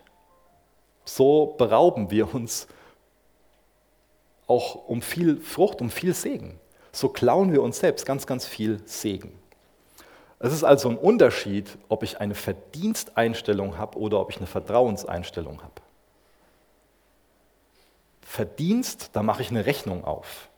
So 1.04 1.54
berauben 1.58 2.10
wir 2.10 2.34
uns 2.34 2.66
auch 4.46 4.88
um 4.88 5.02
viel 5.02 5.38
Frucht, 5.40 5.80
um 5.82 5.90
viel 5.90 6.14
Segen. 6.14 6.58
So 6.92 7.08
klauen 7.08 7.52
wir 7.52 7.62
uns 7.62 7.78
selbst 7.78 8.06
ganz, 8.06 8.26
ganz 8.26 8.46
viel 8.46 8.80
Segen. 8.86 9.32
Es 10.38 10.52
ist 10.52 10.64
also 10.64 10.88
ein 10.88 10.96
Unterschied, 10.96 11.76
ob 11.90 12.02
ich 12.02 12.20
eine 12.20 12.34
Verdiensteinstellung 12.34 13.76
habe 13.76 13.98
oder 13.98 14.18
ob 14.18 14.30
ich 14.30 14.38
eine 14.38 14.46
Vertrauenseinstellung 14.46 15.62
habe. 15.62 15.74
Verdienst, 18.30 19.10
da 19.14 19.24
mache 19.24 19.42
ich 19.42 19.50
eine 19.50 19.66
Rechnung 19.66 20.04
auf. 20.04 20.50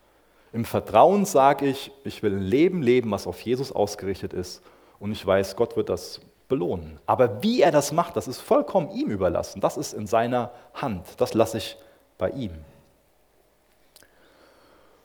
Im 0.53 0.67
Vertrauen 0.67 1.25
sage 1.25 1.65
ich, 1.65 1.91
ich 2.05 2.23
will 2.23 2.35
ein 2.35 2.43
Leben 2.43 2.83
leben, 2.83 3.11
was 3.11 3.27
auf 3.27 3.41
Jesus 3.41 3.73
ausgerichtet 3.73 4.35
ist 4.35 4.61
und 5.01 5.11
ich 5.11 5.25
weiß, 5.25 5.57
Gott 5.57 5.75
wird 5.75 5.89
das 5.89 6.21
belohnen. 6.49 6.99
Aber 7.07 7.43
wie 7.43 7.63
er 7.63 7.71
das 7.71 7.91
macht, 7.91 8.15
das 8.17 8.29
ist 8.29 8.43
vollkommen 8.43 8.91
ihm 8.91 9.09
überlassen. 9.09 9.63
Das 9.63 9.79
ist 9.79 9.95
in 9.95 10.07
seiner 10.07 10.51
Hand. 10.75 11.07
Das 11.17 11.33
lasse 11.33 11.57
ich 11.57 11.79
bei 12.19 12.29
ihm. 12.29 12.53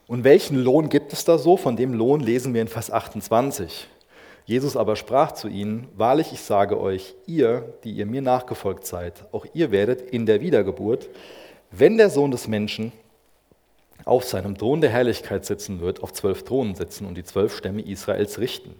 Und 0.06 0.26
welchen 0.26 0.62
Lohn 0.62 0.90
gibt 0.90 1.14
es 1.14 1.24
da 1.24 1.38
so? 1.38 1.56
Von 1.56 1.78
dem 1.78 1.94
Lohn 1.94 2.20
lesen 2.20 2.54
wir 2.54 2.62
in 2.62 2.68
Vers 2.68 2.92
28. 2.92 3.88
Jesus 4.44 4.76
aber 4.76 4.98
sprach 4.98 5.32
zu 5.32 5.48
ihnen, 5.48 5.88
wahrlich 5.96 6.34
ich 6.34 6.42
sage 6.42 6.78
euch, 6.78 7.16
ihr, 7.28 7.74
die 7.86 7.92
ihr 7.92 8.06
mir 8.06 8.22
nachgefolgt 8.22 8.86
seid, 8.86 9.24
auch 9.32 9.46
ihr 9.54 9.72
werdet 9.72 10.02
in 10.02 10.26
der 10.26 10.42
Wiedergeburt, 10.42 11.10
wenn 11.80 11.98
der 11.98 12.10
Sohn 12.10 12.32
des 12.32 12.48
Menschen 12.48 12.92
auf 14.06 14.24
seinem 14.24 14.58
Thron 14.58 14.82
der 14.82 14.90
Herrlichkeit 14.90 15.46
sitzen 15.46 15.82
wird, 15.82 16.02
auf 16.02 16.14
zwölf 16.14 16.44
Thronen 16.44 16.76
sitzen 16.76 17.06
und 17.06 17.16
die 17.16 17.24
zwölf 17.24 17.56
Stämme 17.56 17.82
Israels 17.82 18.40
richten. 18.40 18.76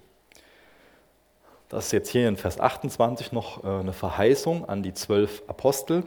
Das 1.70 1.88
ist 1.88 1.92
jetzt 1.92 2.10
hier 2.10 2.30
in 2.30 2.38
Vers 2.38 2.60
28 2.60 3.34
noch 3.34 3.64
äh, 3.64 3.68
eine 3.68 3.94
Verheißung 3.94 4.70
an 4.70 4.84
die 4.84 4.94
zwölf 4.94 5.44
Apostel 5.48 6.04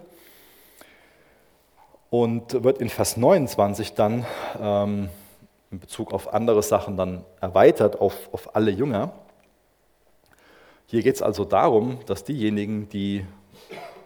und 2.09 2.65
wird 2.65 2.79
in 2.79 2.89
Vers 2.89 3.19
29 3.19 3.93
dann 3.95 4.25
ähm, 4.59 5.11
in 5.71 5.79
Bezug 5.79 6.13
auf 6.13 6.33
andere 6.33 6.63
Sachen 6.63 6.97
dann 6.97 7.25
erweitert 7.41 8.01
auf, 8.01 8.31
auf 8.33 8.57
alle 8.57 8.71
Jünger. 8.71 9.13
Hier 10.87 11.03
geht 11.03 11.17
es 11.17 11.23
also 11.23 11.45
darum, 11.45 11.99
dass 12.07 12.25
diejenigen, 12.25 12.89
die 12.89 13.25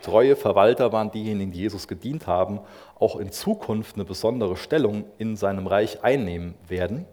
treue 0.04 0.36
Verwalter 0.36 0.92
waren, 0.92 1.10
diejenigen, 1.10 1.52
die 1.52 1.60
Jesus 1.60 1.88
gedient 1.88 2.26
haben, 2.26 2.60
auch 2.98 3.16
in 3.16 3.32
Zukunft 3.32 3.96
eine 3.96 4.04
besondere 4.04 4.56
Stellung 4.56 5.04
in 5.18 5.36
seinem 5.36 5.66
Reich 5.66 6.04
einnehmen 6.04 6.54
werden. 6.68 7.06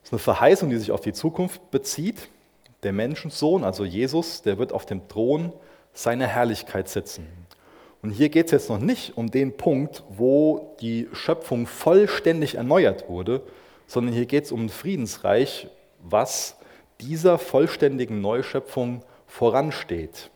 Das 0.00 0.08
ist 0.08 0.12
eine 0.12 0.18
Verheißung, 0.20 0.70
die 0.70 0.78
sich 0.78 0.90
auf 0.90 1.00
die 1.00 1.12
Zukunft 1.12 1.70
bezieht. 1.70 2.28
Der 2.82 2.92
Menschensohn, 2.92 3.64
also 3.64 3.84
Jesus, 3.84 4.42
der 4.42 4.58
wird 4.58 4.72
auf 4.72 4.86
dem 4.86 5.06
Thron 5.08 5.52
seiner 5.92 6.26
Herrlichkeit 6.26 6.88
sitzen. 6.88 7.26
Und 8.02 8.10
hier 8.10 8.28
geht 8.28 8.46
es 8.46 8.52
jetzt 8.52 8.68
noch 8.68 8.80
nicht 8.80 9.16
um 9.16 9.30
den 9.30 9.56
Punkt, 9.56 10.02
wo 10.08 10.74
die 10.80 11.08
Schöpfung 11.12 11.66
vollständig 11.66 12.56
erneuert 12.56 13.08
wurde, 13.08 13.42
sondern 13.86 14.14
hier 14.14 14.26
geht 14.26 14.44
es 14.44 14.52
um 14.52 14.64
ein 14.64 14.68
Friedensreich, 14.70 15.68
was 16.02 16.56
dieser 17.00 17.38
vollständigen 17.38 18.20
Neuschöpfung 18.20 19.02
voransteht. 19.26 20.30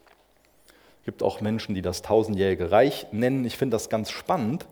Gibt 1.06 1.22
auch 1.22 1.40
Menschen, 1.40 1.76
die 1.76 1.82
das 1.82 2.02
tausendjährige 2.02 2.72
Reich 2.72 3.06
nennen. 3.12 3.44
Ich 3.44 3.56
finde 3.56 3.76
das 3.76 3.88
ganz 3.88 4.10
spannend, 4.10 4.66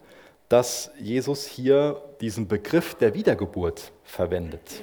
dass 0.49 0.91
Jesus 0.99 1.47
hier 1.47 2.03
diesen 2.21 2.49
Begriff 2.49 2.97
der 2.97 3.15
Wiedergeburt 3.15 3.93
verwendet. 4.03 4.83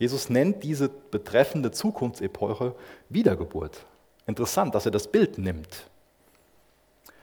Jesus 0.00 0.28
nennt 0.28 0.64
diese 0.64 0.88
betreffende 0.88 1.70
Zukunftsepoche 1.70 2.74
Wiedergeburt. 3.08 3.86
Interessant, 4.26 4.74
dass 4.74 4.84
er 4.84 4.90
das 4.90 5.06
Bild 5.06 5.38
nimmt. 5.38 5.88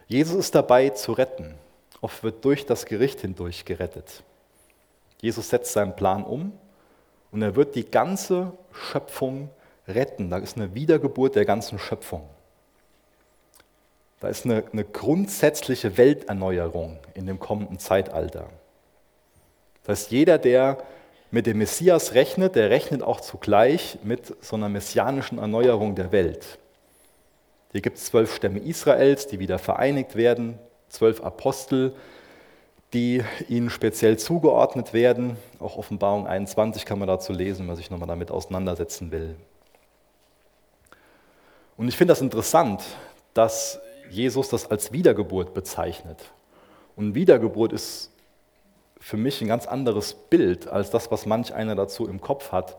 Jesus 0.08 0.36
ist 0.36 0.56
dabei 0.56 0.90
zu 0.90 1.12
retten. 1.12 1.56
Oft 2.00 2.24
wird 2.24 2.46
durch 2.46 2.66
das 2.66 2.86
Gericht 2.86 3.20
hindurch 3.20 3.66
gerettet. 3.66 4.24
Jesus 5.22 5.50
setzt 5.50 5.74
seinen 5.74 5.98
Plan 5.98 6.24
um 6.24 6.54
und 7.32 7.42
er 7.42 7.58
wird 7.58 7.76
die 7.76 7.86
ganze 7.86 8.54
Schöpfung 8.72 9.50
retten. 9.90 10.30
Da 10.30 10.38
ist 10.38 10.56
eine 10.56 10.74
Wiedergeburt 10.74 11.36
der 11.36 11.44
ganzen 11.44 11.80
Schöpfung. 11.80 12.30
Da 14.26 14.32
ist 14.32 14.46
eine, 14.46 14.64
eine 14.74 14.84
grundsätzliche 14.84 16.00
Welterneuerung 16.00 16.98
in 17.14 17.28
dem 17.28 17.38
kommenden 17.38 17.78
Zeitalter. 17.78 18.50
Das 19.84 20.00
heißt, 20.00 20.12
jeder, 20.12 20.40
der 20.40 20.80
mit 21.30 21.46
dem 21.46 21.60
Messias 21.60 22.16
rechnet, 22.16 22.56
der 22.56 22.72
rechnet 22.72 23.04
auch 23.04 23.22
zugleich 23.22 24.00
mit 24.02 24.34
so 24.44 24.56
einer 24.56 24.68
messianischen 24.68 25.38
Erneuerung 25.38 25.94
der 25.94 26.12
Welt. 26.12 26.58
Hier 27.72 27.82
gibt 27.82 28.00
es 28.00 28.06
zwölf 28.06 28.34
Stämme 28.34 28.58
Israels, 28.58 29.28
die 29.28 29.38
wieder 29.38 29.60
vereinigt 29.60 30.16
werden, 30.16 30.58
zwölf 30.90 31.22
Apostel, 31.22 31.94
die 32.94 33.24
ihnen 33.48 33.70
speziell 33.70 34.18
zugeordnet 34.18 34.92
werden. 34.92 35.38
Auch 35.60 35.78
Offenbarung 35.78 36.26
21 36.26 36.88
kann 36.88 36.98
man 36.98 37.08
dazu 37.08 37.32
lesen, 37.32 37.60
wenn 37.60 37.68
man 37.68 37.76
sich 37.76 37.92
nochmal 37.92 38.08
damit 38.08 38.32
auseinandersetzen 38.32 39.12
will. 39.12 39.36
Und 41.78 41.90
ich 41.90 41.96
finde 41.96 42.14
das 42.14 42.22
interessant, 42.22 42.82
dass 43.36 43.80
Jesus 44.10 44.50
das 44.50 44.70
als 44.70 44.92
Wiedergeburt 44.92 45.54
bezeichnet. 45.54 46.32
Und 46.96 47.16
Wiedergeburt 47.16 47.74
ist 47.74 48.12
für 49.00 49.18
mich 49.18 49.42
ein 49.42 49.48
ganz 49.48 49.68
anderes 49.68 50.14
Bild 50.14 50.68
als 50.68 50.90
das, 50.90 51.12
was 51.12 51.26
manch 51.26 51.54
einer 51.54 51.76
dazu 51.76 52.08
im 52.08 52.22
Kopf 52.22 52.52
hat, 52.52 52.78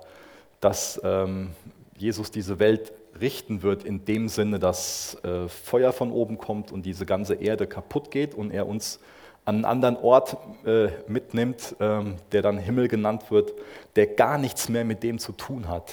dass 0.60 1.00
ähm, 1.04 1.50
Jesus 1.96 2.30
diese 2.30 2.58
Welt 2.58 2.92
richten 3.20 3.62
wird 3.62 3.84
in 3.84 4.04
dem 4.04 4.28
Sinne, 4.28 4.58
dass 4.58 5.16
äh, 5.22 5.48
Feuer 5.48 5.92
von 5.92 6.10
oben 6.10 6.38
kommt 6.38 6.72
und 6.72 6.84
diese 6.84 7.06
ganze 7.06 7.34
Erde 7.34 7.66
kaputt 7.66 8.10
geht 8.10 8.34
und 8.34 8.50
er 8.50 8.66
uns 8.66 8.98
an 9.44 9.56
einen 9.56 9.64
anderen 9.64 9.96
Ort 9.96 10.36
äh, 10.66 10.88
mitnimmt, 11.06 11.76
ähm, 11.78 12.16
der 12.32 12.42
dann 12.42 12.58
Himmel 12.58 12.88
genannt 12.88 13.30
wird, 13.30 13.52
der 13.94 14.08
gar 14.08 14.38
nichts 14.38 14.68
mehr 14.68 14.84
mit 14.84 15.02
dem 15.02 15.18
zu 15.18 15.32
tun 15.32 15.68
hat. 15.68 15.92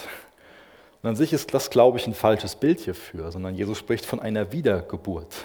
Und 1.03 1.09
an 1.09 1.15
sich 1.17 1.33
ist 1.33 1.53
das, 1.53 1.69
glaube 1.69 1.97
ich, 1.97 2.07
ein 2.07 2.13
falsches 2.13 2.55
Bild 2.55 2.79
hierfür, 2.79 3.29
sondern 3.29 3.55
Jesus 3.55 3.77
spricht 3.77 4.05
von 4.05 4.21
einer 4.21 4.53
Wiedergeburt. 4.53 5.35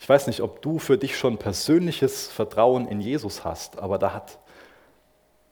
Ich 0.00 0.08
weiß 0.08 0.26
nicht, 0.26 0.40
ob 0.40 0.60
du 0.60 0.80
für 0.80 0.98
dich 0.98 1.16
schon 1.16 1.38
persönliches 1.38 2.26
Vertrauen 2.26 2.88
in 2.88 3.00
Jesus 3.00 3.44
hast, 3.44 3.78
aber 3.78 3.98
da 3.98 4.12
hat 4.12 4.40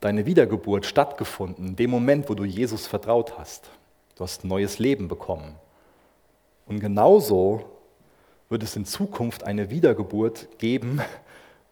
deine 0.00 0.26
Wiedergeburt 0.26 0.84
stattgefunden, 0.84 1.68
in 1.68 1.76
dem 1.76 1.90
Moment, 1.90 2.28
wo 2.28 2.34
du 2.34 2.44
Jesus 2.44 2.88
vertraut 2.88 3.38
hast. 3.38 3.70
Du 4.16 4.24
hast 4.24 4.44
ein 4.44 4.48
neues 4.48 4.80
Leben 4.80 5.06
bekommen. 5.06 5.54
Und 6.66 6.80
genauso 6.80 7.64
wird 8.48 8.64
es 8.64 8.74
in 8.74 8.84
Zukunft 8.84 9.44
eine 9.44 9.70
Wiedergeburt 9.70 10.58
geben 10.58 11.00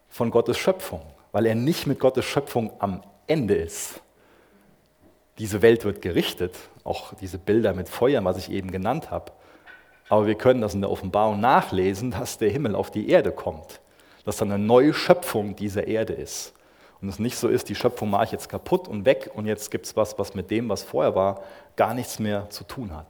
von 0.07 0.31
Gottes 0.31 0.57
Schöpfung, 0.57 1.01
weil 1.33 1.45
er 1.45 1.55
nicht 1.55 1.87
mit 1.87 1.99
Gottes 1.99 2.25
Schöpfung 2.25 2.71
am 2.79 3.03
Ende 3.27 3.55
ist. 3.55 4.02
Diese 5.39 5.61
Welt 5.61 5.83
wird 5.83 6.01
gerichtet, 6.01 6.55
auch 6.83 7.13
diese 7.15 7.37
Bilder 7.37 7.73
mit 7.73 7.89
Feuer, 7.89 8.23
was 8.23 8.37
ich 8.37 8.51
eben 8.51 8.71
genannt 8.71 9.09
habe. 9.09 9.31
Aber 10.09 10.27
wir 10.27 10.35
können 10.35 10.61
das 10.61 10.75
in 10.75 10.81
der 10.81 10.91
Offenbarung 10.91 11.39
nachlesen, 11.39 12.11
dass 12.11 12.37
der 12.37 12.49
Himmel 12.49 12.75
auf 12.75 12.91
die 12.91 13.09
Erde 13.09 13.31
kommt, 13.31 13.81
dass 14.25 14.37
dann 14.37 14.51
eine 14.51 14.63
neue 14.63 14.93
Schöpfung 14.93 15.55
dieser 15.55 15.87
Erde 15.87 16.13
ist. 16.13 16.53
Und 17.01 17.09
es 17.09 17.19
nicht 17.19 17.37
so 17.37 17.49
ist, 17.49 17.67
die 17.67 17.75
Schöpfung 17.75 18.09
mache 18.09 18.25
ich 18.25 18.31
jetzt 18.31 18.47
kaputt 18.47 18.87
und 18.87 19.05
weg 19.05 19.29
und 19.33 19.45
jetzt 19.45 19.71
gibt 19.71 19.85
es 19.85 19.95
was, 19.97 20.17
was 20.19 20.35
mit 20.35 20.51
dem, 20.51 20.69
was 20.69 20.83
vorher 20.83 21.15
war, 21.15 21.43
gar 21.75 21.93
nichts 21.93 22.19
mehr 22.19 22.49
zu 22.49 22.63
tun 22.63 22.95
hat. 22.95 23.07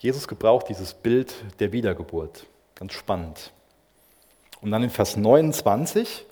Jesus 0.00 0.26
gebraucht 0.26 0.68
dieses 0.68 0.94
Bild 0.94 1.32
der 1.60 1.72
Wiedergeburt. 1.72 2.46
Ganz 2.74 2.94
spannend. 2.94 3.52
Und 4.62 4.70
dann 4.70 4.82
in 4.82 4.90
Vers 4.90 5.16
29, 5.16 6.26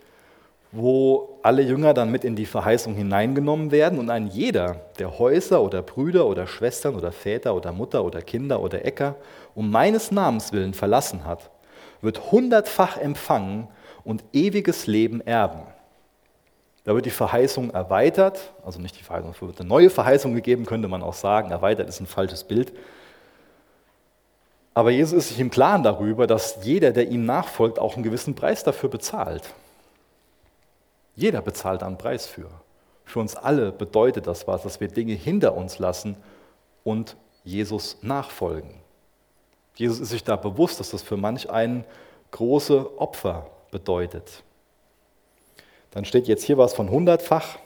wo 0.70 1.38
alle 1.42 1.62
Jünger 1.62 1.94
dann 1.94 2.10
mit 2.10 2.24
in 2.24 2.36
die 2.36 2.46
Verheißung 2.46 2.94
hineingenommen 2.94 3.70
werden 3.70 3.98
und 3.98 4.10
ein 4.10 4.26
jeder, 4.26 4.76
der 4.98 5.18
Häuser 5.18 5.62
oder 5.62 5.82
Brüder 5.82 6.26
oder 6.26 6.46
Schwestern 6.46 6.94
oder 6.94 7.10
Väter 7.10 7.54
oder 7.54 7.72
Mutter 7.72 8.04
oder 8.04 8.20
Kinder 8.20 8.60
oder 8.60 8.84
Äcker 8.84 9.16
um 9.54 9.70
meines 9.70 10.10
Namens 10.10 10.52
willen 10.52 10.74
verlassen 10.74 11.24
hat, 11.24 11.50
wird 12.02 12.30
hundertfach 12.30 12.98
empfangen 12.98 13.68
und 14.04 14.22
ewiges 14.32 14.86
Leben 14.86 15.20
erben. 15.26 15.62
Da 16.84 16.94
wird 16.94 17.06
die 17.06 17.10
Verheißung 17.10 17.70
erweitert, 17.70 18.52
also 18.64 18.80
nicht 18.80 18.98
die 18.98 19.02
Verheißung, 19.02 19.30
es 19.30 19.40
wird 19.42 19.60
eine 19.60 19.68
neue 19.68 19.90
Verheißung 19.90 20.34
gegeben, 20.34 20.64
könnte 20.64 20.88
man 20.88 21.02
auch 21.02 21.14
sagen. 21.14 21.50
Erweitert 21.50 21.88
ist 21.88 22.00
ein 22.00 22.06
falsches 22.06 22.44
Bild. 22.44 22.72
Aber 24.74 24.90
Jesus 24.90 25.18
ist 25.18 25.28
sich 25.30 25.40
im 25.40 25.50
Klaren 25.50 25.82
darüber, 25.82 26.26
dass 26.26 26.58
jeder, 26.62 26.92
der 26.92 27.08
ihm 27.08 27.26
nachfolgt, 27.26 27.78
auch 27.78 27.94
einen 27.94 28.04
gewissen 28.04 28.34
Preis 28.34 28.64
dafür 28.64 28.88
bezahlt. 28.88 29.42
Jeder 31.18 31.42
bezahlt 31.42 31.82
einen 31.82 31.98
Preis 31.98 32.26
für. 32.26 32.48
Für 33.04 33.18
uns 33.18 33.34
alle 33.34 33.72
bedeutet 33.72 34.28
das 34.28 34.46
was, 34.46 34.62
dass 34.62 34.78
wir 34.78 34.86
Dinge 34.86 35.14
hinter 35.14 35.56
uns 35.56 35.80
lassen 35.80 36.16
und 36.84 37.16
Jesus 37.42 37.98
nachfolgen. 38.02 38.70
Jesus 39.74 39.98
ist 39.98 40.10
sich 40.10 40.22
da 40.22 40.36
bewusst, 40.36 40.78
dass 40.78 40.90
das 40.90 41.02
für 41.02 41.16
manch 41.16 41.50
einen 41.50 41.84
große 42.30 43.00
Opfer 43.00 43.50
bedeutet. 43.72 44.44
Dann 45.90 46.04
steht 46.04 46.28
jetzt 46.28 46.44
hier 46.44 46.56
was 46.56 46.72
von 46.72 46.88
hundertfach. 46.88 47.58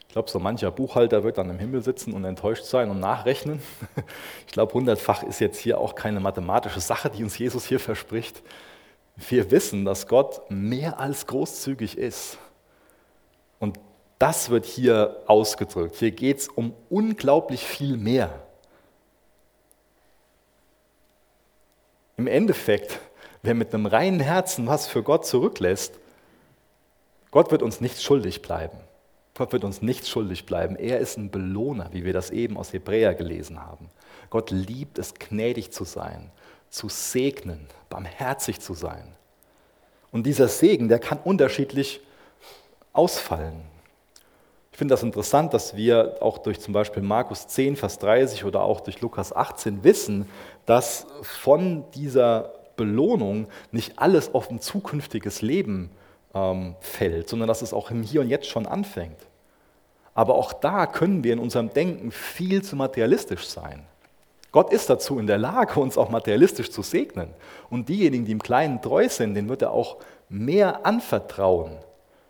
Ich 0.00 0.14
glaube, 0.14 0.30
so 0.30 0.38
mancher 0.38 0.70
Buchhalter 0.70 1.24
wird 1.24 1.36
dann 1.36 1.50
im 1.50 1.58
Himmel 1.58 1.82
sitzen 1.82 2.14
und 2.14 2.24
enttäuscht 2.24 2.64
sein 2.64 2.88
und 2.88 3.00
nachrechnen. 3.00 3.62
Ich 4.46 4.52
glaube, 4.52 4.72
hundertfach 4.72 5.22
ist 5.22 5.40
jetzt 5.40 5.58
hier 5.58 5.78
auch 5.78 5.94
keine 5.94 6.20
mathematische 6.20 6.80
Sache, 6.80 7.10
die 7.10 7.22
uns 7.22 7.36
Jesus 7.36 7.66
hier 7.66 7.80
verspricht. 7.80 8.42
Wir 9.16 9.50
wissen, 9.50 9.84
dass 9.84 10.06
Gott 10.06 10.50
mehr 10.50 10.98
als 10.98 11.26
großzügig 11.26 11.98
ist. 11.98 12.38
Und 13.58 13.78
das 14.18 14.50
wird 14.50 14.64
hier 14.64 15.22
ausgedrückt. 15.26 15.96
Hier 15.96 16.10
geht 16.10 16.38
es 16.38 16.48
um 16.48 16.74
unglaublich 16.88 17.64
viel 17.64 17.96
mehr. 17.96 18.42
Im 22.16 22.26
Endeffekt 22.26 23.00
wer 23.42 23.54
mit 23.54 23.74
einem 23.74 23.86
reinen 23.86 24.20
Herzen 24.20 24.66
was 24.66 24.86
für 24.86 25.02
Gott 25.02 25.26
zurücklässt, 25.26 25.98
Gott 27.30 27.50
wird 27.50 27.62
uns 27.62 27.80
nichts 27.80 28.02
schuldig 28.02 28.42
bleiben. 28.42 28.78
Gott 29.34 29.52
wird 29.52 29.64
uns 29.64 29.80
nichts 29.80 30.10
schuldig 30.10 30.44
bleiben. 30.44 30.76
Er 30.76 30.98
ist 30.98 31.16
ein 31.16 31.30
Belohner, 31.30 31.88
wie 31.92 32.04
wir 32.04 32.12
das 32.12 32.30
eben 32.30 32.58
aus 32.58 32.72
Hebräer 32.72 33.14
gelesen 33.14 33.60
haben. 33.60 33.88
Gott 34.28 34.50
liebt 34.50 34.98
es, 34.98 35.14
gnädig 35.14 35.72
zu 35.72 35.84
sein, 35.84 36.30
zu 36.72 36.88
segnen, 36.88 37.68
barmherzig 37.90 38.60
zu 38.60 38.74
sein. 38.74 39.14
Und 40.10 40.26
dieser 40.26 40.48
Segen, 40.48 40.88
der 40.88 40.98
kann 40.98 41.18
unterschiedlich 41.22 42.00
ausfallen. 42.92 43.62
Ich 44.72 44.78
finde 44.78 44.94
das 44.94 45.02
interessant, 45.02 45.52
dass 45.52 45.76
wir 45.76 46.16
auch 46.20 46.38
durch 46.38 46.58
zum 46.58 46.72
Beispiel 46.72 47.02
Markus 47.02 47.46
10, 47.46 47.76
Vers 47.76 47.98
30 47.98 48.44
oder 48.44 48.62
auch 48.62 48.80
durch 48.80 49.02
Lukas 49.02 49.34
18 49.36 49.84
wissen, 49.84 50.28
dass 50.64 51.06
von 51.20 51.84
dieser 51.92 52.54
Belohnung 52.76 53.48
nicht 53.70 53.98
alles 53.98 54.34
auf 54.34 54.50
ein 54.50 54.60
zukünftiges 54.60 55.42
Leben 55.42 55.90
ähm, 56.34 56.74
fällt, 56.80 57.28
sondern 57.28 57.48
dass 57.48 57.60
es 57.60 57.74
auch 57.74 57.90
im 57.90 58.02
Hier 58.02 58.22
und 58.22 58.30
Jetzt 58.30 58.46
schon 58.46 58.66
anfängt. 58.66 59.18
Aber 60.14 60.36
auch 60.36 60.54
da 60.54 60.86
können 60.86 61.22
wir 61.22 61.34
in 61.34 61.38
unserem 61.38 61.72
Denken 61.72 62.10
viel 62.10 62.62
zu 62.62 62.74
materialistisch 62.74 63.46
sein. 63.46 63.86
Gott 64.52 64.70
ist 64.70 64.90
dazu 64.90 65.18
in 65.18 65.26
der 65.26 65.38
Lage, 65.38 65.80
uns 65.80 65.96
auch 65.96 66.10
materialistisch 66.10 66.70
zu 66.70 66.82
segnen. 66.82 67.30
Und 67.70 67.88
diejenigen, 67.88 68.26
die 68.26 68.32
im 68.32 68.42
Kleinen 68.42 68.82
treu 68.82 69.08
sind, 69.08 69.34
denen 69.34 69.48
wird 69.48 69.62
er 69.62 69.72
auch 69.72 69.96
mehr 70.28 70.84
anvertrauen 70.84 71.78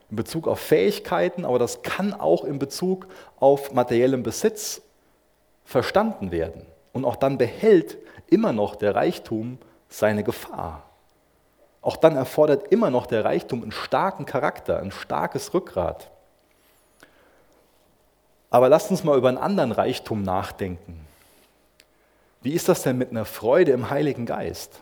in 0.09 0.17
Bezug 0.17 0.47
auf 0.47 0.61
Fähigkeiten, 0.61 1.45
aber 1.45 1.59
das 1.59 1.83
kann 1.83 2.13
auch 2.13 2.45
in 2.45 2.59
Bezug 2.59 3.07
auf 3.41 3.73
materiellen 3.73 4.23
Besitz 4.23 4.83
verstanden 5.65 6.31
werden. 6.31 6.67
Und 6.93 7.05
auch 7.05 7.17
dann 7.17 7.39
behält 7.39 7.97
immer 8.29 8.53
noch 8.53 8.77
der 8.77 8.95
Reichtum 8.95 9.59
seine 9.89 10.23
Gefahr. 10.23 10.85
Auch 11.81 11.97
dann 11.97 12.15
erfordert 12.15 12.69
immer 12.69 12.91
noch 12.91 13.07
der 13.07 13.25
Reichtum 13.25 13.63
einen 13.63 13.73
starken 13.73 14.27
Charakter, 14.27 14.79
ein 14.79 14.93
starkes 14.93 15.55
Rückgrat. 15.55 16.11
Aber 18.51 18.69
lasst 18.69 18.91
uns 18.91 19.03
mal 19.03 19.17
über 19.17 19.29
einen 19.29 19.39
anderen 19.39 19.73
Reichtum 19.73 20.23
nachdenken. 20.23 21.07
Wie 22.43 22.53
ist 22.53 22.69
das 22.69 22.83
denn 22.83 22.99
mit 22.99 23.11
einer 23.11 23.25
Freude 23.25 23.73
im 23.73 23.91
Heiligen 23.91 24.27
Geist? 24.27 24.81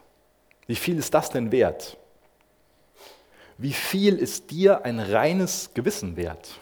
Wie 0.66 0.76
viel 0.76 0.98
ist 0.98 1.14
das 1.14 1.30
denn 1.30 1.52
wert? 1.52 1.98
Wie 3.58 3.72
viel 3.72 4.16
ist 4.16 4.50
dir 4.50 4.84
ein 4.84 4.98
reines 4.98 5.70
Gewissen 5.74 6.16
wert? 6.16 6.58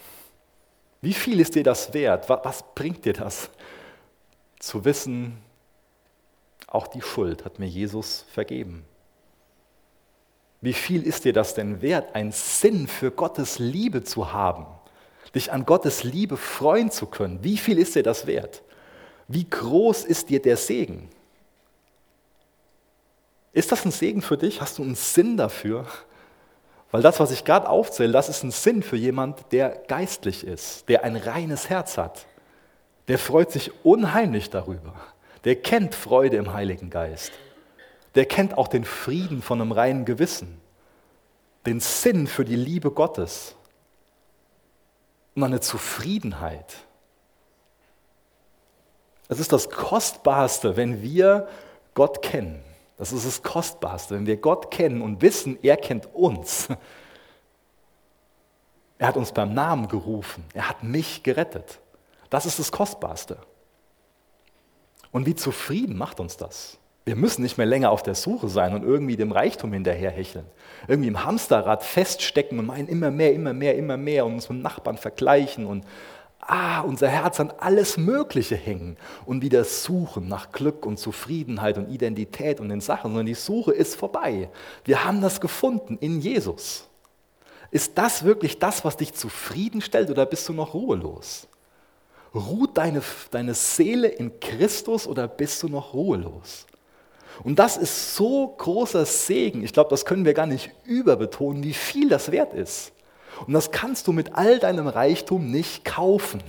Wie 1.00 1.12
viel 1.14 1.38
ist 1.38 1.54
dir 1.54 1.62
das 1.62 1.94
wert? 1.94 2.28
Was 2.28 2.64
bringt 2.74 3.04
dir 3.04 3.12
das? 3.12 3.50
Zu 4.58 4.84
wissen, 4.84 5.38
auch 6.66 6.88
die 6.88 7.02
Schuld 7.02 7.44
hat 7.44 7.60
mir 7.60 7.68
Jesus 7.68 8.24
vergeben. 8.32 8.84
Wie 10.60 10.72
viel 10.72 11.04
ist 11.04 11.24
dir 11.24 11.32
das 11.32 11.54
denn 11.54 11.80
wert, 11.82 12.16
einen 12.16 12.32
Sinn 12.32 12.88
für 12.88 13.12
Gottes 13.12 13.60
Liebe 13.60 14.02
zu 14.02 14.32
haben, 14.32 14.66
dich 15.34 15.52
an 15.52 15.64
Gottes 15.64 16.02
Liebe 16.02 16.36
freuen 16.36 16.90
zu 16.90 17.06
können? 17.06 17.44
Wie 17.44 17.56
viel 17.56 17.78
ist 17.78 17.94
dir 17.94 18.02
das 18.02 18.26
wert? 18.26 18.62
Wie 19.28 19.48
groß 19.48 20.04
ist 20.04 20.30
dir 20.30 20.40
der 20.40 20.56
Segen? 20.56 21.08
Ist 23.52 23.70
das 23.72 23.84
ein 23.84 23.90
Segen 23.90 24.22
für 24.22 24.36
dich? 24.36 24.60
Hast 24.60 24.78
du 24.78 24.82
einen 24.82 24.94
Sinn 24.94 25.36
dafür? 25.36 25.86
Weil 26.90 27.02
das, 27.02 27.20
was 27.20 27.30
ich 27.30 27.44
gerade 27.44 27.68
aufzähle, 27.68 28.12
das 28.12 28.28
ist 28.28 28.42
ein 28.42 28.50
Sinn 28.50 28.82
für 28.82 28.96
jemand, 28.96 29.52
der 29.52 29.70
geistlich 29.88 30.46
ist, 30.46 30.88
der 30.88 31.04
ein 31.04 31.16
reines 31.16 31.68
Herz 31.68 31.98
hat. 31.98 32.26
Der 33.08 33.18
freut 33.18 33.52
sich 33.52 33.84
unheimlich 33.84 34.50
darüber 34.50 34.94
der 35.44 35.56
kennt 35.56 35.94
Freude 35.94 36.36
im 36.36 36.52
Heiligen 36.52 36.90
Geist. 36.90 37.32
Der 38.14 38.26
kennt 38.26 38.56
auch 38.56 38.68
den 38.68 38.84
Frieden 38.84 39.42
von 39.42 39.60
einem 39.60 39.72
reinen 39.72 40.04
Gewissen, 40.04 40.60
den 41.66 41.80
Sinn 41.80 42.26
für 42.26 42.44
die 42.44 42.56
Liebe 42.56 42.90
Gottes 42.90 43.54
und 45.34 45.44
eine 45.44 45.60
Zufriedenheit. 45.60 46.74
Es 49.28 49.38
ist 49.38 49.52
das 49.52 49.68
Kostbarste, 49.70 50.76
wenn 50.76 51.02
wir 51.02 51.48
Gott 51.94 52.22
kennen. 52.22 52.62
Das 52.96 53.12
ist 53.12 53.26
das 53.26 53.42
Kostbarste, 53.42 54.16
wenn 54.16 54.26
wir 54.26 54.38
Gott 54.38 54.70
kennen 54.70 55.02
und 55.02 55.22
wissen, 55.22 55.58
er 55.62 55.76
kennt 55.76 56.12
uns. 56.14 56.68
Er 59.00 59.06
hat 59.06 59.16
uns 59.16 59.30
beim 59.30 59.54
Namen 59.54 59.86
gerufen. 59.86 60.44
Er 60.54 60.68
hat 60.68 60.82
mich 60.82 61.22
gerettet. 61.22 61.78
Das 62.30 62.46
ist 62.46 62.58
das 62.58 62.72
Kostbarste. 62.72 63.38
Und 65.12 65.24
wie 65.24 65.36
zufrieden 65.36 65.96
macht 65.96 66.18
uns 66.18 66.36
das? 66.36 66.78
Wir 67.04 67.16
müssen 67.16 67.42
nicht 67.42 67.56
mehr 67.56 67.66
länger 67.66 67.90
auf 67.90 68.02
der 68.02 68.14
Suche 68.14 68.48
sein 68.48 68.74
und 68.74 68.82
irgendwie 68.82 69.16
dem 69.16 69.32
Reichtum 69.32 69.72
hinterherhecheln. 69.72 70.44
Irgendwie 70.88 71.08
im 71.08 71.24
Hamsterrad 71.24 71.82
feststecken 71.82 72.58
und 72.58 72.66
meinen 72.66 72.88
immer 72.88 73.10
mehr, 73.10 73.32
immer 73.32 73.54
mehr, 73.54 73.76
immer 73.76 73.96
mehr 73.96 74.26
und 74.26 74.34
uns 74.34 74.48
mit 74.50 74.60
Nachbarn 74.62 74.98
vergleichen 74.98 75.64
und 75.64 75.86
ah, 76.48 76.80
unser 76.80 77.08
Herz 77.08 77.38
an 77.38 77.52
alles 77.58 77.96
Mögliche 77.96 78.56
hängen 78.56 78.96
und 79.26 79.42
wieder 79.42 79.64
suchen 79.64 80.28
nach 80.28 80.50
Glück 80.50 80.84
und 80.86 80.98
Zufriedenheit 80.98 81.78
und 81.78 81.90
Identität 81.90 82.58
und 82.58 82.70
den 82.70 82.80
Sachen, 82.80 83.10
sondern 83.10 83.26
die 83.26 83.34
Suche 83.34 83.72
ist 83.72 83.94
vorbei. 83.94 84.50
Wir 84.84 85.04
haben 85.04 85.20
das 85.20 85.40
gefunden 85.40 85.98
in 86.00 86.20
Jesus. 86.20 86.88
Ist 87.70 87.98
das 87.98 88.24
wirklich 88.24 88.58
das, 88.58 88.84
was 88.84 88.96
dich 88.96 89.12
zufriedenstellt 89.12 90.10
oder 90.10 90.24
bist 90.24 90.48
du 90.48 90.54
noch 90.54 90.72
ruhelos? 90.72 91.46
Ruht 92.34 92.76
deine, 92.78 93.02
deine 93.30 93.54
Seele 93.54 94.08
in 94.08 94.40
Christus 94.40 95.06
oder 95.06 95.28
bist 95.28 95.62
du 95.62 95.68
noch 95.68 95.92
ruhelos? 95.92 96.66
Und 97.44 97.58
das 97.58 97.76
ist 97.76 98.16
so 98.16 98.48
großer 98.48 99.04
Segen. 99.04 99.62
Ich 99.62 99.72
glaube, 99.72 99.90
das 99.90 100.04
können 100.04 100.24
wir 100.24 100.34
gar 100.34 100.46
nicht 100.46 100.70
überbetonen, 100.84 101.62
wie 101.62 101.74
viel 101.74 102.08
das 102.08 102.32
wert 102.32 102.54
ist. 102.54 102.92
Und 103.46 103.52
das 103.52 103.70
kannst 103.70 104.06
du 104.06 104.12
mit 104.12 104.34
all 104.34 104.58
deinem 104.58 104.86
Reichtum 104.86 105.50
nicht 105.50 105.84
kaufen. 105.84 106.42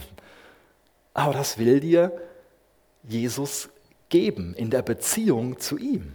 Aber 1.14 1.34
das 1.34 1.58
will 1.58 1.80
dir 1.80 2.12
Jesus 3.04 3.70
geben 4.10 4.54
in 4.56 4.70
der 4.70 4.82
Beziehung 4.82 5.60
zu 5.60 5.78
ihm. 5.78 6.14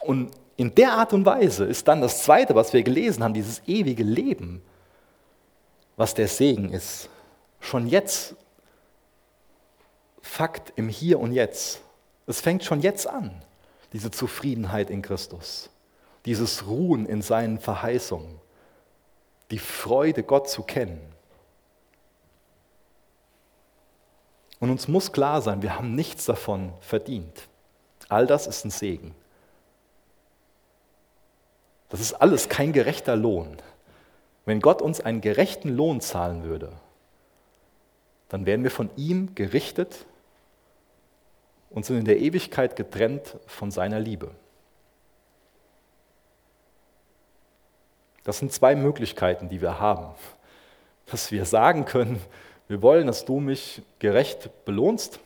Und 0.00 0.30
in 0.56 0.74
der 0.74 0.92
Art 0.92 1.12
und 1.12 1.24
Weise 1.24 1.64
ist 1.64 1.88
dann 1.88 2.00
das 2.00 2.22
Zweite, 2.22 2.54
was 2.54 2.72
wir 2.72 2.82
gelesen 2.82 3.24
haben, 3.24 3.34
dieses 3.34 3.62
ewige 3.66 4.04
Leben, 4.04 4.62
was 5.96 6.14
der 6.14 6.28
Segen 6.28 6.72
ist. 6.72 7.08
Schon 7.60 7.86
jetzt 7.86 8.36
Fakt 10.20 10.72
im 10.76 10.88
Hier 10.88 11.20
und 11.20 11.32
Jetzt. 11.32 11.80
Es 12.26 12.40
fängt 12.40 12.64
schon 12.64 12.80
jetzt 12.80 13.06
an, 13.06 13.30
diese 13.92 14.10
Zufriedenheit 14.10 14.90
in 14.90 15.02
Christus, 15.02 15.68
dieses 16.24 16.66
Ruhen 16.66 17.06
in 17.06 17.20
seinen 17.20 17.58
Verheißungen, 17.58 18.40
die 19.54 19.58
Freude, 19.60 20.24
Gott 20.24 20.48
zu 20.48 20.64
kennen. 20.64 21.00
Und 24.58 24.68
uns 24.68 24.88
muss 24.88 25.12
klar 25.12 25.42
sein, 25.42 25.62
wir 25.62 25.76
haben 25.76 25.94
nichts 25.94 26.24
davon 26.24 26.72
verdient. 26.80 27.46
All 28.08 28.26
das 28.26 28.48
ist 28.48 28.64
ein 28.64 28.70
Segen. 28.70 29.14
Das 31.88 32.00
ist 32.00 32.14
alles 32.14 32.48
kein 32.48 32.72
gerechter 32.72 33.14
Lohn. 33.14 33.56
Wenn 34.44 34.58
Gott 34.58 34.82
uns 34.82 35.00
einen 35.00 35.20
gerechten 35.20 35.68
Lohn 35.68 36.00
zahlen 36.00 36.42
würde, 36.42 36.72
dann 38.30 38.46
wären 38.46 38.64
wir 38.64 38.72
von 38.72 38.90
ihm 38.96 39.36
gerichtet 39.36 40.04
und 41.70 41.86
sind 41.86 41.98
in 41.98 42.06
der 42.06 42.18
Ewigkeit 42.18 42.74
getrennt 42.74 43.36
von 43.46 43.70
seiner 43.70 44.00
Liebe. 44.00 44.32
Das 48.24 48.38
sind 48.38 48.52
zwei 48.52 48.74
Möglichkeiten, 48.74 49.48
die 49.48 49.60
wir 49.60 49.78
haben. 49.78 50.14
Dass 51.06 51.30
wir 51.30 51.44
sagen 51.44 51.84
können, 51.84 52.20
wir 52.66 52.80
wollen, 52.80 53.06
dass 53.06 53.24
du 53.24 53.40
mich 53.40 53.82
gerecht 53.98 54.50
belohnst, 54.64 55.20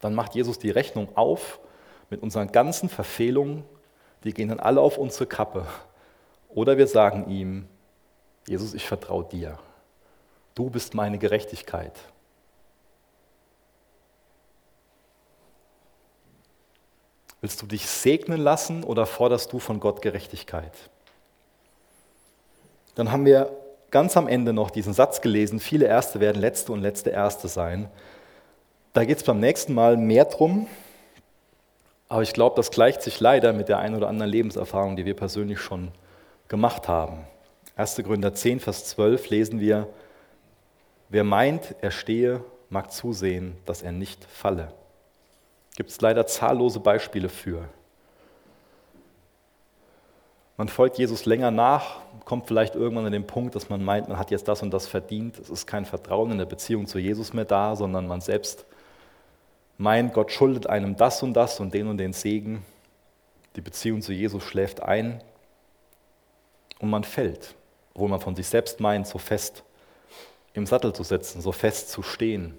dann 0.00 0.14
macht 0.14 0.34
Jesus 0.34 0.58
die 0.58 0.70
Rechnung 0.70 1.08
auf 1.16 1.58
mit 2.10 2.22
unseren 2.22 2.52
ganzen 2.52 2.90
Verfehlungen, 2.90 3.64
die 4.22 4.34
gehen 4.34 4.50
dann 4.50 4.60
alle 4.60 4.82
auf 4.82 4.98
unsere 4.98 5.26
Kappe. 5.26 5.66
Oder 6.50 6.76
wir 6.76 6.86
sagen 6.86 7.30
ihm, 7.30 7.66
Jesus, 8.46 8.74
ich 8.74 8.86
vertraue 8.86 9.24
dir. 9.24 9.58
Du 10.54 10.68
bist 10.68 10.94
meine 10.94 11.18
Gerechtigkeit. 11.18 11.98
Willst 17.40 17.60
du 17.60 17.66
dich 17.66 17.86
segnen 17.86 18.40
lassen 18.40 18.84
oder 18.84 19.06
forderst 19.06 19.52
du 19.52 19.58
von 19.58 19.80
Gott 19.80 20.02
Gerechtigkeit? 20.02 20.72
Dann 22.94 23.10
haben 23.10 23.24
wir 23.24 23.50
ganz 23.90 24.16
am 24.16 24.28
Ende 24.28 24.52
noch 24.52 24.70
diesen 24.70 24.92
Satz 24.92 25.20
gelesen, 25.20 25.60
viele 25.60 25.86
Erste 25.86 26.20
werden 26.20 26.40
Letzte 26.40 26.72
und 26.72 26.82
Letzte 26.82 27.10
Erste 27.10 27.48
sein. 27.48 27.88
Da 28.92 29.04
geht 29.04 29.18
es 29.18 29.24
beim 29.24 29.40
nächsten 29.40 29.74
Mal 29.74 29.96
mehr 29.96 30.24
drum, 30.24 30.66
aber 32.08 32.22
ich 32.22 32.32
glaube, 32.32 32.56
das 32.56 32.70
gleicht 32.70 33.02
sich 33.02 33.20
leider 33.20 33.52
mit 33.52 33.68
der 33.68 33.78
einen 33.78 33.96
oder 33.96 34.08
anderen 34.08 34.30
Lebenserfahrung, 34.30 34.96
die 34.96 35.04
wir 35.04 35.16
persönlich 35.16 35.60
schon 35.60 35.90
gemacht 36.48 36.86
haben. 36.88 37.24
1. 37.76 37.96
Gründer 38.04 38.34
10, 38.34 38.60
Vers 38.60 38.84
12 38.86 39.30
lesen 39.30 39.60
wir, 39.60 39.88
wer 41.08 41.24
meint, 41.24 41.74
er 41.80 41.90
stehe, 41.90 42.44
mag 42.68 42.92
zusehen, 42.92 43.56
dass 43.66 43.82
er 43.82 43.92
nicht 43.92 44.24
falle. 44.24 44.72
Gibt 45.76 45.90
es 45.90 46.00
leider 46.00 46.26
zahllose 46.26 46.78
Beispiele 46.78 47.28
für. 47.28 47.68
Man 50.56 50.68
folgt 50.68 50.98
Jesus 50.98 51.26
länger 51.26 51.50
nach, 51.50 52.03
kommt 52.24 52.46
vielleicht 52.46 52.74
irgendwann 52.74 53.06
an 53.06 53.12
den 53.12 53.26
Punkt, 53.26 53.54
dass 53.54 53.68
man 53.68 53.84
meint, 53.84 54.08
man 54.08 54.18
hat 54.18 54.30
jetzt 54.30 54.48
das 54.48 54.62
und 54.62 54.72
das 54.72 54.86
verdient. 54.86 55.38
Es 55.38 55.50
ist 55.50 55.66
kein 55.66 55.84
Vertrauen 55.84 56.30
in 56.30 56.38
der 56.38 56.46
Beziehung 56.46 56.86
zu 56.86 56.98
Jesus 56.98 57.32
mehr 57.32 57.44
da, 57.44 57.76
sondern 57.76 58.06
man 58.06 58.20
selbst 58.20 58.64
meint, 59.76 60.14
Gott 60.14 60.32
schuldet 60.32 60.66
einem 60.66 60.96
das 60.96 61.22
und 61.22 61.34
das 61.34 61.60
und 61.60 61.74
den 61.74 61.88
und 61.88 61.98
den 61.98 62.12
Segen. 62.12 62.64
Die 63.56 63.60
Beziehung 63.60 64.02
zu 64.02 64.12
Jesus 64.12 64.42
schläft 64.42 64.82
ein 64.82 65.22
und 66.78 66.90
man 66.90 67.04
fällt, 67.04 67.54
obwohl 67.94 68.08
man 68.08 68.20
von 68.20 68.34
sich 68.34 68.48
selbst 68.48 68.80
meint, 68.80 69.06
so 69.06 69.18
fest 69.18 69.62
im 70.54 70.66
Sattel 70.66 70.92
zu 70.92 71.02
sitzen, 71.02 71.40
so 71.40 71.52
fest 71.52 71.90
zu 71.90 72.02
stehen. 72.02 72.54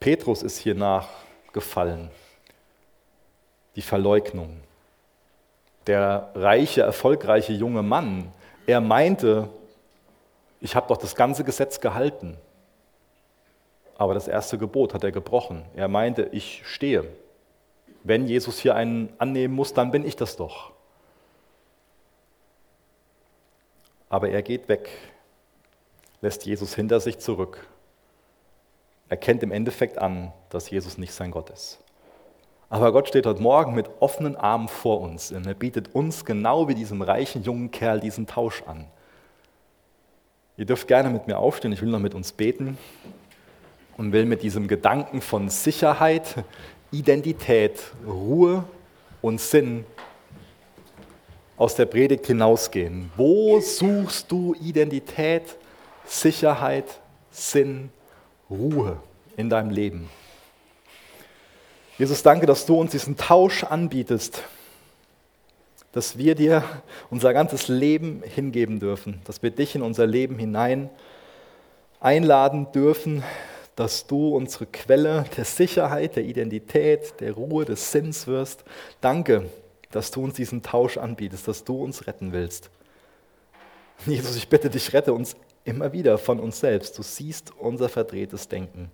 Petrus 0.00 0.42
ist 0.42 0.58
hier 0.58 0.74
nach 0.74 1.08
gefallen. 1.52 2.10
Die 3.76 3.82
Verleugnung. 3.82 4.60
Der 5.86 6.30
reiche, 6.34 6.82
erfolgreiche 6.82 7.52
junge 7.52 7.82
Mann, 7.82 8.32
er 8.66 8.80
meinte, 8.80 9.48
ich 10.60 10.74
habe 10.74 10.88
doch 10.88 10.96
das 10.96 11.14
ganze 11.14 11.44
Gesetz 11.44 11.80
gehalten. 11.80 12.36
Aber 13.96 14.14
das 14.14 14.26
erste 14.26 14.58
Gebot 14.58 14.94
hat 14.94 15.04
er 15.04 15.12
gebrochen. 15.12 15.64
Er 15.74 15.88
meinte, 15.88 16.28
ich 16.32 16.62
stehe. 16.66 17.06
Wenn 18.02 18.26
Jesus 18.26 18.58
hier 18.58 18.74
einen 18.74 19.12
annehmen 19.18 19.54
muss, 19.54 19.72
dann 19.72 19.90
bin 19.90 20.04
ich 20.04 20.16
das 20.16 20.36
doch. 20.36 20.72
Aber 24.08 24.28
er 24.28 24.42
geht 24.42 24.68
weg, 24.68 24.90
lässt 26.20 26.44
Jesus 26.44 26.74
hinter 26.74 27.00
sich 27.00 27.18
zurück 27.18 27.66
erkennt 29.08 29.42
im 29.42 29.52
Endeffekt 29.52 29.98
an, 29.98 30.32
dass 30.50 30.70
Jesus 30.70 30.98
nicht 30.98 31.12
sein 31.12 31.30
Gott 31.30 31.50
ist. 31.50 31.78
Aber 32.74 32.90
Gott 32.90 33.06
steht 33.06 33.24
heute 33.24 33.40
Morgen 33.40 33.76
mit 33.76 33.88
offenen 34.00 34.34
Armen 34.34 34.66
vor 34.66 35.00
uns 35.00 35.30
und 35.30 35.46
er 35.46 35.54
bietet 35.54 35.94
uns 35.94 36.24
genau 36.24 36.66
wie 36.66 36.74
diesem 36.74 37.02
reichen 37.02 37.44
jungen 37.44 37.70
Kerl 37.70 38.00
diesen 38.00 38.26
Tausch 38.26 38.64
an. 38.66 38.86
Ihr 40.56 40.64
dürft 40.64 40.88
gerne 40.88 41.08
mit 41.08 41.28
mir 41.28 41.38
aufstehen, 41.38 41.70
ich 41.70 41.80
will 41.80 41.88
noch 41.88 42.00
mit 42.00 42.16
uns 42.16 42.32
beten 42.32 42.76
und 43.96 44.10
will 44.10 44.24
mit 44.24 44.42
diesem 44.42 44.66
Gedanken 44.66 45.20
von 45.20 45.50
Sicherheit, 45.50 46.42
Identität, 46.90 47.80
Ruhe 48.04 48.64
und 49.22 49.40
Sinn 49.40 49.86
aus 51.56 51.76
der 51.76 51.86
Predigt 51.86 52.26
hinausgehen. 52.26 53.12
Wo 53.16 53.60
suchst 53.60 54.32
du 54.32 54.56
Identität, 54.60 55.44
Sicherheit, 56.06 56.98
Sinn 57.30 57.90
Ruhe 58.50 58.96
in 59.36 59.48
deinem 59.48 59.70
Leben. 59.70 60.10
Jesus, 61.98 62.22
danke, 62.22 62.46
dass 62.46 62.66
du 62.66 62.80
uns 62.80 62.90
diesen 62.90 63.16
Tausch 63.16 63.64
anbietest, 63.64 64.42
dass 65.92 66.18
wir 66.18 66.34
dir 66.34 66.64
unser 67.10 67.32
ganzes 67.32 67.68
Leben 67.68 68.22
hingeben 68.24 68.80
dürfen, 68.80 69.20
dass 69.24 69.42
wir 69.42 69.50
dich 69.50 69.74
in 69.76 69.82
unser 69.82 70.06
Leben 70.06 70.38
hinein 70.38 70.90
einladen 72.00 72.72
dürfen, 72.72 73.22
dass 73.76 74.06
du 74.06 74.34
unsere 74.34 74.66
Quelle 74.66 75.24
der 75.36 75.44
Sicherheit, 75.44 76.16
der 76.16 76.24
Identität, 76.24 77.20
der 77.20 77.32
Ruhe, 77.32 77.64
des 77.64 77.92
Sinns 77.92 78.26
wirst. 78.26 78.64
Danke, 79.00 79.48
dass 79.90 80.10
du 80.10 80.22
uns 80.22 80.34
diesen 80.34 80.62
Tausch 80.62 80.96
anbietest, 80.96 81.46
dass 81.46 81.64
du 81.64 81.82
uns 81.82 82.06
retten 82.06 82.32
willst. 82.32 82.70
Jesus, 84.06 84.36
ich 84.36 84.48
bitte 84.48 84.68
dich, 84.68 84.92
rette 84.92 85.12
uns 85.12 85.36
Immer 85.64 85.92
wieder 85.94 86.18
von 86.18 86.40
uns 86.40 86.60
selbst. 86.60 86.98
Du 86.98 87.02
siehst 87.02 87.52
unser 87.58 87.88
verdrehtes 87.88 88.48
Denken. 88.48 88.90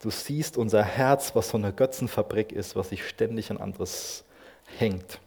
Du 0.00 0.10
siehst 0.10 0.56
unser 0.56 0.82
Herz, 0.82 1.34
was 1.34 1.48
so 1.48 1.56
eine 1.56 1.72
Götzenfabrik 1.72 2.52
ist, 2.52 2.76
was 2.76 2.90
sich 2.90 3.06
ständig 3.06 3.50
an 3.50 3.58
anderes 3.58 4.24
hängt. 4.78 5.18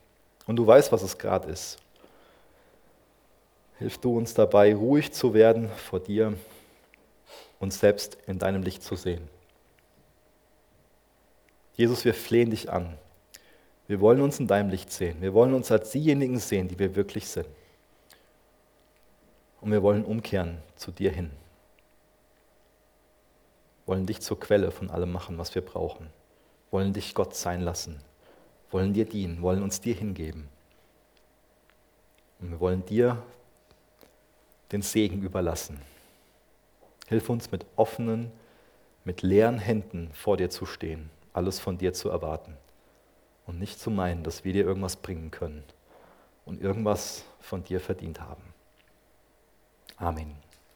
Und 0.45 0.55
du 0.55 0.65
weißt, 0.65 0.91
was 0.91 1.01
es 1.01 1.17
gerade 1.17 1.49
ist. 1.49 1.77
Hilf 3.79 3.97
du 3.97 4.17
uns 4.17 4.33
dabei, 4.33 4.73
ruhig 4.75 5.11
zu 5.11 5.33
werden 5.33 5.69
vor 5.71 5.99
dir, 5.99 6.33
uns 7.59 7.79
selbst 7.79 8.17
in 8.27 8.39
deinem 8.39 8.63
Licht 8.63 8.83
zu 8.83 8.95
sehen. 8.95 9.27
Jesus, 11.75 12.05
wir 12.05 12.13
flehen 12.13 12.51
dich 12.51 12.71
an. 12.71 12.97
Wir 13.87 13.99
wollen 13.99 14.21
uns 14.21 14.39
in 14.39 14.47
deinem 14.47 14.69
Licht 14.69 14.91
sehen. 14.91 15.21
Wir 15.21 15.33
wollen 15.33 15.53
uns 15.53 15.71
als 15.71 15.91
diejenigen 15.91 16.39
sehen, 16.39 16.67
die 16.67 16.77
wir 16.79 16.95
wirklich 16.95 17.27
sind 17.27 17.47
und 19.61 19.71
wir 19.71 19.83
wollen 19.83 20.05
umkehren 20.05 20.57
zu 20.75 20.91
dir 20.91 21.11
hin. 21.11 21.31
Wollen 23.87 24.05
dich 24.05 24.21
zur 24.21 24.39
Quelle 24.39 24.69
von 24.69 24.91
allem 24.91 25.11
machen, 25.11 25.39
was 25.39 25.55
wir 25.55 25.63
brauchen. 25.63 26.11
wollen 26.69 26.93
dich 26.93 27.15
Gott 27.15 27.33
sein 27.33 27.61
lassen, 27.61 28.01
wollen 28.71 28.93
dir 28.93 29.05
dienen, 29.05 29.41
wollen 29.41 29.63
uns 29.63 29.79
dir 29.79 29.95
hingeben. 29.95 30.49
Und 32.39 32.51
wir 32.51 32.59
wollen 32.59 32.85
dir 32.85 33.23
den 34.71 34.81
Segen 34.81 35.23
überlassen. 35.23 35.81
Hilf 37.07 37.29
uns 37.29 37.51
mit 37.51 37.65
offenen, 37.77 38.31
mit 39.05 39.21
leeren 39.21 39.59
Händen 39.59 40.11
vor 40.13 40.35
dir 40.35 40.49
zu 40.49 40.65
stehen, 40.65 41.09
alles 41.31 41.59
von 41.59 41.77
dir 41.77 41.93
zu 41.93 42.09
erwarten 42.09 42.57
und 43.45 43.59
nicht 43.59 43.79
zu 43.79 43.89
meinen, 43.89 44.23
dass 44.23 44.43
wir 44.43 44.51
dir 44.51 44.65
irgendwas 44.65 44.97
bringen 44.97 45.31
können 45.31 45.63
und 46.45 46.61
irgendwas 46.61 47.23
von 47.39 47.63
dir 47.63 47.79
verdient 47.79 48.19
haben. 48.19 48.43
Amen. 49.95 50.46